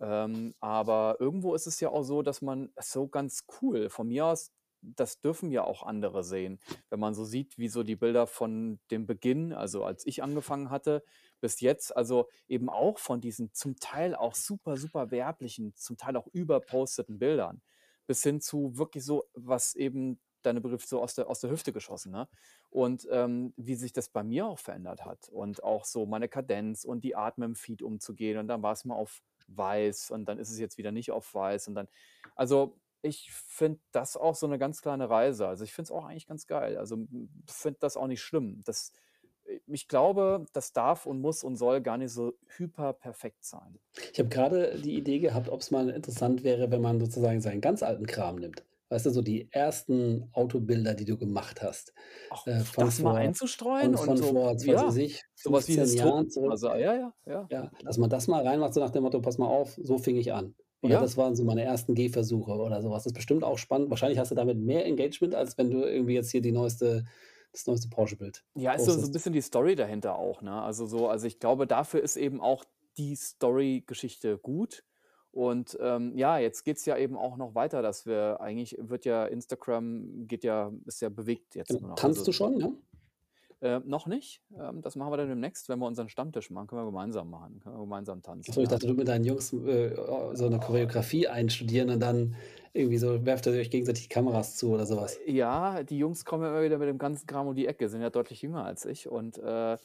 Ähm, 0.00 0.54
aber 0.60 1.16
irgendwo 1.20 1.54
ist 1.54 1.66
es 1.66 1.80
ja 1.80 1.90
auch 1.90 2.04
so, 2.04 2.22
dass 2.22 2.42
man 2.42 2.72
so 2.80 3.08
ganz 3.08 3.46
cool 3.62 3.90
von 3.90 4.08
mir 4.08 4.26
aus, 4.26 4.52
das 4.82 5.20
dürfen 5.20 5.50
ja 5.52 5.64
auch 5.64 5.82
andere 5.82 6.24
sehen. 6.24 6.60
Wenn 6.90 7.00
man 7.00 7.14
so 7.14 7.24
sieht, 7.24 7.58
wie 7.58 7.68
so 7.68 7.82
die 7.82 7.96
Bilder 7.96 8.26
von 8.26 8.80
dem 8.90 9.06
Beginn, 9.06 9.52
also, 9.52 9.84
als 9.84 10.06
ich 10.06 10.22
angefangen 10.22 10.70
hatte, 10.70 11.04
bis 11.40 11.60
jetzt, 11.60 11.96
also, 11.96 12.28
eben 12.48 12.70
auch 12.70 12.98
von 12.98 13.20
diesen 13.20 13.52
zum 13.54 13.76
Teil 13.76 14.14
auch 14.14 14.34
super, 14.34 14.76
super 14.76 15.10
werblichen, 15.10 15.74
zum 15.76 15.96
Teil 15.98 16.16
auch 16.16 16.28
überposteten 16.28 17.18
Bildern 17.18 17.62
bis 18.06 18.22
hin 18.22 18.40
zu 18.40 18.76
wirklich 18.76 19.04
so, 19.04 19.24
was 19.34 19.74
eben 19.76 20.20
deine 20.42 20.60
Begriff 20.60 20.84
so 20.86 21.02
aus 21.02 21.14
der 21.14 21.28
aus 21.28 21.40
der 21.40 21.50
Hüfte 21.50 21.72
geschossen, 21.72 22.12
ne? 22.12 22.28
Und, 22.70 23.06
ähm, 23.10 23.52
wie 23.56 23.74
sich 23.74 23.92
das 23.92 24.10
bei 24.10 24.22
mir 24.24 24.46
auch 24.46 24.58
verändert 24.60 25.04
hat 25.04 25.28
und 25.28 25.62
auch 25.64 25.84
so 25.84 26.06
meine 26.06 26.28
Kadenz 26.28 26.84
und 26.84 27.02
die 27.04 27.16
Art, 27.16 27.36
mit'm 27.38 27.56
Feed 27.56 27.82
umzugehen 27.82 28.38
und 28.38 28.48
dann 28.48 28.62
war's 28.62 28.84
mal 28.84 28.94
auf 28.94 29.22
weiß 29.48 30.10
und 30.12 30.26
dann 30.26 30.38
ist 30.38 30.50
es 30.50 30.58
jetzt 30.60 30.78
wieder 30.78 30.92
nicht 30.92 31.10
auf 31.10 31.34
weiß 31.34 31.68
und 31.68 31.74
dann 31.74 31.88
also, 32.36 32.78
ich 33.02 33.32
finde 33.32 33.80
das 33.92 34.16
auch 34.16 34.34
so 34.36 34.46
'ne 34.46 34.58
ganz 34.58 34.82
kleine 34.82 35.10
Reise. 35.10 35.48
Also, 35.48 35.64
ich 35.64 35.72
finde 35.72 35.84
es 35.88 35.90
auch 35.92 36.04
eigentlich 36.04 36.26
ganz 36.28 36.46
geil. 36.46 36.76
Also, 36.78 37.06
finde 37.48 37.78
das 37.80 37.96
auch 37.96 38.06
nicht 38.06 38.22
schlimm. 38.22 38.62
Das 38.64 38.92
äh, 39.46 39.60
ich 39.66 39.88
glaube, 39.88 40.44
das 40.52 40.72
darf 40.72 41.06
und 41.06 41.20
muss 41.20 41.42
und 41.44 41.56
soll 41.56 41.80
gar 41.82 41.98
nicht 41.98 42.12
so 42.12 42.34
hyperperfekt 42.56 43.44
sein. 43.44 43.80
Ich 44.12 44.20
habe 44.20 44.28
grade 44.28 44.78
die 44.80 44.94
Idee 44.96 45.18
gehabt, 45.18 45.48
ob's 45.48 45.72
mal 45.72 45.88
interessant 45.90 46.44
wäre, 46.44 46.70
wenn 46.70 46.80
man 46.80 47.00
sozusagen 47.00 47.40
seinen 47.40 47.60
ganz 47.60 47.82
alten 47.82 48.06
Kram 48.06 48.36
nimmt. 48.36 48.64
Weißt 48.90 49.06
du, 49.06 49.10
so 49.10 49.22
die 49.22 49.48
ersten 49.52 50.28
Autobilder, 50.32 50.94
die 50.94 51.04
du 51.06 51.16
gemacht 51.18 51.62
hast, 51.62 51.94
Ach, 52.28 52.46
äh, 52.46 52.64
von 52.64 52.90
das 52.90 53.02
mal 53.02 53.14
vor 53.14 53.16
einzustreuen 53.16 53.94
von 53.98 54.16
und 54.16 54.16
so 54.16 54.32
vor, 54.32 54.56
was 54.66 54.82
weiß 54.82 54.96
ja, 54.96 54.98
ich, 54.98 55.22
so 55.34 55.52
was 55.52 55.68
wie 55.68 55.76
15 55.76 55.78
Historie 55.78 56.12
Jahren 56.14 56.28
zurück. 56.30 56.54
also, 56.54 56.68
ja, 56.68 56.94
ja, 56.94 57.14
ja. 57.26 57.50
Ja, 57.50 57.70
dass 57.84 57.98
man 57.98 58.10
das 58.10 58.28
mal 58.28 58.46
reinmacht, 58.46 58.74
so 58.74 58.80
nach 58.80 58.90
dem 58.90 59.02
Motto: 59.04 59.20
„Pass 59.20 59.38
mal 59.38 59.48
auf, 59.48 59.78
so 59.82 59.98
fing 59.98 60.16
ich 60.16 60.32
an.“ 60.32 60.54
Oder 60.82 60.98
Ja. 60.98 61.00
das 61.00 61.16
waren 61.16 61.36
so 61.36 61.44
meine 61.44 61.62
ersten 61.64 61.94
Gehversuche 61.94 62.52
oder 62.52 62.82
so 62.82 62.90
was. 62.90 63.04
Das 63.04 63.12
ist 63.12 63.14
bestimmt 63.16 63.44
auch 63.44 63.58
spannend. 63.58 63.90
Wahrscheinlich 63.90 64.18
hast 64.18 64.30
du 64.30 64.34
damit 64.36 64.58
mehr 64.58 64.86
Engagement, 64.86 65.34
als 65.34 65.58
wenn 65.58 65.70
du 65.70 65.80
irgendwie 65.84 66.14
jetzt 66.14 66.30
hier 66.30 66.42
die 66.42 66.52
neueste 66.52 67.04
das 67.52 67.66
neueste 67.66 67.88
Porsche-Bild 67.90 68.44
Ja, 68.56 68.72
ist 68.72 68.84
so 68.84 68.96
so 68.96 69.06
'n 69.06 69.12
postest. 69.12 69.12
bisschen 69.12 69.32
die 69.32 69.40
Story 69.42 69.76
dahinter 69.76 70.16
auch, 70.18 70.42
ne? 70.42 70.60
Also, 70.62 70.86
so 70.86 71.08
also, 71.08 71.26
ich 71.26 71.38
glaube, 71.38 71.66
dafür 71.66 72.02
ist 72.02 72.16
eben 72.16 72.40
auch 72.40 72.64
die 72.96 73.14
Story-Geschichte 73.14 74.38
gut. 74.38 74.84
Und, 75.32 75.78
ähm, 75.80 76.16
ja, 76.16 76.38
jetzt 76.38 76.64
geht's 76.64 76.84
ja 76.86 76.96
eben 76.96 77.16
auch 77.16 77.36
noch 77.36 77.54
weiter, 77.54 77.82
dass 77.82 78.04
wir 78.06 78.40
eigentlich 78.40 78.76
wird 78.80 79.04
ja 79.04 79.26
Instagram 79.26 80.26
geht 80.26 80.42
ja 80.44 80.72
ist 80.86 81.00
ja 81.02 81.08
bewegt 81.08 81.54
jetzt 81.54 81.68
Genau. 81.68 81.80
nur 81.80 81.90
noch. 81.90 81.96
Tanzt 81.96 82.18
Also 82.18 82.24
du 82.26 82.32
schon, 82.32 82.58
ja? 82.60 82.72
Äh, 83.62 83.80
noch 83.80 84.06
nicht. 84.06 84.42
Ähm, 84.58 84.80
das 84.82 84.96
machen 84.96 85.12
wir 85.12 85.18
dann 85.18 85.28
demnächst, 85.28 85.68
wenn 85.68 85.78
wir 85.78 85.86
unseren 85.86 86.08
Stammtisch 86.08 86.50
machen, 86.50 86.66
können 86.66 86.82
wir 86.82 86.86
gemeinsam 86.86 87.28
machen. 87.30 87.60
Können 87.60 87.76
wir 87.76 87.80
gemeinsam 87.82 88.22
tanzen, 88.22 88.52
so, 88.54 88.62
ich 88.62 88.68
dachte, 88.68 88.86
du 88.86 88.94
mit 88.94 89.06
deinen 89.08 89.24
Jungs, 89.24 89.52
äh, 89.52 89.94
so 90.34 90.48
'ne 90.48 90.58
Choreografie 90.60 91.28
einstudieren 91.28 91.90
und 91.90 92.00
dann 92.00 92.36
irgendwie 92.72 92.98
so 92.98 93.24
werft 93.26 93.46
ihr 93.46 93.52
euch 93.52 93.70
gegenseitig 93.70 94.04
die 94.04 94.08
Kameras 94.08 94.56
zu 94.56 94.70
oder 94.72 94.86
so 94.86 94.96
was. 94.96 95.16
Äh, 95.26 95.32
ja, 95.32 95.82
die 95.82 95.98
Jungs 95.98 96.24
kommen 96.24 96.44
ja 96.44 96.50
immer 96.50 96.62
wieder 96.62 96.78
mit 96.78 96.88
dem 96.88 96.98
ganzen 96.98 97.26
Kram 97.26 97.46
um 97.48 97.54
die 97.54 97.66
Ecke, 97.66 97.88
sind 97.88 98.00
ja 98.02 98.10
deutlich 98.10 98.42
jünger 98.42 98.64
als 98.64 98.84
ich 98.86 99.08
und, 99.08 99.38
äh, 99.38 99.76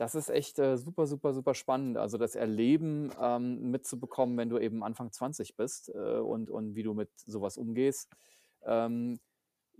das 0.00 0.14
ist 0.14 0.30
echt, 0.30 0.58
äh, 0.58 0.78
super, 0.78 1.06
super, 1.06 1.34
super 1.34 1.54
spannend. 1.54 1.98
Also, 1.98 2.16
das 2.16 2.34
Erleben, 2.34 3.10
ähm, 3.20 3.70
mitzubekommen, 3.70 4.38
wenn 4.38 4.48
du 4.48 4.58
eben 4.58 4.82
Anfang 4.82 5.12
20 5.12 5.56
bist, 5.56 5.90
äh, 5.94 6.18
und 6.18 6.48
und 6.50 6.74
wie 6.74 6.82
du 6.82 6.94
mit 6.94 7.10
so 7.18 7.42
was 7.42 7.58
umgehst. 7.58 8.08
Ähm, 8.64 9.20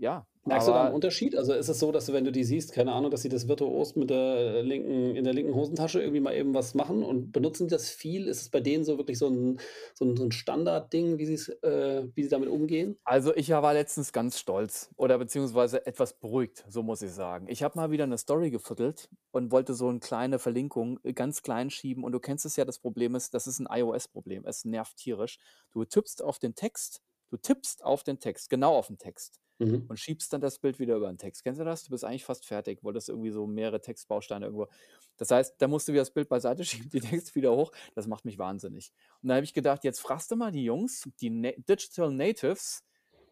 ja, 0.01 0.27
Merkst 0.47 0.69
du 0.69 0.73
da 0.73 0.81
'n 0.81 0.89
aber 0.89 0.91
Unterschied? 0.91 1.37
Also, 1.37 1.53
ist 1.53 1.69
es 1.69 1.79
so, 1.79 1.93
dass 1.93 2.07
du, 2.07 2.13
wenn 2.15 2.25
du 2.25 2.33
die 2.33 2.45
siehst, 2.45 2.73
keine 2.73 2.93
Ahnung, 2.93 3.11
dass 3.11 3.21
sie 3.23 3.29
das 3.29 3.47
virtuos 3.47 3.95
mit 3.95 4.09
der 4.09 4.63
linken 4.63 5.15
in 5.15 5.25
der 5.25 5.35
linken 5.35 5.55
Hosentasche 5.55 6.01
irgendwie 6.01 6.21
mal 6.21 6.35
eben 6.35 6.55
was 6.55 6.75
machen 6.75 7.03
und 7.03 7.31
benutzen 7.33 7.69
die 7.69 7.73
das 7.73 7.91
viel? 7.91 8.27
Ist 8.27 8.41
es 8.43 8.49
bei 8.49 8.61
denen 8.61 8.85
so 8.85 8.97
wirklich 8.97 9.19
so 9.19 9.27
'n 9.29 9.61
so 9.95 10.05
'n 10.07 10.17
so 10.17 10.25
'n 10.25 10.33
Standardding, 10.33 11.19
wie 11.19 11.25
äh, 11.35 12.09
wie 12.15 12.23
sie 12.23 12.29
damit 12.31 12.49
umgehen? 12.49 12.97
Also, 13.07 13.35
ich 13.35 13.49
war 13.51 13.73
letztens 13.73 14.13
ganz 14.13 14.39
stolz 14.39 14.91
oder 14.97 15.19
beziehungsweise 15.19 15.87
etwas 15.87 16.13
beruhigt, 16.21 16.65
so 16.69 16.83
muss 16.83 17.01
ich 17.03 17.11
sagen. 17.13 17.47
Ich 17.49 17.63
habe 17.63 17.77
mal 17.79 17.91
wieder 17.91 18.07
'ne 18.07 18.19
Story 18.19 18.51
gefuttelt 18.51 19.09
und 19.31 19.51
wollte 19.53 19.75
so 19.75 19.89
'n 19.89 20.01
kleine 20.01 20.39
Verlinkung, 20.39 21.01
äh, 21.03 21.13
ganz 21.15 21.43
klein 21.43 21.71
schieben 21.71 22.05
und 22.05 22.13
du 22.13 22.21
kennst 22.21 22.45
es 22.45 22.57
ja, 22.57 22.65
das 22.67 22.79
Problem 22.79 23.15
ist, 23.15 23.33
das 23.35 23.47
ist 23.47 23.59
'n 23.59 23.67
iOS-Problem. 23.71 24.45
Es 24.45 24.65
nervt 24.67 24.97
tierisch. 24.97 25.39
Du 25.73 25.85
tippst 25.85 26.23
auf 26.23 26.39
den 26.39 26.55
Text 26.55 27.03
du 27.33 27.37
tippst 27.37 27.85
auf 27.85 28.03
den 28.03 28.19
Text, 28.19 28.51
genau 28.51 28.77
auf 28.77 28.91
'n 28.91 28.99
Text 28.99 29.41
Mhm. 29.61 29.89
und 29.89 29.99
schiebst 29.99 30.33
dann 30.33 30.41
das 30.41 30.59
Bild 30.59 30.79
wieder 30.79 30.97
über 30.97 31.09
'n 31.09 31.19
Text. 31.19 31.43
Kennst 31.45 31.61
du 31.61 31.65
das? 31.65 31.85
Du 31.85 31.91
bist 31.91 32.05
eigentlich 32.05 32.25
fast 32.25 32.47
fertig, 32.47 32.83
wolltest 32.85 33.09
irgendwie 33.09 33.31
so 33.31 33.47
mehrere 33.47 33.81
Textbausteine 33.81 34.47
irgendwo 34.47 34.69
das 35.17 35.31
heißt, 35.31 35.57
da 35.61 35.69
musst 35.69 35.87
du 35.89 35.93
wieder 35.93 36.03
das 36.03 36.13
Bild 36.13 36.29
beiseite 36.29 36.65
schieben, 36.65 36.91
den 36.91 37.03
Text 37.03 37.35
wieder 37.35 37.53
hoch. 37.55 37.73
Das 37.95 38.07
macht 38.07 38.25
mich 38.25 38.39
wahnsinnig. 38.39 38.93
Und 39.23 39.29
da 39.29 39.35
habe 39.37 39.45
ich 39.45 39.55
gedacht: 39.55 39.85
„Jetzt 39.85 40.01
fragst 40.01 40.31
du 40.31 40.37
mal 40.37 40.53
die 40.53 40.65
Jungs, 40.65 41.09
die 41.21 41.31
Na 41.31 41.51
Digital 41.57 42.11
Natives, 42.13 42.83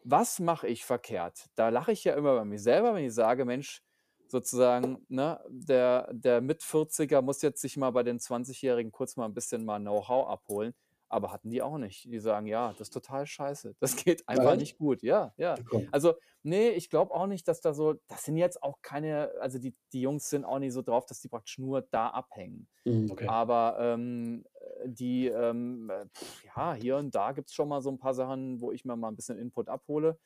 was 0.03 0.39
mache 0.39 0.67
ich 0.67 0.85
verkehrt?“ 0.85 1.45
Da 1.55 1.69
lache 1.69 1.91
ich 1.91 2.03
ja 2.03 2.13
immer 2.15 2.33
über 2.33 2.45
mich 2.45 2.61
selber, 2.63 2.93
wenn 2.95 3.05
ich 3.05 3.13
sage: 3.13 3.45
„Mensch, 3.45 3.81
sozusagen, 4.27 5.05
ne, 5.09 5.39
der 5.49 6.09
der 6.13 6.41
Mit-40er 6.41 7.21
muss 7.21 7.41
jetzt 7.41 7.61
sich 7.61 7.77
mal 7.77 7.91
bei 7.91 8.03
den 8.03 8.19
Zwanzigjährigen 8.19 8.91
kurz 8.91 9.15
mal 9.17 9.25
'n 9.27 9.33
bisschen 9.33 9.65
mal 9.65 9.79
Know-how 9.79 10.27
abholen.“ 10.29 10.73
Aber 11.09 11.31
hatten 11.31 11.49
die 11.49 11.61
auch 11.61 11.77
nicht. 11.79 12.05
Die 12.05 12.19
sagen: 12.19 12.45
„Ja, 12.47 12.69
das 12.73 12.81
ist 12.89 12.93
total 12.93 13.25
scheiße. 13.27 13.75
Das 13.81 13.95
geht 13.95 14.27
einfach 14.29 14.55
Echt? 14.55 14.57
nicht 14.57 14.77
gut.“ 14.77 15.01
Ja, 15.03 15.33
ja. 15.37 15.61
Also, 15.91 16.15
ne, 16.43 16.69
ich 16.71 16.89
glaube 16.89 17.13
auch 17.13 17.27
nicht, 17.27 17.47
dass 17.47 17.61
da 17.61 17.73
so 17.73 17.95
das 18.07 18.23
sind 18.25 18.37
jetzt 18.37 18.61
auch 18.63 18.81
keine 18.81 19.31
also, 19.41 19.59
die 19.59 19.75
die 19.93 20.01
Jungs 20.01 20.29
sind 20.29 20.45
auch 20.45 20.59
nicht 20.59 20.73
so 20.73 20.81
drauf, 20.83 21.05
dass 21.05 21.21
die 21.21 21.29
praktisch 21.29 21.57
nur 21.59 21.81
da 21.81 22.09
abhängen. 22.09 22.69
Mhm, 22.85 23.11
okay. 23.11 23.29
Aber, 23.29 23.77
ähm, 23.79 24.45
äh, 24.83 24.89
die, 24.89 25.27
ähm, 25.27 25.89
äh, 25.91 26.05
ja, 26.45 26.73
hier 26.73 26.97
und 26.97 27.13
da 27.15 27.31
gibt's 27.33 27.53
schon 27.53 27.69
mal 27.69 27.81
so 27.81 27.89
'n 27.91 27.99
paar 27.99 28.13
Sachen, 28.15 28.61
wo 28.61 28.71
ich 28.71 28.85
mir 28.85 28.95
mal 28.97 29.09
'n 29.09 29.15
bisschen 29.15 29.37
Input 29.39 29.69
abhole, 29.69 30.19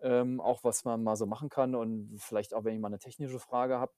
ähm, 0.00 0.40
auch 0.40 0.64
was 0.64 0.84
man 0.84 1.02
mal 1.04 1.16
so 1.16 1.26
machen 1.26 1.48
kann 1.50 1.74
und 1.76 2.18
vielleicht 2.20 2.54
auch, 2.54 2.64
wenn 2.64 2.74
ich 2.74 2.80
mal 2.80 2.90
'ne 2.90 2.98
technische 3.00 3.38
Frage 3.40 3.78
habe. 3.78 3.92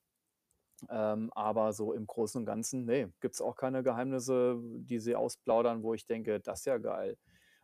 Ähm, 0.91 1.31
aber 1.35 1.73
so 1.73 1.93
im 1.93 2.07
Großen 2.07 2.41
und 2.41 2.47
Ganzen, 2.47 2.85
ne, 2.87 3.13
gibt's 3.21 3.41
auch 3.41 3.57
keine 3.57 3.83
Geheimnisse, 3.83 4.59
die 4.63 4.99
sie 5.01 5.17
ausplaudern, 5.17 5.83
wo 5.83 5.95
ich 5.95 6.07
denke: 6.07 6.41
„Das 6.41 6.61
ist 6.61 6.67
ja 6.67 6.79
geil.“ 6.79 7.19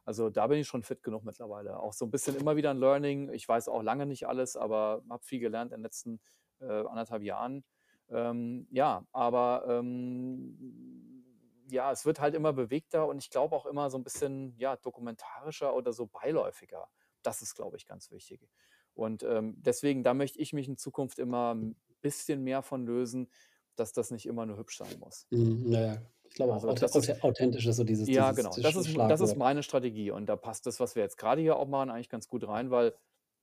Also, 0.04 0.30
da 0.30 0.46
bin 0.48 0.58
ich 0.60 0.66
schon 0.68 0.82
fit 0.82 1.02
genug 1.02 1.24
mittlerweile. 1.24 1.78
Auch 1.80 1.92
so 1.94 2.04
'n 2.06 2.10
bisschen 2.10 2.36
immer 2.36 2.56
wieder 2.56 2.70
'n 2.72 2.78
Learning. 2.78 3.32
Ich 3.32 3.48
weiß 3.48 3.68
auch 3.68 3.82
lange 3.82 4.06
nicht 4.06 4.26
alles, 4.28 4.56
aber 4.56 5.02
habe 5.10 5.24
viel 5.24 5.40
gelernt 5.40 5.72
in 5.72 5.78
den 5.78 5.84
letzten, 5.84 6.20
äh, 6.60 6.66
1 6.84 7.10
1/2 7.10 7.22
Jahren. 7.22 7.64
Ähm, 8.10 8.66
ja, 8.70 9.06
aber, 9.12 9.64
ähm, 9.68 11.24
ja, 11.70 11.90
es 11.92 12.04
wird 12.06 12.20
halt 12.20 12.34
immer 12.34 12.52
bewegter 12.52 13.06
und 13.08 13.18
ich 13.18 13.30
glaube 13.30 13.56
auch 13.56 13.66
immer 13.66 13.90
so 13.90 13.96
'n 13.98 14.04
bisschen, 14.04 14.54
ja, 14.58 14.76
dokumentarischer 14.76 15.74
oder 15.74 15.92
so 15.94 16.06
beiläufiger. 16.06 16.88
Das 17.22 17.40
ist, 17.42 17.54
glaube 17.54 17.76
ich, 17.78 17.86
ganz 17.86 18.10
wichtig. 18.10 18.48
Und, 18.94 19.22
ähm, 19.24 19.54
deswegen, 19.58 20.04
da 20.04 20.14
möchte 20.14 20.38
ich 20.40 20.52
mich 20.52 20.68
in 20.68 20.76
Zukunft 20.76 21.18
immer 21.18 21.56
bisschen 22.04 22.44
mehr 22.44 22.62
von 22.62 22.86
lösen, 22.86 23.30
dass 23.76 23.94
das 23.94 24.12
nicht 24.12 24.26
immer 24.26 24.46
nur 24.46 24.58
hübsch 24.58 24.78
sein 24.78 25.00
muss. 25.00 25.28
Mhm, 25.30 25.72
ja, 25.72 25.80
ja. 25.80 26.02
Ich 26.24 26.34
glaube 26.34 26.54
auch, 26.54 26.62
Also, 26.62 26.66
authe 26.66 26.80
das 26.80 26.96
ist 26.96 27.10
authe 27.10 27.22
authentisch 27.22 27.66
ist 27.66 27.76
so 27.76 27.84
dieses 27.84 28.08
ja, 28.08 28.10
dieses 28.10 28.32
genau. 28.32 28.50
das 28.60 28.76
ist 28.76 28.96
das 29.08 29.20
ist 29.20 29.36
meine 29.36 29.62
Strategie 29.62 30.10
und 30.10 30.26
da 30.26 30.36
passt 30.36 30.66
das, 30.66 30.80
was 30.80 30.94
wir 30.96 31.02
jetzt 31.02 31.16
grade 31.18 31.40
hier 31.42 31.56
auch 31.56 31.68
machen, 31.68 31.90
eigentlich 31.90 32.08
ganz 32.10 32.28
gut 32.28 32.46
rein, 32.46 32.70
weil 32.70 32.94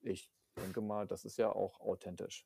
ich 0.01 0.31
denke 0.57 0.81
mal, 0.81 1.07
das 1.07 1.25
ist 1.25 1.37
ja 1.37 1.51
auch 1.51 1.79
authentisch. 1.81 2.45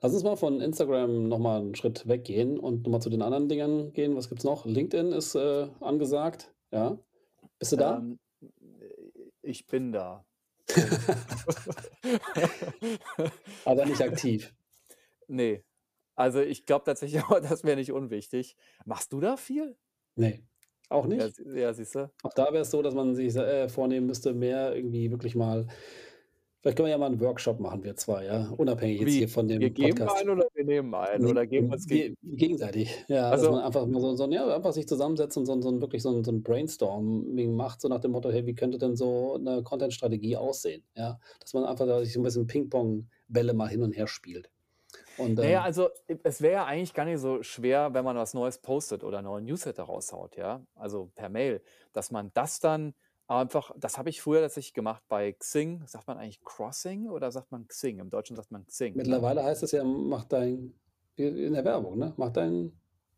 Lass 0.00 0.12
uns 0.12 0.22
mal 0.22 0.36
von 0.36 0.60
Instagram 0.60 1.28
noch 1.28 1.38
mal 1.38 1.60
'n 1.60 1.74
Schritt 1.74 2.06
weggehen 2.06 2.58
und 2.58 2.84
noch 2.84 2.90
mal 2.92 3.00
zu 3.00 3.10
den 3.10 3.22
anderen 3.22 3.48
Dingern 3.48 3.92
gehen. 3.92 4.16
Was 4.16 4.28
gibt's 4.28 4.44
noch? 4.44 4.66
LinkedIn 4.66 5.12
ist, 5.12 5.34
äh, 5.34 5.68
angesagt, 5.80 6.54
ja? 6.72 6.98
Bist 7.58 7.72
du 7.72 7.76
da? 7.76 7.98
Ähm, 8.00 8.18
äh, 8.40 8.46
ich 9.42 9.66
bin 9.66 9.92
da. 9.92 10.26
Aber 13.64 13.86
nicht 13.86 14.02
aktiv. 14.02 14.54
Ne. 15.28 15.64
Also, 16.16 16.40
ich 16.40 16.66
glaube 16.66 16.84
tatsächlich 16.84 17.22
auch, 17.24 17.40
das 17.40 17.64
wäre 17.64 17.76
nicht 17.76 17.92
unwichtig. 17.92 18.56
Machst 18.84 19.12
du 19.12 19.20
da 19.20 19.36
viel? 19.36 19.76
Ne, 20.16 20.44
auch 20.88 21.06
Ja, 21.16 21.26
nicht? 21.26 21.34
s 21.36 21.38
ja, 21.44 21.72
siehst 21.72 21.94
du? 21.94 22.10
Auch 22.24 22.34
da 22.34 22.46
wäre 22.52 22.62
es 22.62 22.70
so, 22.70 22.82
dass 22.82 22.94
man 22.94 23.14
sich 23.14 23.36
äh, 23.36 23.68
vornehmen 23.68 24.06
müsste, 24.06 24.34
mehr 24.34 24.74
irgendwie 24.76 25.10
wirklich 25.10 25.36
mal 25.36 25.66
vielleicht 26.62 26.78
können 26.78 26.86
wir 26.88 26.92
ja 26.92 26.98
mal 26.98 27.10
'n 27.12 27.20
Workshop 27.20 27.60
machen, 27.60 27.84
wir 27.84 27.96
2, 27.96 28.26
ja, 28.26 28.50
unabhängig 28.52 29.00
jetzt 29.00 29.14
Wie? 29.14 29.16
hier 29.16 29.28
von 29.28 29.48
Wir 29.56 29.70
dem 29.70 29.72
geben 29.72 30.02
Podcast. 30.02 30.16
einen 30.18 30.30
oder 30.30 30.46
wir 30.54 30.64
nehmen 30.64 30.94
einen 30.94 31.24
Ne, 31.24 31.26
oder 31.26 31.46
geben 31.46 31.68
uns 31.70 31.86
geg 31.86 32.14
ge 32.14 32.14
gegenseitig, 32.22 33.04
ja, 33.08 33.36
dass 33.36 33.48
man 33.48 33.60
Also 33.60 33.64
einfach 33.64 33.86
mal 33.86 34.00
so 34.00 34.14
so 34.16 34.30
ja, 34.30 34.54
einfach 34.54 34.72
sich 34.72 34.88
zusammensetzt 34.88 35.36
und 35.38 35.46
so 35.46 35.60
so 35.60 35.80
wirklich 35.80 36.02
so 36.02 36.10
'n 36.10 36.24
so 36.24 36.30
'n 36.32 36.42
Brainstorming 36.42 37.54
macht, 37.56 37.80
so 37.82 37.88
nach 37.88 38.00
dem 38.00 38.12
Motto: 38.12 38.30
„Hey, 38.30 38.46
wie 38.46 38.54
könnte 38.54 38.78
denn 38.78 38.96
so 38.96 39.38
'ne 39.38 39.62
Content-Strategie 39.62 40.36
aussehen?“ 40.36 40.84
Ja? 40.96 41.20
Dass 41.40 41.54
man 41.54 41.64
einfach 41.64 41.86
da 41.86 42.00
sich 42.04 42.12
so 42.14 42.20
'n 42.20 42.24
bisschen 42.24 42.46
Pingpong-Bälle 42.48 43.54
mal 43.54 43.68
hin 43.68 43.82
und 43.82 43.92
her 43.96 44.06
spielt. 44.08 44.50
Und, 45.18 45.38
ja, 45.42 45.62
ähm 45.62 45.64
also, 45.64 45.90
e 46.08 46.18
es 46.24 46.40
wäre 46.42 46.54
ja 46.54 46.64
eigentlich 46.66 46.94
gar 46.94 47.04
nicht 47.04 47.20
so 47.20 47.42
schwer, 47.42 47.94
wenn 47.94 48.04
man 48.04 48.16
was 48.16 48.34
Neues 48.34 48.58
postet 48.60 49.04
oder 49.04 49.18
'n 49.20 49.24
neuen 49.24 49.44
Newsletter 49.44 49.84
raushaut, 49.84 50.36
ja, 50.36 50.64
also, 50.74 51.10
per 51.14 51.28
Mail, 51.28 51.62
dass 51.92 52.10
man 52.10 52.30
das 52.34 52.60
dann 52.60 52.94
einfach 53.26 53.72
das 53.76 53.96
habe 53.98 54.10
ich 54.10 54.20
früher 54.20 54.40
tatsächlich 54.42 54.74
gemacht 54.74 55.02
bei 55.08 55.32
Xing. 55.32 55.86
Sagt 55.86 56.06
man 56.08 56.18
eigentlich 56.18 56.42
Crossing 56.42 57.08
oder 57.08 57.30
sagt 57.32 57.50
man 57.52 57.66
Xing? 57.68 57.98
Im 58.00 58.10
Deutschen 58.10 58.36
sagt 58.36 58.50
man 58.50 58.66
Xing, 58.66 59.02
ne? 59.02 59.24
Mittlerweile 59.24 59.42
heißt 59.44 59.62
es 59.64 59.72
ja: 59.72 59.82
„Mach 59.84 60.24
dein“ 60.24 60.72
i 61.18 61.24
in 61.24 61.52
der 61.54 61.64
Werbung, 61.64 61.98
ne? 61.98 62.14
„Mach 62.16 62.30
dein 62.30 62.72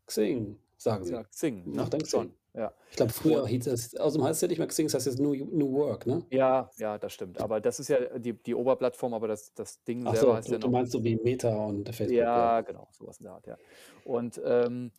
Xing“, 0.07 0.57
sagen 0.77 1.05
Ja, 1.05 1.05
sie. 1.05 1.25
Xing, 1.25 1.69
„Mach 1.71 1.87
ne? 1.87 1.89
dein 1.89 2.01
Xing.“ 2.03 2.33
Ja. 2.57 2.73
Ich 2.89 2.97
glaube, 2.97 3.13
früher 3.13 3.47
hieß 3.47 3.67
es 3.67 3.95
außerdem 3.95 4.25
heißt 4.25 4.37
es 4.37 4.41
ja 4.41 4.47
nicht 4.49 4.57
mehr 4.57 4.67
Xing, 4.67 4.87
es 4.87 4.93
heißt 4.93 5.05
jetzt 5.05 5.19
New 5.19 5.33
New 5.35 5.71
Work, 5.73 6.05
ne? 6.05 6.25
Ja, 6.31 6.71
ja, 6.77 6.97
das 6.97 7.13
stimmt. 7.13 7.37
Aber 7.37 7.61
das 7.61 7.79
ist 7.79 7.87
ja 7.87 8.17
die 8.19 8.33
die 8.41 8.53
Oberplattform, 8.55 9.13
aber 9.13 9.27
das 9.29 9.53
das 9.53 9.83
Ding 9.85 10.05
Ach 10.05 10.15
selber 10.15 10.35
so, 10.35 10.35
heißt 10.35 10.51
du 10.51 10.51
ja 10.51 10.59
du 10.59 10.69
noch 10.69 10.71
meinst 10.71 10.91
so 10.91 11.03
wie 11.03 11.17
Meta 11.17 11.65
und 11.67 11.87
Facebook, 11.93 12.33
ja. 12.35 12.49
Ja, 12.49 12.61
genau, 12.61 12.89
so 12.91 13.07
was 13.07 13.19
in 13.19 13.25
der 13.25 13.33
Art, 13.33 13.47
ja. 13.47 13.57
Und, 14.03 14.39
ähm, 14.45 14.91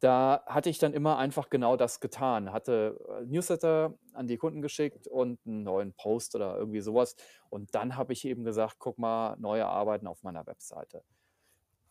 da 0.00 0.44
hatte 0.46 0.68
ich 0.70 0.78
dann 0.78 0.92
immer 0.94 1.16
einfach 1.18 1.48
genau 1.50 1.76
das 1.76 2.00
getan, 2.00 2.52
hatte, 2.52 2.98
äh, 3.22 3.24
Newsletter 3.26 3.98
an 4.12 4.26
die 4.28 4.36
Kunden 4.38 4.60
geschickt 4.62 5.08
und 5.08 5.40
'n 5.46 5.62
neuen 5.62 5.94
Post 5.94 6.34
oder 6.36 6.56
irgendwie 6.58 6.80
so 6.82 6.94
was. 6.94 7.16
Und 7.50 7.74
dann 7.74 7.96
habe 7.96 8.12
ich 8.12 8.24
eben 8.26 8.44
gesagt: 8.44 8.76
„Guck 8.78 8.98
mal, 8.98 9.36
neue 9.38 9.66
Arbeiten 9.66 10.06
auf 10.06 10.22
meiner 10.22 10.46
Webseite.“ 10.46 11.02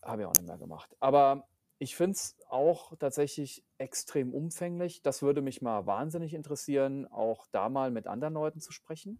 Habe 0.03 0.23
ich 0.23 0.27
auch 0.27 0.35
nicht 0.35 0.45
mehr 0.47 0.57
gemacht. 0.59 0.95
Aber 0.99 1.47
ich 1.79 1.95
finde 1.95 2.13
es 2.13 2.37
auch 2.49 2.95
tatsächlich 2.97 3.65
extrem 3.77 4.33
umfänglich. 4.33 5.01
Das 5.03 5.21
würde 5.21 5.41
mich 5.41 5.61
mal 5.61 5.85
wahnsinnig 5.85 6.33
interessieren, 6.33 7.07
auch 7.07 7.47
da 7.51 7.69
mal 7.69 7.91
mit 7.91 8.07
anderen 8.07 8.33
Leuten 8.35 8.61
zu 8.61 8.71
sprechen. 8.73 9.19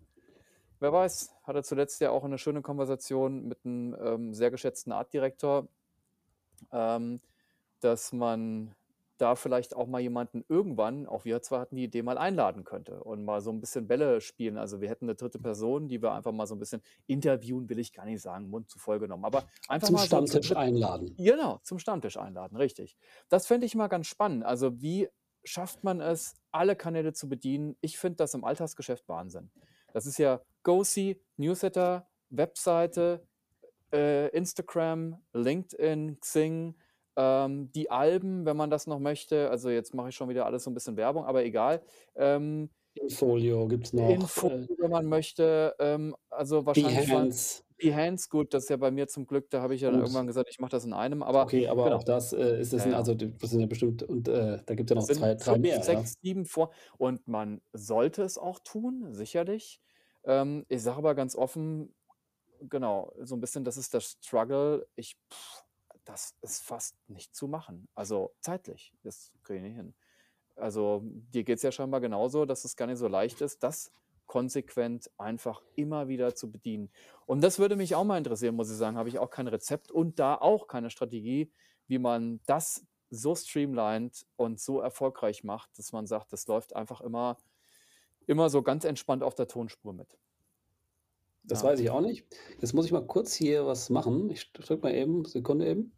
Wer 0.80 0.94
weiß, 0.94 1.36
hatte 1.44 1.64
zuletzt 1.64 2.02
ja 2.02 2.12
auch 2.12 2.26
'ne 2.28 2.38
schöne 2.40 2.62
Konversation 2.64 3.48
mit 3.48 3.66
'nem, 3.66 3.96
ähm, 4.00 4.34
sehr 4.36 4.52
geschätzten 4.52 4.92
Artdirektor, 4.94 5.70
ähm, 6.72 7.22
dass 7.82 8.14
man 8.14 8.76
da 9.18 9.36
vielleicht 9.36 9.76
auch 9.76 9.88
mal 9.88 10.02
jemanden 10.02 10.44
irgendwann 10.50 11.08
auch 11.08 11.26
wir 11.26 11.42
2 11.42 11.60
hatten 11.60 11.76
die 11.78 11.86
Idee, 11.86 12.04
mal 12.04 12.18
einladen 12.18 12.64
könnte 12.64 13.04
und 13.04 13.24
mal 13.26 13.42
so 13.42 13.52
'n 13.52 13.60
bisschen 13.62 13.88
Bälle 13.88 14.22
spielen. 14.22 14.58
Also, 14.58 14.82
wir 14.82 14.90
hätten 14.90 15.06
'ne 15.08 15.16
3. 15.16 15.40
Person, 15.40 15.88
die 15.88 16.02
wir 16.02 16.14
einfach 16.14 16.32
mal 16.34 16.48
so 16.48 16.56
'n 16.56 16.60
bisschen 16.60 16.82
interviewen 17.08 17.70
will 17.70 17.80
ich 17.80 17.94
gar 17.94 18.06
nicht 18.06 18.22
sagen, 18.22 18.50
Mund 18.50 18.70
zu 18.70 18.80
voll 18.80 19.00
genommen, 19.00 19.26
aber 19.26 19.46
einfach 19.68 19.90
Zum 19.90 19.98
mal 19.98 20.08
so 20.08 20.20
Stammtisch 20.20 20.42
dritt 20.42 20.56
einladen. 20.56 21.18
genau, 21.18 21.60
zum 21.64 21.80
Stammtisch 21.80 22.18
einladen, 22.18 22.58
richtig. 22.58 22.98
Das 23.30 23.48
fände 23.48 23.66
ich 23.66 23.76
mal 23.76 23.88
ganz 23.88 24.08
spannend. 24.08 24.44
Also, 24.46 24.82
wie 24.82 25.10
schafft 25.46 25.84
man 25.84 26.02
es, 26.02 26.36
alle 26.52 26.76
Kanäle 26.76 27.14
zu 27.14 27.30
bedienen? 27.30 27.78
Ich 27.82 27.98
finde 28.00 28.18
das 28.18 28.34
im 28.34 28.44
Alltagsgeschäft 28.44 29.08
Wahnsinn. 29.08 29.52
Das 29.94 30.06
ist 30.08 30.18
ja 30.18 30.42
GoSee, 30.64 31.22
Newsletter, 31.38 32.10
Webseite, 32.30 33.28
äh, 33.94 34.30
Instagram, 34.30 35.24
LinkedIn, 35.34 36.20
Xing, 36.22 36.76
ähm, 37.18 37.72
die 37.74 37.90
Alben, 37.92 38.46
wenn 38.46 38.58
man 38.58 38.70
das 38.70 38.88
noch 38.88 39.00
möchte. 39.00 39.50
Also, 39.50 39.70
jetzt 39.70 39.94
mache 39.96 40.10
ich 40.10 40.16
schon 40.16 40.30
wieder 40.30 40.46
alles 40.46 40.64
so 40.66 40.72
'n 40.72 40.74
bisschen 40.74 40.98
Werbung, 40.98 41.26
aber 41.26 41.44
egal. 41.46 41.84
Ähm 42.16 42.70
InFolio 42.98 43.68
gibt's 43.68 43.92
noch, 43.94 44.26
Infolio, 44.28 44.76
wenn 44.78 44.92
man 44.92 45.06
möchte, 45.08 45.76
ähm, 45.80 46.16
also, 46.30 46.66
wahrscheinlich 46.66 47.08
Behance. 47.08 47.64
Behance, 47.78 48.30
gut, 48.30 48.54
das 48.54 48.64
ist 48.64 48.70
ja 48.70 48.78
bei 48.78 48.92
mir 48.92 49.08
zum 49.08 49.26
Glück 49.26 49.50
da 49.50 49.62
habe 49.62 49.76
ich 49.76 49.82
ja 49.82 49.90
dann 49.92 50.00
irgendwann 50.00 50.28
gesagt, 50.28 50.48
ich 50.50 50.60
mache 50.60 50.72
das 50.72 50.86
in 50.86 50.94
einem, 50.94 51.24
aber 51.24 51.48
Okay, 51.48 51.68
aber 51.68 51.92
auch 51.92 52.04
genau. 52.04 52.06
das, 52.06 52.32
äh, 52.32 52.62
ist 52.62 52.72
das 52.72 52.86
Ja, 52.86 52.90
ja. 52.90 52.98
also, 52.98 53.14
das 53.14 53.50
sind 53.50 53.60
ja 53.60 53.66
bestimmt 53.68 54.04
und, 54.04 54.28
äh, 54.30 54.62
da 54.66 54.74
gibt's 54.76 54.90
ja 54.92 54.96
Das 54.96 55.02
noch 55.02 55.08
sind 55.08 55.30
2, 55.30 55.36
3 55.36 55.58
5, 55.58 55.60
mehr, 55.60 55.86
ja? 55.86 56.06
6, 56.06 56.14
7 56.22 56.46
vor 56.46 56.72
und 56.98 57.28
man 57.28 57.62
sollte 57.74 58.24
es 58.24 58.38
auch 58.38 58.60
tun, 58.60 59.14
sicherlich. 59.14 59.82
Ähm, 60.24 60.66
ich 60.70 60.82
sage 60.84 60.98
aber 60.98 61.16
ganz 61.16 61.36
offen 61.36 61.94
genau, 62.62 63.14
so 63.22 63.36
'n 63.36 63.42
bisschen, 63.42 63.64
das 63.66 63.78
ist 63.78 63.94
der 63.94 64.02
Struggle. 64.02 64.88
Ich 64.96 65.18
das 66.06 66.36
ist 66.42 66.64
fast 66.64 66.96
nicht 67.08 67.36
zu 67.36 67.48
machen. 67.48 67.88
Also, 67.96 68.34
zeitlich, 68.40 68.94
das 69.04 69.34
kriege 69.44 69.58
ich 69.58 69.64
nicht 69.66 69.76
hin. 69.76 69.94
Also, 70.56 71.02
dir 71.04 71.44
geht's 71.44 71.64
ja 71.64 71.72
scheinbar 71.72 72.00
genauso, 72.00 72.46
dass 72.46 72.64
es 72.64 72.76
gar 72.76 72.88
nicht 72.88 73.00
so 73.00 73.08
leicht 73.08 73.42
ist, 73.42 73.64
das 73.64 73.92
konsequent 74.28 75.12
einfach 75.18 75.62
immer 75.76 76.08
wieder 76.08 76.36
zu 76.36 76.52
bedienen. 76.52 76.90
Und 77.26 77.42
das 77.42 77.60
würde 77.60 77.76
mich 77.76 77.96
auch 77.96 78.04
mal 78.04 78.18
interessieren, 78.18 78.56
muss 78.56 78.72
ich 78.72 78.78
sagen. 78.78 78.98
Habe 78.98 79.10
ich 79.10 79.20
auch 79.20 79.30
kein 79.30 79.48
Rezept 79.48 79.92
und 79.92 80.20
da 80.20 80.36
auch 80.36 80.68
keine 80.68 80.90
Strategie, 80.90 81.52
wie 81.88 82.00
man 82.00 82.40
das 82.46 82.86
so 83.10 83.36
streamlined 83.36 84.26
und 84.36 84.60
so 84.60 84.80
erfolgreich 84.80 85.44
macht, 85.44 85.78
dass 85.78 85.92
man 85.92 86.08
sagt, 86.08 86.34
das 86.34 86.48
läuft 86.48 86.76
einfach 86.76 87.02
immer, 87.02 87.38
immer 88.26 88.50
so 88.50 88.62
ganz 88.62 88.84
entspannt 88.84 89.24
auf 89.24 89.36
der 89.36 89.48
Tonspur 89.48 89.94
mit. 89.94 90.18
Das 91.48 91.64
ja. 91.64 91.64
weiß 91.64 91.80
ich 91.80 91.90
auch 91.92 92.02
nicht. 92.02 92.26
Jetzt 92.60 92.74
muss 92.74 92.86
ich 92.86 92.92
mal 92.92 93.06
kurz 93.06 93.34
hier 93.34 93.66
was 93.66 93.90
machen. 93.90 94.30
Ich 94.32 94.52
drücke 94.54 94.82
mal 94.84 94.94
eben, 94.96 95.26
Sekunde 95.26 95.68
eben. 95.68 95.92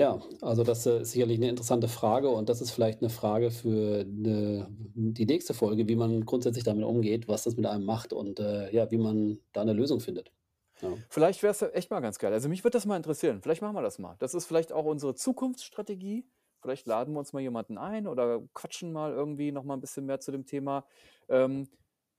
Ja, 0.00 0.20
also 0.42 0.62
das 0.62 0.86
äh, 0.86 1.00
ist 1.00 1.10
sicherlich 1.10 1.38
eine 1.38 1.48
interessante 1.48 1.88
Frage 1.88 2.28
und 2.28 2.48
das 2.48 2.60
ist 2.60 2.70
vielleicht 2.70 3.00
eine 3.00 3.10
Frage 3.10 3.50
für 3.50 4.04
'ne 4.06 4.68
die 4.94 5.26
nächste 5.26 5.54
Folge, 5.54 5.88
wie 5.88 5.96
man 5.96 6.24
grundsätzlich 6.24 6.62
damit 6.62 6.84
umgeht, 6.84 7.26
was 7.26 7.42
das 7.42 7.56
mit 7.56 7.66
einem 7.66 7.84
macht 7.84 8.12
und, 8.12 8.38
äh, 8.38 8.72
ja, 8.72 8.88
wie 8.92 8.96
man 8.98 9.40
da 9.52 9.62
eine 9.62 9.72
Lösung 9.72 9.98
findet. 9.98 10.30
Ja. 10.82 10.98
Vielleicht 11.10 11.42
wäre 11.42 11.50
es 11.52 11.62
echt 11.62 11.90
mal 11.90 12.00
ganz 12.00 12.18
geil. 12.18 12.32
Also, 12.32 12.48
mich 12.48 12.64
würde 12.64 12.76
das 12.76 12.86
mal 12.86 12.96
interessieren. 12.96 13.40
Vielleicht 13.42 13.62
machen 13.62 13.74
wir 13.74 13.82
das 13.82 13.98
mal. 13.98 14.16
Das 14.18 14.34
ist 14.34 14.46
vielleicht 14.46 14.72
auch 14.72 14.84
unsere 14.84 15.14
Zukunftsstrategie. 15.14 16.26
Vielleicht 16.60 16.86
laden 16.86 17.14
wir 17.14 17.20
uns 17.20 17.32
mal 17.32 17.40
jemanden 17.40 17.78
ein 17.78 18.06
oder 18.06 18.42
quatschen 18.54 18.92
mal 18.92 19.12
irgendwie 19.12 19.52
noch 19.52 19.64
mal 19.64 19.74
'n 19.74 19.80
bisschen 19.80 20.06
mehr 20.06 20.20
zu 20.20 20.32
dem 20.32 20.44
Thema. 20.44 20.86
Ähm, 21.28 21.68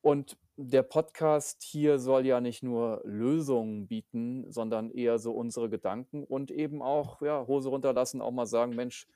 und 0.02 0.38
der 0.58 0.84
Podcast 0.84 1.64
hier 1.64 2.00
soll 2.00 2.26
ja 2.26 2.42
nicht 2.42 2.64
nur 2.64 3.02
Lösungen 3.06 3.88
bieten, 3.88 4.52
sondern 4.52 4.92
eher 4.92 5.20
so 5.20 5.32
unsere 5.34 5.70
Gedanken 5.70 6.24
und 6.24 6.52
eben 6.52 6.82
auch, 6.82 7.22
ja, 7.22 7.46
Hose 7.48 7.70
runterlassen, 7.70 8.22
auch 8.22 8.32
mal 8.32 8.46
sagen: 8.46 8.76
„Mensch, 8.76 9.08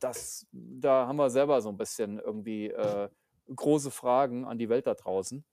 das 0.00 0.46
da 0.52 1.06
haben 1.06 1.16
wir 1.16 1.30
selber 1.30 1.60
so 1.62 1.68
ein 1.70 1.76
bisschen 1.78 2.18
irgendwie, 2.20 2.68
äh, 2.70 3.08
große 3.54 3.90
Fragen 3.90 4.44
an 4.46 4.58
die 4.58 4.68
Welt 4.68 4.86
da 4.86 4.94
draußen.“ 4.94 5.44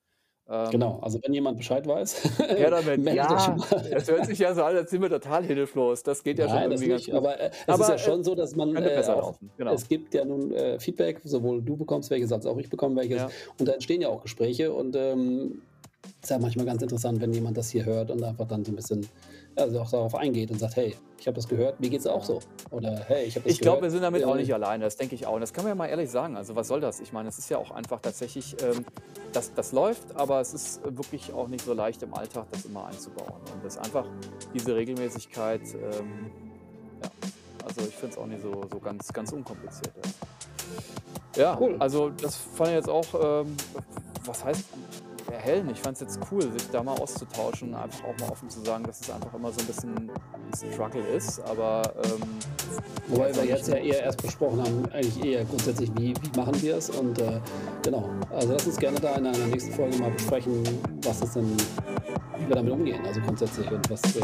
Genau, 0.71 0.95
ähm 0.97 1.03
also 1.03 1.19
wenn 1.23 1.33
jemand 1.33 1.57
Bescheid 1.57 1.85
weiß, 1.85 2.39
her 2.47 2.69
damit. 2.71 3.03
Ja, 3.13 3.55
das 3.91 4.09
hört 4.09 4.25
sich 4.27 4.39
ja 4.39 4.53
so 4.53 4.63
an, 4.63 4.75
als 4.77 4.89
sind 4.91 5.01
wir 5.01 5.09
total 5.09 5.43
hilflos. 5.43 6.03
Das 6.03 6.23
geht 6.23 6.39
ja 6.39 6.47
schon 6.47 6.55
Nein, 6.55 6.69
das 6.69 6.81
irgendwie 6.81 6.89
ganz 6.91 7.07
nicht, 7.07 7.11
gut. 7.15 7.17
aber, 7.17 7.39
äh, 7.39 7.47
es 7.47 7.57
ist 7.57 7.67
ja 7.67 7.73
Aber, 7.73 7.97
schon 7.97 8.23
so, 8.23 8.33
dass 8.35 8.55
man, 8.55 8.75
äh, 8.75 8.81
besser 8.81 9.21
auch 9.23 9.35
genau. 9.57 9.73
es 9.73 9.87
gibt 9.87 10.13
ja 10.13 10.23
nun, 10.23 10.53
äh, 10.53 10.79
Feedback, 10.79 11.19
sowohl 11.23 11.61
du 11.61 11.75
bekommst 11.75 12.09
welches 12.09 12.31
als 12.31 12.45
auch 12.45 12.57
ich 12.57 12.69
bekomme 12.69 12.95
welches 12.95 13.17
Ja. 13.17 13.29
und 13.59 13.67
da 13.67 13.73
entstehen 13.73 14.01
ja 14.01 14.07
auch 14.09 14.21
Gespräche 14.21 14.71
und, 14.73 14.95
ähm, 14.95 15.61
ist 16.21 16.29
ja 16.29 16.39
manchmal 16.39 16.65
ganz 16.65 16.81
interessant, 16.81 17.21
wenn 17.21 17.33
jemand 17.33 17.57
das 17.57 17.69
hier 17.69 17.85
hört 17.85 18.11
und 18.11 18.23
einfach 18.23 18.47
dann 18.47 18.63
so 18.65 18.71
'n 18.71 18.75
bisschen, 18.75 19.07
also 19.55 19.79
auch 19.79 19.89
darauf 19.89 20.15
eingeht 20.15 20.51
und 20.51 20.59
sagt: 20.59 20.75
„Hey, 20.75 20.95
ich 21.19 21.27
habe 21.27 21.35
das 21.35 21.47
gehört, 21.47 21.79
mir 21.79 21.89
geht's 21.89 22.05
auch 22.07 22.23
so.“ 22.23 22.39
Oder: 22.71 23.03
„Hey, 23.07 23.25
ich 23.25 23.35
habe 23.35 23.43
das 23.45 23.53
Ich 23.53 23.59
glaube, 23.61 23.83
wir 23.83 23.91
sind 23.91 24.01
damit 24.01 24.23
auch 24.23 24.33
äh“ 24.35 24.37
nicht 24.37 24.53
alleine, 24.53 24.83
das 24.83 24.97
denke 24.97 25.15
ich 25.15 25.25
auch. 25.25 25.33
Und 25.35 25.41
das 25.41 25.53
kann 25.53 25.63
man 25.63 25.71
ja 25.71 25.75
mal 25.75 25.87
ehrlich 25.87 26.09
sagen. 26.09 26.35
Also, 26.35 26.55
was 26.55 26.67
soll 26.67 26.81
das? 26.81 26.99
Ich 26.99 27.13
meine, 27.13 27.29
es 27.29 27.37
ist 27.37 27.49
ja 27.49 27.57
auch 27.57 27.71
einfach 27.71 28.01
tatsächlich, 28.01 28.55
ähm 28.61 28.85
das 29.33 29.53
das 29.53 29.71
läuft, 29.71 30.15
aber 30.15 30.39
es 30.41 30.53
ist 30.53 30.81
wirklich 30.83 31.33
auch 31.33 31.47
nicht 31.47 31.63
so 31.63 31.73
leicht 31.73 32.01
im 32.01 32.13
Alltag, 32.13 32.47
das 32.51 32.65
immer 32.65 32.87
einzubauen. 32.87 33.41
Und 33.53 33.63
das 33.63 33.77
einfach 33.77 34.07
diese 34.53 34.75
Regelmäßigkeit, 34.75 35.61
ähm 35.75 36.31
ja, 37.03 37.09
also, 37.65 37.81
ich 37.81 37.95
finde 37.95 38.13
es 38.13 38.17
auch 38.17 38.25
nicht 38.25 38.41
so 38.41 38.63
so 38.71 38.79
ganz 38.79 39.11
ganz 39.13 39.31
unkompliziert, 39.31 39.93
ja. 39.95 41.41
Ja, 41.43 41.57
Cool. 41.59 41.75
also, 41.79 42.09
das 42.09 42.35
fand 42.35 42.69
ich 42.71 42.75
jetzt 42.77 42.89
auch, 42.89 43.05
ähm 43.43 43.55
was 44.25 44.43
heißt 44.43 44.65
erhellend? 45.31 45.71
Ich 45.71 45.79
fand 45.81 45.95
es 45.95 46.01
jetzt 46.01 46.19
cool, 46.31 46.41
sich 46.41 46.69
da 46.71 46.83
mal 46.83 46.95
auszutauschen, 46.95 47.73
einfach 47.75 48.03
auch 48.05 48.17
mal 48.19 48.29
offen 48.31 48.49
zu 48.49 48.61
sagen, 48.61 48.83
dass 48.83 49.01
es 49.01 49.09
einfach 49.09 49.33
immer 49.33 49.51
so 49.51 49.59
'n 49.61 49.67
bisschen 49.67 49.95
'n 49.95 50.71
Struggle 50.73 51.01
ist, 51.15 51.39
aber, 51.41 51.93
ähm, 52.05 52.21
Wobei 53.09 53.33
wir 53.35 53.45
jetzt 53.45 53.67
ja 53.69 53.75
eher 53.75 54.03
erst 54.03 54.21
besprochen 54.21 54.59
haben, 54.61 54.85
eigentlich 54.91 55.23
eher 55.23 55.45
grundsätzlich, 55.45 55.89
wie 55.97 56.13
wie 56.21 56.37
machen 56.37 56.61
wir 56.61 56.75
es 56.75 56.89
und, 56.89 57.17
äh, 57.19 57.39
genau. 57.83 58.09
Also, 58.29 58.51
lass 58.53 58.67
uns 58.67 58.77
gerne 58.77 58.99
da 58.99 59.15
in 59.15 59.25
einer 59.27 59.45
nächsten 59.47 59.71
Folge 59.71 59.97
mal 59.97 60.11
besprechen, 60.11 60.61
was 61.03 61.21
das 61.21 61.33
denn 61.33 61.55
wie 62.37 62.47
wir 62.49 62.55
damit 62.55 62.73
umgehen, 62.73 62.99
also 63.05 63.21
grundsätzlich 63.21 63.71
und 63.71 63.89
was, 63.89 64.01
äh, 64.15 64.19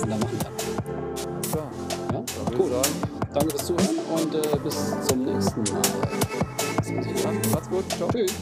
man 0.00 0.10
da 0.10 0.16
machen 0.16 0.38
kann. 0.38 0.52
Ja, 1.54 2.22
würde 2.46 2.62
cool. 2.62 2.70
Danke 3.34 3.50
fürs 3.50 3.66
Zuhören 3.66 3.98
und, 4.14 4.34
äh, 4.34 4.56
bis 4.64 5.06
zum 5.06 5.24
nächsten 5.24 5.62
Mal. 5.72 5.82
Macht's 7.52 7.68
gut. 7.68 7.84
Tschau. 7.98 8.08
Tschüss. 8.08 8.32